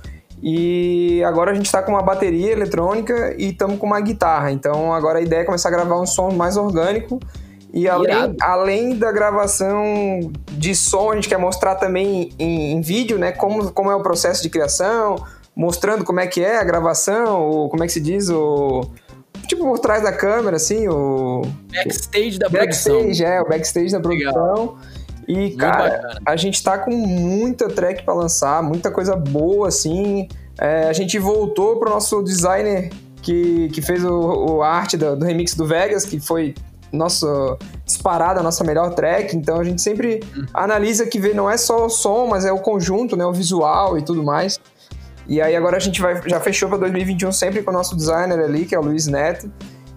E 0.43 1.23
agora 1.23 1.51
a 1.51 1.55
gente 1.55 1.67
está 1.67 1.83
com 1.83 1.93
uma 1.93 2.03
bateria 2.03 2.51
eletrônica 2.51 3.35
e 3.37 3.51
estamos 3.51 3.79
com 3.79 3.87
uma 3.87 4.01
guitarra. 4.01 4.51
Então 4.51 4.95
agora 4.95 5.19
a 5.19 5.21
ideia 5.21 5.41
é 5.43 5.45
começar 5.45 5.69
a 5.69 5.73
gravar 5.73 6.01
um 6.01 6.07
som 6.07 6.31
mais 6.31 6.57
orgânico 6.57 7.21
e 7.73 7.89
além, 7.89 8.37
além 8.41 8.97
da 8.97 9.13
gravação 9.13 10.33
de 10.53 10.75
som, 10.75 11.13
a 11.13 11.15
gente 11.15 11.29
quer 11.29 11.39
mostrar 11.39 11.75
também 11.75 12.31
em, 12.39 12.73
em, 12.73 12.81
vídeo, 12.81 13.19
né, 13.19 13.33
como, 13.33 13.71
como 13.73 13.91
é 13.91 13.95
o 13.95 14.03
processo 14.03 14.43
de 14.43 14.49
criação, 14.49 15.23
mostrando 15.55 16.05
como 16.05 16.21
é 16.21 16.27
que 16.27 16.43
é 16.43 16.59
a 16.59 16.65
gravação, 16.65 17.43
ou 17.43 17.69
como 17.69 17.85
é 17.85 17.87
que 17.87 17.93
se 17.93 18.01
diz, 18.01 18.31
o... 18.31 18.89
Tipo, 19.47 19.65
por 19.65 19.79
trás 19.79 20.03
da 20.03 20.13
câmera, 20.13 20.57
assim, 20.57 20.89
o... 20.89 21.43
Backstage 21.73 22.39
da 22.39 22.49
backstage, 22.49 22.51
produção. 22.51 22.95
Backstage, 22.95 23.25
é, 23.25 23.41
o 23.41 23.49
backstage 23.49 23.93
da 23.93 24.01
produção. 24.01 24.55
Legal. 24.55 24.79
E, 25.27 25.35
Muito 25.37 25.59
cara, 25.59 25.91
bacana. 25.91 26.21
a 26.25 26.37
gente 26.37 26.63
tá 26.63 26.79
com 26.79 26.91
muita 26.91 27.69
track 27.69 28.03
para 28.03 28.15
lançar, 28.15 28.63
muita 28.63 28.91
coisa 28.91 29.15
boa, 29.15 29.69
assim. 29.69 30.27
É, 30.59 30.89
a 30.89 30.93
gente 30.95 31.19
voltou 31.19 31.79
pro 31.79 31.91
nosso 31.91 32.23
designer 32.23 32.91
que, 33.21 33.69
que 33.69 33.83
fez 33.83 34.03
o, 34.05 34.57
o 34.57 34.63
arte 34.63 34.97
do, 34.97 35.17
do 35.17 35.25
remix 35.27 35.55
do 35.55 35.67
Vegas, 35.67 36.07
que 36.07 36.19
foi 36.19 36.55
nossa 36.93 37.57
disparada, 37.85 38.41
a 38.41 38.43
nossa 38.43 38.65
melhor 38.65 38.95
track. 38.95 39.37
Então 39.37 39.61
a 39.61 39.65
gente 39.65 39.81
sempre 39.83 40.21
analisa 40.53 41.07
que 41.07 41.19
vê 41.19 41.35
não 41.35 41.51
é 41.51 41.57
só 41.57 41.87
o 41.87 41.89
som, 41.89 42.27
mas 42.27 42.45
é 42.45 42.53
o 42.53 42.59
conjunto, 42.59 43.17
né, 43.17 43.25
o 43.25 43.33
visual 43.33 43.99
e 43.99 44.03
tudo 44.03 44.23
mais. 44.23 44.59
E 45.27 45.43
aí 45.43 45.55
agora 45.55 45.77
a 45.77 45.81
gente 45.81 46.01
vai 46.01 46.21
já 46.27 46.41
fechou 46.41 46.69
para 46.69 46.79
2021 46.79 47.31
sempre 47.33 47.63
com 47.63 47.71
o 47.71 47.75
nosso 47.75 47.95
designer 47.95 48.41
ali, 48.41 48.65
que 48.65 48.75
é 48.75 48.79
o 48.79 48.83
Luiz 48.83 49.07
Neto. 49.07 49.51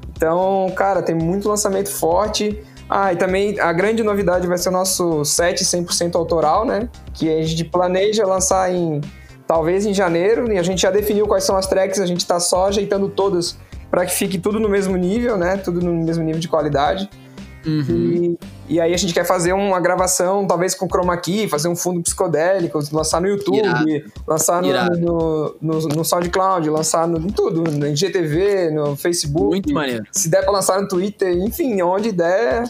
Então, 0.09 0.71
cara, 0.75 1.01
tem 1.01 1.15
muito 1.15 1.47
lançamento 1.47 1.89
forte. 1.89 2.61
Ah, 2.89 3.13
e 3.13 3.15
também 3.15 3.57
a 3.57 3.71
grande 3.71 4.03
novidade 4.03 4.45
vai 4.45 4.57
ser 4.57 4.67
o 4.67 4.71
nosso 4.73 5.23
set 5.23 5.63
100% 5.63 6.15
autoral, 6.15 6.65
né? 6.65 6.89
Que 7.13 7.29
a 7.29 7.41
gente 7.41 7.63
planeja 7.63 8.25
lançar 8.25 8.69
em 8.71 8.99
talvez 9.47 9.85
em 9.85 9.93
janeiro, 9.93 10.51
e 10.51 10.57
a 10.57 10.63
gente 10.63 10.81
já 10.81 10.91
definiu 10.91 11.27
quais 11.27 11.43
são 11.43 11.57
as 11.57 11.67
tracks, 11.67 11.99
a 11.99 12.05
gente 12.05 12.25
tá 12.25 12.39
só 12.39 12.67
ajeitando 12.67 13.09
todas 13.09 13.57
para 13.91 14.05
que 14.05 14.13
fique 14.13 14.39
tudo 14.39 14.59
no 14.59 14.69
mesmo 14.69 14.95
nível, 14.95 15.37
né? 15.37 15.57
Tudo 15.57 15.81
no 15.81 15.93
mesmo 15.93 16.23
nível 16.23 16.39
de 16.39 16.47
qualidade. 16.47 17.09
Uhum. 17.65 18.37
E, 18.67 18.75
e, 18.75 18.81
aí 18.81 18.91
a 18.91 18.97
gente 18.97 19.13
quer 19.13 19.25
fazer 19.25 19.53
uma 19.53 19.79
gravação, 19.79 20.47
talvez 20.47 20.73
com 20.73 20.87
chroma 20.87 21.15
key, 21.17 21.47
fazer 21.47 21.67
um 21.67 21.75
fundo 21.75 22.01
psicodélico, 22.01 22.79
lançar 22.91 23.21
no 23.21 23.27
YouTube, 23.27 23.59
Irado. 23.59 23.85
lançar 24.25 24.61
no, 24.63 24.69
no, 24.97 25.55
no, 25.61 25.87
no, 25.89 26.05
SoundCloud, 26.05 26.69
lançar 26.69 27.07
no, 27.07 27.19
em 27.19 27.29
tudo, 27.29 27.63
no 27.63 27.95
GTV, 27.95 28.71
no 28.71 28.95
Facebook. 28.95 29.49
Muito 29.49 29.73
maneiro. 29.73 30.05
Se 30.11 30.29
der 30.29 30.41
pra 30.41 30.51
lançar 30.51 30.81
no 30.81 30.87
Twitter, 30.87 31.31
enfim, 31.33 31.81
onde 31.81 32.11
der. 32.11 32.63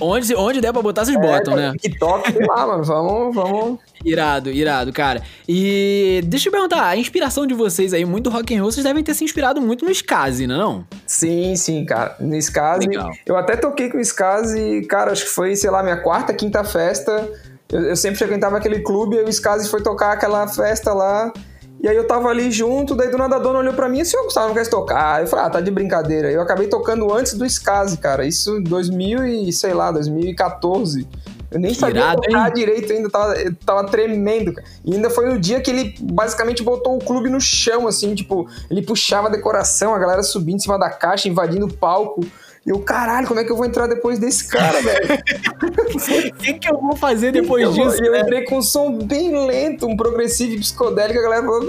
Onde, 0.00 0.34
onde 0.34 0.60
der 0.60 0.72
pra 0.72 0.82
botar, 0.82 1.04
vocês 1.04 1.16
é, 1.16 1.20
botam, 1.20 1.54
né? 1.54 1.72
TikTok, 1.78 2.32
sei 2.32 2.46
lá, 2.46 2.66
mano. 2.66 2.82
Vamos, 2.82 3.34
vamos. 3.34 3.78
Irado, 4.04 4.50
irado, 4.50 4.92
cara. 4.92 5.22
E 5.48 6.22
deixa 6.24 6.48
eu 6.48 6.52
perguntar, 6.52 6.86
a 6.86 6.96
inspiração 6.96 7.46
de 7.46 7.54
vocês 7.54 7.94
aí, 7.94 8.04
muito 8.04 8.30
rock 8.30 8.54
and 8.54 8.60
roll, 8.60 8.72
vocês 8.72 8.84
devem 8.84 9.04
ter 9.04 9.14
se 9.14 9.24
inspirado 9.24 9.60
muito 9.60 9.84
no 9.84 9.90
Skazi, 9.90 10.46
não? 10.46 10.84
É 10.90 10.96
sim, 11.06 11.54
sim, 11.54 11.84
cara. 11.84 12.16
No 12.18 12.34
Skazi. 12.36 12.88
Eu 13.24 13.36
até 13.36 13.56
toquei 13.56 13.90
com 13.90 13.98
o 13.98 14.00
Skazi, 14.00 14.84
cara, 14.88 15.12
acho 15.12 15.24
que 15.24 15.30
foi, 15.30 15.54
sei 15.54 15.70
lá, 15.70 15.82
minha 15.82 15.98
quarta, 15.98 16.34
quinta 16.34 16.64
festa. 16.64 17.30
Eu, 17.70 17.82
eu 17.82 17.96
sempre 17.96 18.18
frequentava 18.18 18.56
aquele 18.56 18.80
clube 18.80 19.16
e 19.16 19.22
o 19.22 19.28
Skazi 19.28 19.68
foi 19.68 19.82
tocar 19.82 20.12
aquela 20.12 20.48
festa 20.48 20.92
lá. 20.92 21.32
E 21.80 21.88
aí 21.88 21.96
eu 21.96 22.06
tava 22.06 22.28
ali 22.28 22.50
junto, 22.50 22.94
daí 22.94 23.10
do 23.10 23.18
nada 23.18 23.36
a 23.36 23.38
dona 23.38 23.58
olhou 23.58 23.74
pra 23.74 23.88
mim 23.88 23.98
e 23.98 24.02
assim, 24.02 24.16
ô 24.16 24.24
Gustavo, 24.24 24.48
não 24.48 24.54
quer 24.54 24.68
tocar? 24.68 25.20
Eu 25.20 25.26
falei, 25.26 25.46
ah, 25.46 25.50
tá 25.50 25.60
de 25.60 25.70
brincadeira. 25.70 26.30
Eu 26.30 26.40
acabei 26.40 26.68
tocando 26.68 27.12
antes 27.12 27.34
do 27.34 27.44
Skazi, 27.44 27.98
cara. 27.98 28.24
Isso 28.24 28.58
em 28.58 28.62
2000 28.62 29.26
e, 29.26 29.52
sei 29.52 29.74
lá, 29.74 29.90
2014. 29.90 31.08
Eu 31.52 31.60
nem 31.60 31.74
sabia 31.74 32.00
irado, 32.00 32.22
tocar 32.22 32.48
hein? 32.48 32.54
direito 32.54 32.92
ainda, 32.92 33.10
tava, 33.10 33.34
tava 33.66 33.84
tremendo. 33.84 34.54
E 34.84 34.94
ainda 34.94 35.10
foi 35.10 35.28
no 35.28 35.38
dia 35.38 35.60
que 35.60 35.70
ele 35.70 35.94
basicamente 36.00 36.62
botou 36.62 36.96
o 36.96 36.98
clube 36.98 37.28
no 37.28 37.40
chão, 37.40 37.86
assim, 37.86 38.14
tipo, 38.14 38.48
ele 38.70 38.80
puxava 38.80 39.28
a 39.28 39.30
decoração, 39.30 39.94
a 39.94 39.98
galera 39.98 40.22
subindo 40.22 40.56
em 40.56 40.60
cima 40.60 40.78
da 40.78 40.88
caixa, 40.88 41.28
invadindo 41.28 41.66
o 41.66 41.72
palco. 41.72 42.24
E 42.64 42.70
eu, 42.70 42.78
caralho, 42.80 43.26
como 43.26 43.40
é 43.40 43.44
que 43.44 43.50
eu 43.50 43.56
vou 43.56 43.66
entrar 43.66 43.86
depois 43.88 44.18
desse 44.18 44.48
cara, 44.48 44.80
velho? 44.80 45.08
O 46.32 46.36
que, 46.36 46.54
que 46.54 46.70
eu 46.70 46.80
vou 46.80 46.96
fazer 46.96 47.32
depois 47.32 47.64
eu 47.64 47.72
disso? 47.72 47.98
Vou... 47.98 48.06
Eu 48.06 48.16
entrei 48.16 48.44
com 48.44 48.58
um 48.58 48.62
som 48.62 48.98
bem 48.98 49.46
lento, 49.46 49.86
um 49.86 49.96
progressivo 49.96 50.58
psicodélico, 50.58 51.18
a 51.18 51.22
galera 51.22 51.42
falou. 51.42 51.66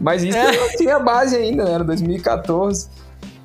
Mas 0.00 0.22
isso 0.22 0.36
é. 0.36 0.56
não 0.56 0.68
tinha 0.76 0.98
base 0.98 1.36
ainda, 1.36 1.64
né? 1.64 1.72
Era 1.72 1.84
2014. 1.84 2.88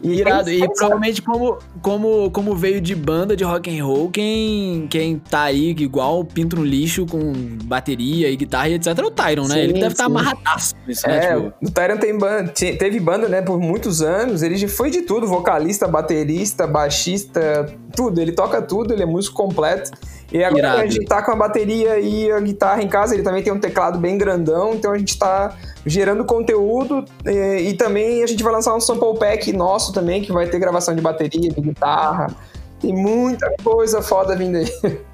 E 0.03 0.19
Irado, 0.19 0.49
e 0.49 0.67
provavelmente 0.67 1.21
como, 1.21 1.59
como, 1.81 2.31
como 2.31 2.55
veio 2.55 2.81
de 2.81 2.95
banda 2.95 3.35
de 3.35 3.43
rock 3.43 3.77
and 3.77 3.85
roll, 3.85 4.09
quem, 4.09 4.87
quem 4.89 5.19
tá 5.19 5.43
aí 5.43 5.69
igual 5.71 6.25
pinto 6.25 6.55
no 6.55 6.63
lixo 6.63 7.05
com 7.05 7.33
bateria 7.65 8.29
e 8.29 8.35
guitarra 8.35 8.69
e 8.69 8.73
etc 8.73 8.97
é 8.97 9.03
o 9.03 9.11
Tyron, 9.11 9.47
né? 9.47 9.55
Sim, 9.55 9.59
ele 9.59 9.73
deve 9.73 9.87
estar 9.87 10.03
tá 10.03 10.05
amarradaço 10.05 10.75
isso, 10.87 11.07
né? 11.07 11.17
é, 11.17 11.35
né? 11.35 11.35
Tipo... 11.35 11.67
O 11.67 11.71
Tyron 11.71 11.97
tem 11.97 12.17
banda, 12.17 12.51
teve 12.51 12.99
banda, 12.99 13.27
né, 13.27 13.41
por 13.41 13.59
muitos 13.59 14.01
anos, 14.01 14.41
ele 14.41 14.67
foi 14.67 14.89
de 14.89 15.03
tudo, 15.03 15.27
vocalista, 15.27 15.87
baterista, 15.87 16.65
baixista, 16.65 17.71
tudo, 17.95 18.19
ele 18.19 18.31
toca 18.31 18.61
tudo, 18.61 18.93
ele 18.93 19.03
é 19.03 19.05
músico 19.05 19.35
completo. 19.35 19.91
E 20.32 20.44
agora 20.44 20.60
Irado. 20.60 20.82
a 20.82 20.86
gente 20.86 21.06
tá 21.06 21.22
com 21.22 21.32
a 21.32 21.36
bateria 21.36 22.00
e 22.00 22.32
a 22.32 22.39
guitarra 22.39 22.82
em 22.82 22.88
casa, 22.88 23.13
ele 23.13 23.24
também 23.24 23.44
tem 23.44 23.52
um 23.52 23.60
teclado 23.60 24.00
bem 24.00 24.17
grandão, 24.17 24.74
então 24.74 24.94
a 24.94 24.98
gente 24.98 25.17
tá 25.20 25.58
gerando 25.86 26.24
conteúdo 26.24 27.04
e, 27.26 27.70
e 27.70 27.74
também 27.74 28.24
a 28.24 28.28
gente 28.28 28.41
vai 28.41 28.54
lançar 28.54 28.74
um 28.74 28.80
sample 28.80 29.20
pack 29.20 29.52
nosso 29.52 29.91
também, 29.91 30.22
que 30.22 30.32
vai 30.32 30.48
ter 30.48 30.58
gravação 30.58 30.96
de 30.96 31.02
bateria, 31.02 31.50
de 31.50 31.62
guitarra. 31.62 32.34
Tem 32.80 32.94
muita 32.94 33.54
coisa 33.63 34.02
foda 34.02 34.36
vindo 34.36 34.58
aí. 34.58 34.65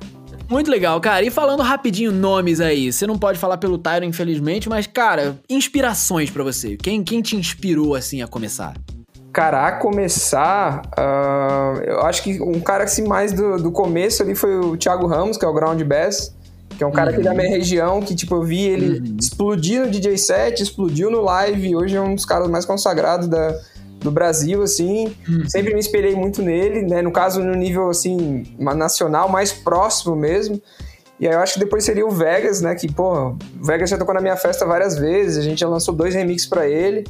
Muito 0.49 0.71
legal, 0.71 1.01
cara. 1.01 1.25
E 1.25 1.29
falando 1.29 1.61
rapidinho 1.61 2.09
nomes 2.09 2.61
aí, 2.61 2.93
você 2.93 3.05
não 3.05 3.17
pode 3.17 3.37
falar 3.37 3.57
pelo 3.57 3.77
Tyro, 3.77 4.05
infelizmente, 4.05 4.69
mas, 4.69 4.87
cara, 4.87 5.37
inspirações 5.49 6.29
para 6.29 6.41
você. 6.41 6.77
Quem, 6.77 7.03
quem 7.03 7.21
te 7.21 7.35
inspirou, 7.35 7.95
assim, 7.95 8.21
a 8.21 8.27
começar? 8.27 8.73
Cara, 9.37 9.67
a 9.67 9.71
começar, 9.71 10.81
uh, 10.97 11.79
eu 11.83 12.01
acho 12.01 12.23
que 12.23 12.41
um 12.41 12.59
cara 12.59 12.85
assim 12.85 13.07
mais 13.07 13.31
do, 13.31 13.61
do 13.61 13.71
começo 13.71 14.23
ali 14.23 14.33
foi 14.33 14.57
o 14.57 14.75
Thiago 14.75 15.05
Ramos, 15.05 15.37
que 15.37 15.45
é 15.45 15.47
o 15.47 15.53
Ground 15.53 15.79
Bass, 15.83 16.33
que 16.75 16.83
é 16.83 16.87
um 16.87 16.91
cara 16.91 17.11
uhum. 17.11 17.17
aqui 17.17 17.23
da 17.23 17.35
minha 17.35 17.47
região, 17.47 18.01
que 18.01 18.15
tipo, 18.15 18.33
eu 18.33 18.41
vi 18.41 18.63
ele 18.63 18.97
uhum. 18.97 19.17
explodir 19.19 19.81
no 19.81 19.91
DJ 19.91 20.17
set, 20.17 20.63
explodiu 20.63 21.11
no 21.11 21.21
live, 21.21 21.75
hoje 21.75 21.95
é 21.95 22.01
um 22.01 22.15
dos 22.15 22.25
caras 22.25 22.49
mais 22.49 22.65
consagrados 22.65 23.27
da, 23.27 23.55
do 23.99 24.09
Brasil, 24.09 24.63
assim. 24.63 25.15
Uhum. 25.29 25.47
Sempre 25.47 25.71
me 25.75 25.79
espelhei 25.79 26.15
muito 26.15 26.41
nele, 26.41 26.81
né? 26.81 27.03
No 27.03 27.11
caso, 27.11 27.39
no 27.43 27.53
nível, 27.53 27.91
assim, 27.91 28.43
nacional, 28.57 29.29
mais 29.29 29.53
próximo 29.53 30.15
mesmo. 30.15 30.59
E 31.19 31.27
aí 31.27 31.33
eu 31.35 31.39
acho 31.41 31.53
que 31.53 31.59
depois 31.59 31.83
seria 31.83 32.07
o 32.07 32.09
Vegas, 32.09 32.59
né? 32.59 32.73
Que, 32.73 32.91
pô, 32.91 33.29
o 33.29 33.37
Vegas 33.63 33.87
já 33.91 33.99
tocou 33.99 34.15
na 34.15 34.21
minha 34.21 34.35
festa 34.35 34.65
várias 34.65 34.97
vezes, 34.97 35.37
a 35.37 35.41
gente 35.43 35.59
já 35.59 35.69
lançou 35.69 35.93
dois 35.93 36.15
remixes 36.15 36.49
para 36.49 36.67
ele. 36.67 37.05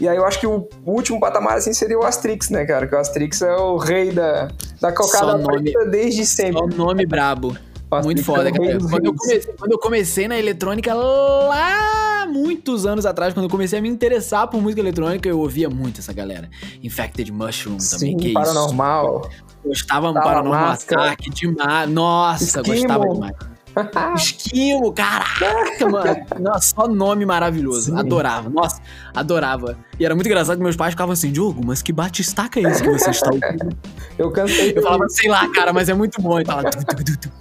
E 0.00 0.08
aí 0.08 0.16
eu 0.16 0.24
acho 0.24 0.40
que 0.40 0.46
o 0.46 0.68
último 0.84 1.20
patamar 1.20 1.58
assim 1.58 1.72
seria 1.72 1.98
o 1.98 2.04
Astrix, 2.04 2.50
né, 2.50 2.64
cara? 2.64 2.86
Que 2.86 2.94
o 2.94 2.98
Astrix 2.98 3.42
é 3.42 3.54
o 3.54 3.76
rei 3.76 4.10
da, 4.10 4.48
da 4.80 4.92
cocada 4.92 5.38
preta 5.38 5.86
desde 5.86 6.26
sempre. 6.26 6.58
Só 6.58 6.66
nome 6.66 7.06
brabo. 7.06 7.56
Muito 8.02 8.24
foda, 8.24 8.50
cara. 8.50 8.78
Quando 8.78 9.04
eu, 9.04 9.14
comecei, 9.14 9.54
quando 9.58 9.72
eu, 9.72 9.78
comecei, 9.78 10.28
na 10.28 10.38
eletrônica 10.38 10.94
lá 10.94 12.26
muitos 12.26 12.86
anos 12.86 13.04
atrás, 13.04 13.34
quando 13.34 13.44
eu 13.44 13.50
comecei 13.50 13.78
a 13.78 13.82
me 13.82 13.88
interessar 13.88 14.48
por 14.48 14.62
música 14.62 14.80
eletrônica, 14.80 15.28
eu 15.28 15.38
ouvia 15.38 15.68
muito 15.68 16.00
essa 16.00 16.12
galera. 16.12 16.48
Infected 16.82 17.30
Mushroom 17.30 17.76
também, 17.76 18.16
que 18.16 18.32
Paranormal. 18.32 19.28
Isso? 19.30 19.44
Gostava 19.64 20.08
do 20.08 20.14
Paranormal 20.14 20.70
Attack 20.70 21.30
demais. 21.30 21.90
Nossa, 21.90 22.60
Esquimo. 22.60 22.64
gostava 22.64 23.08
demais. 23.08 23.51
Esquimo, 24.16 24.92
caraca, 24.92 25.88
mano. 25.88 26.16
Nossa, 26.38 26.74
só 26.74 26.88
nome 26.88 27.24
maravilhoso. 27.24 27.92
Sim. 27.92 27.98
Adorava, 27.98 28.48
nossa, 28.48 28.80
adorava. 29.14 29.78
E 29.98 30.04
era 30.04 30.14
muito 30.14 30.26
engraçado 30.26 30.56
que 30.56 30.62
meus 30.62 30.76
pais 30.76 30.92
ficavam 30.92 31.12
assim, 31.12 31.30
Diogo, 31.30 31.64
mas 31.64 31.82
que 31.82 31.92
bate-estaca 31.92 32.60
é 32.60 32.64
esse 32.64 32.82
que 32.82 32.90
você 32.90 33.10
está 33.10 33.30
ouvindo? 33.30 33.76
Eu 34.18 34.30
cansei. 34.30 34.72
Eu 34.76 34.82
falava, 34.82 35.08
sei 35.08 35.28
lá, 35.28 35.48
cara, 35.52 35.72
mas 35.72 35.88
é 35.88 35.94
muito 35.94 36.20
bom. 36.20 36.38
E 36.38 36.44
tava, 36.44 36.68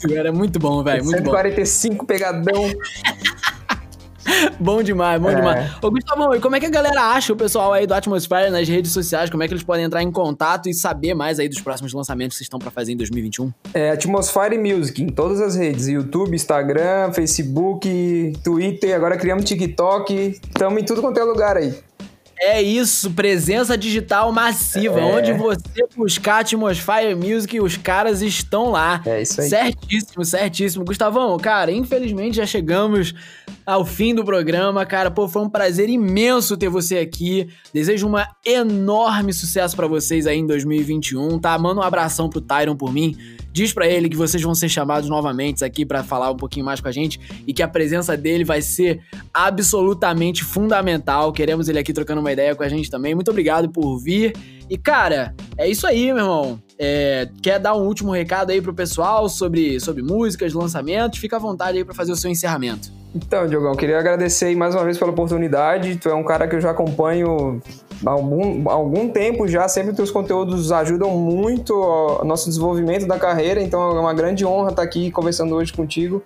era 0.09 0.31
muito 0.31 0.57
bom, 0.57 0.83
velho. 0.83 1.03
Muito 1.03 1.17
145 1.17 1.97
bom. 1.97 2.05
pegadão. 2.05 2.71
bom 4.59 4.83
demais, 4.83 5.21
bom 5.21 5.29
é. 5.29 5.35
demais. 5.35 5.71
Ô, 5.81 5.89
Gustavão, 5.89 6.35
e 6.35 6.39
como 6.39 6.55
é 6.55 6.59
que 6.59 6.65
a 6.65 6.69
galera 6.69 7.01
acha 7.11 7.33
o 7.33 7.35
pessoal 7.35 7.73
aí 7.73 7.87
do 7.87 7.93
Atmosphere 7.93 8.49
nas 8.49 8.67
redes 8.67 8.91
sociais? 8.91 9.29
Como 9.29 9.43
é 9.43 9.47
que 9.47 9.53
eles 9.53 9.63
podem 9.63 9.85
entrar 9.85 10.01
em 10.03 10.11
contato 10.11 10.69
e 10.69 10.73
saber 10.73 11.13
mais 11.13 11.39
aí 11.39 11.47
dos 11.47 11.61
próximos 11.61 11.93
lançamentos 11.93 12.35
que 12.35 12.39
vocês 12.39 12.45
estão 12.45 12.59
para 12.59 12.71
fazer 12.71 12.93
em 12.93 12.97
2021? 12.97 13.51
É 13.73 13.91
Atmosphere 13.91 14.57
Music, 14.57 15.01
em 15.01 15.09
todas 15.09 15.41
as 15.41 15.55
redes: 15.55 15.87
YouTube, 15.87 16.35
Instagram, 16.35 17.11
Facebook, 17.13 18.33
Twitter. 18.43 18.95
Agora 18.95 19.17
criamos 19.17 19.45
TikTok. 19.45 20.39
Estamos 20.47 20.81
em 20.81 20.85
tudo 20.85 21.01
quanto 21.01 21.19
é 21.19 21.23
lugar 21.23 21.57
aí. 21.57 21.73
É 22.43 22.59
isso, 22.59 23.11
presença 23.11 23.77
digital 23.77 24.31
massiva. 24.31 24.99
É. 24.99 25.03
Onde 25.03 25.31
você 25.33 25.85
buscar 25.95 26.39
Atmosphere 26.39 27.15
Music, 27.15 27.59
os 27.61 27.77
caras 27.77 28.23
estão 28.23 28.71
lá. 28.71 28.99
É 29.05 29.21
isso 29.21 29.41
aí. 29.41 29.47
Certíssimo, 29.47 30.25
certíssimo. 30.25 30.83
Gustavão, 30.83 31.37
cara, 31.37 31.71
infelizmente 31.71 32.37
já 32.37 32.45
chegamos 32.47 33.13
ao 33.71 33.85
fim 33.85 34.13
do 34.13 34.25
programa, 34.25 34.85
cara. 34.85 35.09
Pô, 35.09 35.29
foi 35.29 35.41
um 35.41 35.49
prazer 35.49 35.89
imenso 35.89 36.57
ter 36.57 36.67
você 36.67 36.97
aqui. 36.97 37.47
Desejo 37.73 38.07
um 38.07 38.13
enorme 38.45 39.31
sucesso 39.31 39.77
para 39.77 39.87
vocês 39.87 40.27
aí 40.27 40.37
em 40.37 40.45
2021, 40.45 41.39
tá? 41.39 41.57
Manda 41.57 41.79
um 41.79 41.83
abração 41.83 42.29
pro 42.29 42.41
Tyron 42.41 42.75
por 42.75 42.91
mim. 42.91 43.15
Diz 43.53 43.71
para 43.71 43.87
ele 43.87 44.09
que 44.09 44.17
vocês 44.17 44.43
vão 44.43 44.53
ser 44.53 44.67
chamados 44.67 45.09
novamente 45.09 45.63
aqui 45.63 45.85
para 45.85 46.03
falar 46.03 46.31
um 46.31 46.37
pouquinho 46.37 46.65
mais 46.65 46.81
com 46.81 46.87
a 46.89 46.91
gente 46.91 47.19
e 47.47 47.53
que 47.53 47.63
a 47.63 47.67
presença 47.67 48.17
dele 48.17 48.43
vai 48.43 48.61
ser 48.61 49.01
absolutamente 49.33 50.43
fundamental. 50.43 51.31
Queremos 51.31 51.69
ele 51.69 51.79
aqui 51.79 51.93
trocando 51.93 52.19
uma 52.19 52.31
ideia 52.31 52.53
com 52.55 52.63
a 52.63 52.69
gente 52.69 52.89
também. 52.89 53.15
Muito 53.15 53.31
obrigado 53.31 53.69
por 53.69 53.97
vir. 53.97 54.33
E 54.69 54.77
cara, 54.77 55.35
é 55.57 55.69
isso 55.69 55.87
aí, 55.87 56.13
meu 56.13 56.23
irmão. 56.23 56.59
É, 56.83 57.29
quer 57.43 57.59
dar 57.59 57.75
um 57.75 57.85
último 57.85 58.11
recado 58.11 58.49
aí 58.49 58.59
pro 58.59 58.73
pessoal 58.73 59.29
sobre, 59.29 59.79
sobre 59.79 60.01
músicas, 60.01 60.51
lançamentos? 60.51 61.19
Fica 61.19 61.35
à 61.35 61.39
vontade 61.39 61.77
aí 61.77 61.85
para 61.85 61.93
fazer 61.93 62.11
o 62.11 62.15
seu 62.15 62.31
encerramento. 62.31 62.91
Então, 63.13 63.45
Diogão, 63.45 63.75
queria 63.75 63.99
agradecer 63.99 64.45
aí 64.45 64.55
mais 64.55 64.73
uma 64.73 64.83
vez 64.83 64.97
pela 64.97 65.11
oportunidade. 65.11 65.97
Tu 65.97 66.09
é 66.09 66.15
um 66.15 66.23
cara 66.23 66.47
que 66.47 66.55
eu 66.55 66.59
já 66.59 66.71
acompanho 66.71 67.61
há 68.03 68.09
algum, 68.09 68.67
algum 68.67 69.09
tempo 69.09 69.47
já, 69.47 69.67
sempre 69.67 69.93
teus 69.93 70.09
conteúdos 70.09 70.71
ajudam 70.71 71.11
muito 71.11 71.71
o 71.75 72.25
nosso 72.25 72.47
desenvolvimento 72.49 73.05
da 73.05 73.19
carreira, 73.19 73.61
então 73.61 73.79
é 73.95 73.99
uma 73.99 74.13
grande 74.15 74.43
honra 74.43 74.71
estar 74.71 74.81
aqui 74.81 75.11
conversando 75.11 75.53
hoje 75.53 75.71
contigo. 75.71 76.23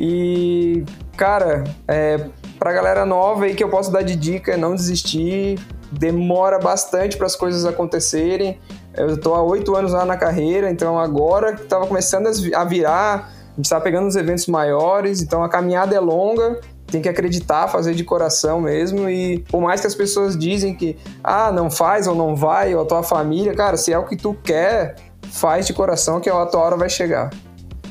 E, 0.00 0.82
cara, 1.16 1.62
é, 1.86 2.26
pra 2.58 2.72
galera 2.72 3.06
nova 3.06 3.44
aí 3.44 3.54
que 3.54 3.62
eu 3.62 3.68
posso 3.68 3.92
dar 3.92 4.02
de 4.02 4.16
dica 4.16 4.50
é 4.50 4.56
não 4.56 4.74
desistir, 4.74 5.60
demora 5.92 6.58
bastante 6.58 7.16
para 7.16 7.26
as 7.26 7.36
coisas 7.36 7.64
acontecerem. 7.64 8.58
Eu 8.96 9.14
estou 9.14 9.34
há 9.34 9.42
oito 9.42 9.76
anos 9.76 9.92
lá 9.92 10.04
na 10.04 10.16
carreira, 10.16 10.70
então 10.70 10.98
agora 10.98 11.54
que 11.54 11.62
estava 11.62 11.86
começando 11.86 12.28
a 12.54 12.64
virar, 12.64 13.30
a 13.52 13.56
gente 13.56 13.66
está 13.66 13.80
pegando 13.80 14.08
os 14.08 14.16
eventos 14.16 14.46
maiores, 14.46 15.20
então 15.20 15.42
a 15.42 15.48
caminhada 15.48 15.94
é 15.94 16.00
longa 16.00 16.60
tem 16.86 17.02
que 17.02 17.08
acreditar, 17.08 17.68
fazer 17.68 17.94
de 17.94 18.04
coração 18.04 18.60
mesmo. 18.60 19.08
E 19.08 19.40
por 19.50 19.60
mais 19.60 19.80
que 19.80 19.86
as 19.86 19.94
pessoas 19.94 20.38
dizem 20.38 20.74
que, 20.74 20.96
ah, 21.22 21.50
não 21.50 21.70
faz 21.70 22.06
ou 22.06 22.14
não 22.14 22.34
vai, 22.34 22.74
ou 22.74 22.82
a 22.82 22.86
tua 22.86 23.02
família, 23.02 23.54
cara, 23.54 23.76
se 23.76 23.92
é 23.92 23.98
o 23.98 24.04
que 24.04 24.16
tu 24.16 24.34
quer, 24.34 24.96
faz 25.30 25.66
de 25.66 25.74
coração 25.74 26.20
que 26.20 26.30
a 26.30 26.46
tua 26.46 26.60
hora 26.60 26.76
vai 26.76 26.88
chegar. 26.88 27.30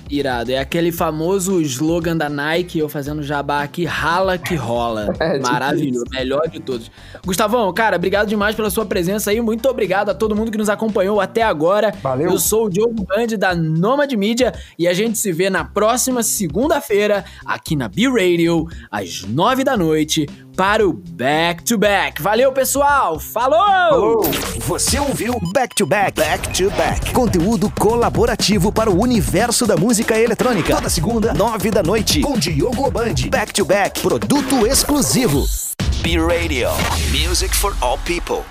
Irado. 0.09 0.51
É 0.51 0.59
aquele 0.59 0.91
famoso 0.91 1.61
slogan 1.61 2.15
da 2.15 2.29
Nike, 2.29 2.79
eu 2.79 2.87
fazendo 2.87 3.23
jabá 3.23 3.63
aqui, 3.63 3.85
rala 3.85 4.37
que 4.37 4.55
rola. 4.55 5.13
É, 5.25 5.39
Maravilhoso. 5.39 6.05
Melhor 6.11 6.47
de 6.47 6.59
todos. 6.59 6.91
Gustavão, 7.25 7.73
cara, 7.73 7.95
obrigado 7.95 8.27
demais 8.27 8.53
pela 8.55 8.69
sua 8.69 8.85
presença 8.85 9.31
aí. 9.31 9.41
Muito 9.41 9.67
obrigado 9.67 10.09
a 10.09 10.13
todo 10.13 10.35
mundo 10.35 10.51
que 10.51 10.57
nos 10.57 10.69
acompanhou 10.69 11.19
até 11.19 11.41
agora. 11.41 11.91
Valeu. 12.03 12.29
Eu 12.29 12.37
sou 12.37 12.65
o 12.65 12.69
Diogo 12.69 13.03
Band 13.03 13.37
da 13.39 13.55
Nomad 13.55 14.11
Media 14.13 14.53
e 14.77 14.87
a 14.87 14.93
gente 14.93 15.17
se 15.17 15.31
vê 15.31 15.49
na 15.49 15.63
próxima 15.63 16.21
segunda-feira 16.21 17.25
aqui 17.45 17.75
na 17.75 17.87
B-Radio, 17.87 18.67
às 18.91 19.23
nove 19.23 19.63
da 19.63 19.75
noite, 19.75 20.27
para 20.55 20.87
o 20.87 20.93
Back 20.93 21.63
to 21.63 21.77
Back. 21.77 22.21
Valeu, 22.21 22.51
pessoal! 22.51 23.19
Falou! 23.19 24.23
Você 24.59 24.97
ouviu 24.97 25.37
Back 25.53 25.75
to 25.75 25.85
Back, 25.85 26.19
Back 26.19 26.53
to 26.53 26.69
Back. 26.71 27.11
Conteúdo 27.11 27.69
colaborativo 27.69 28.71
para 28.71 28.89
o 28.89 29.01
universo 29.01 29.67
da 29.67 29.75
música 29.75 30.17
eletrônica. 30.17 30.73
Toda 30.73 30.89
segunda, 30.89 31.33
nove 31.33 31.69
da 31.69 31.83
noite, 31.83 32.21
com 32.21 32.37
Diogo 32.39 32.89
Band. 32.89 33.15
Back 33.29 33.53
to 33.53 33.65
Back, 33.65 33.99
produto 33.99 34.65
exclusivo. 34.65 35.45
B-Radio. 36.01 36.69
Music 37.11 37.53
for 37.53 37.75
all 37.81 37.99
people. 38.05 38.45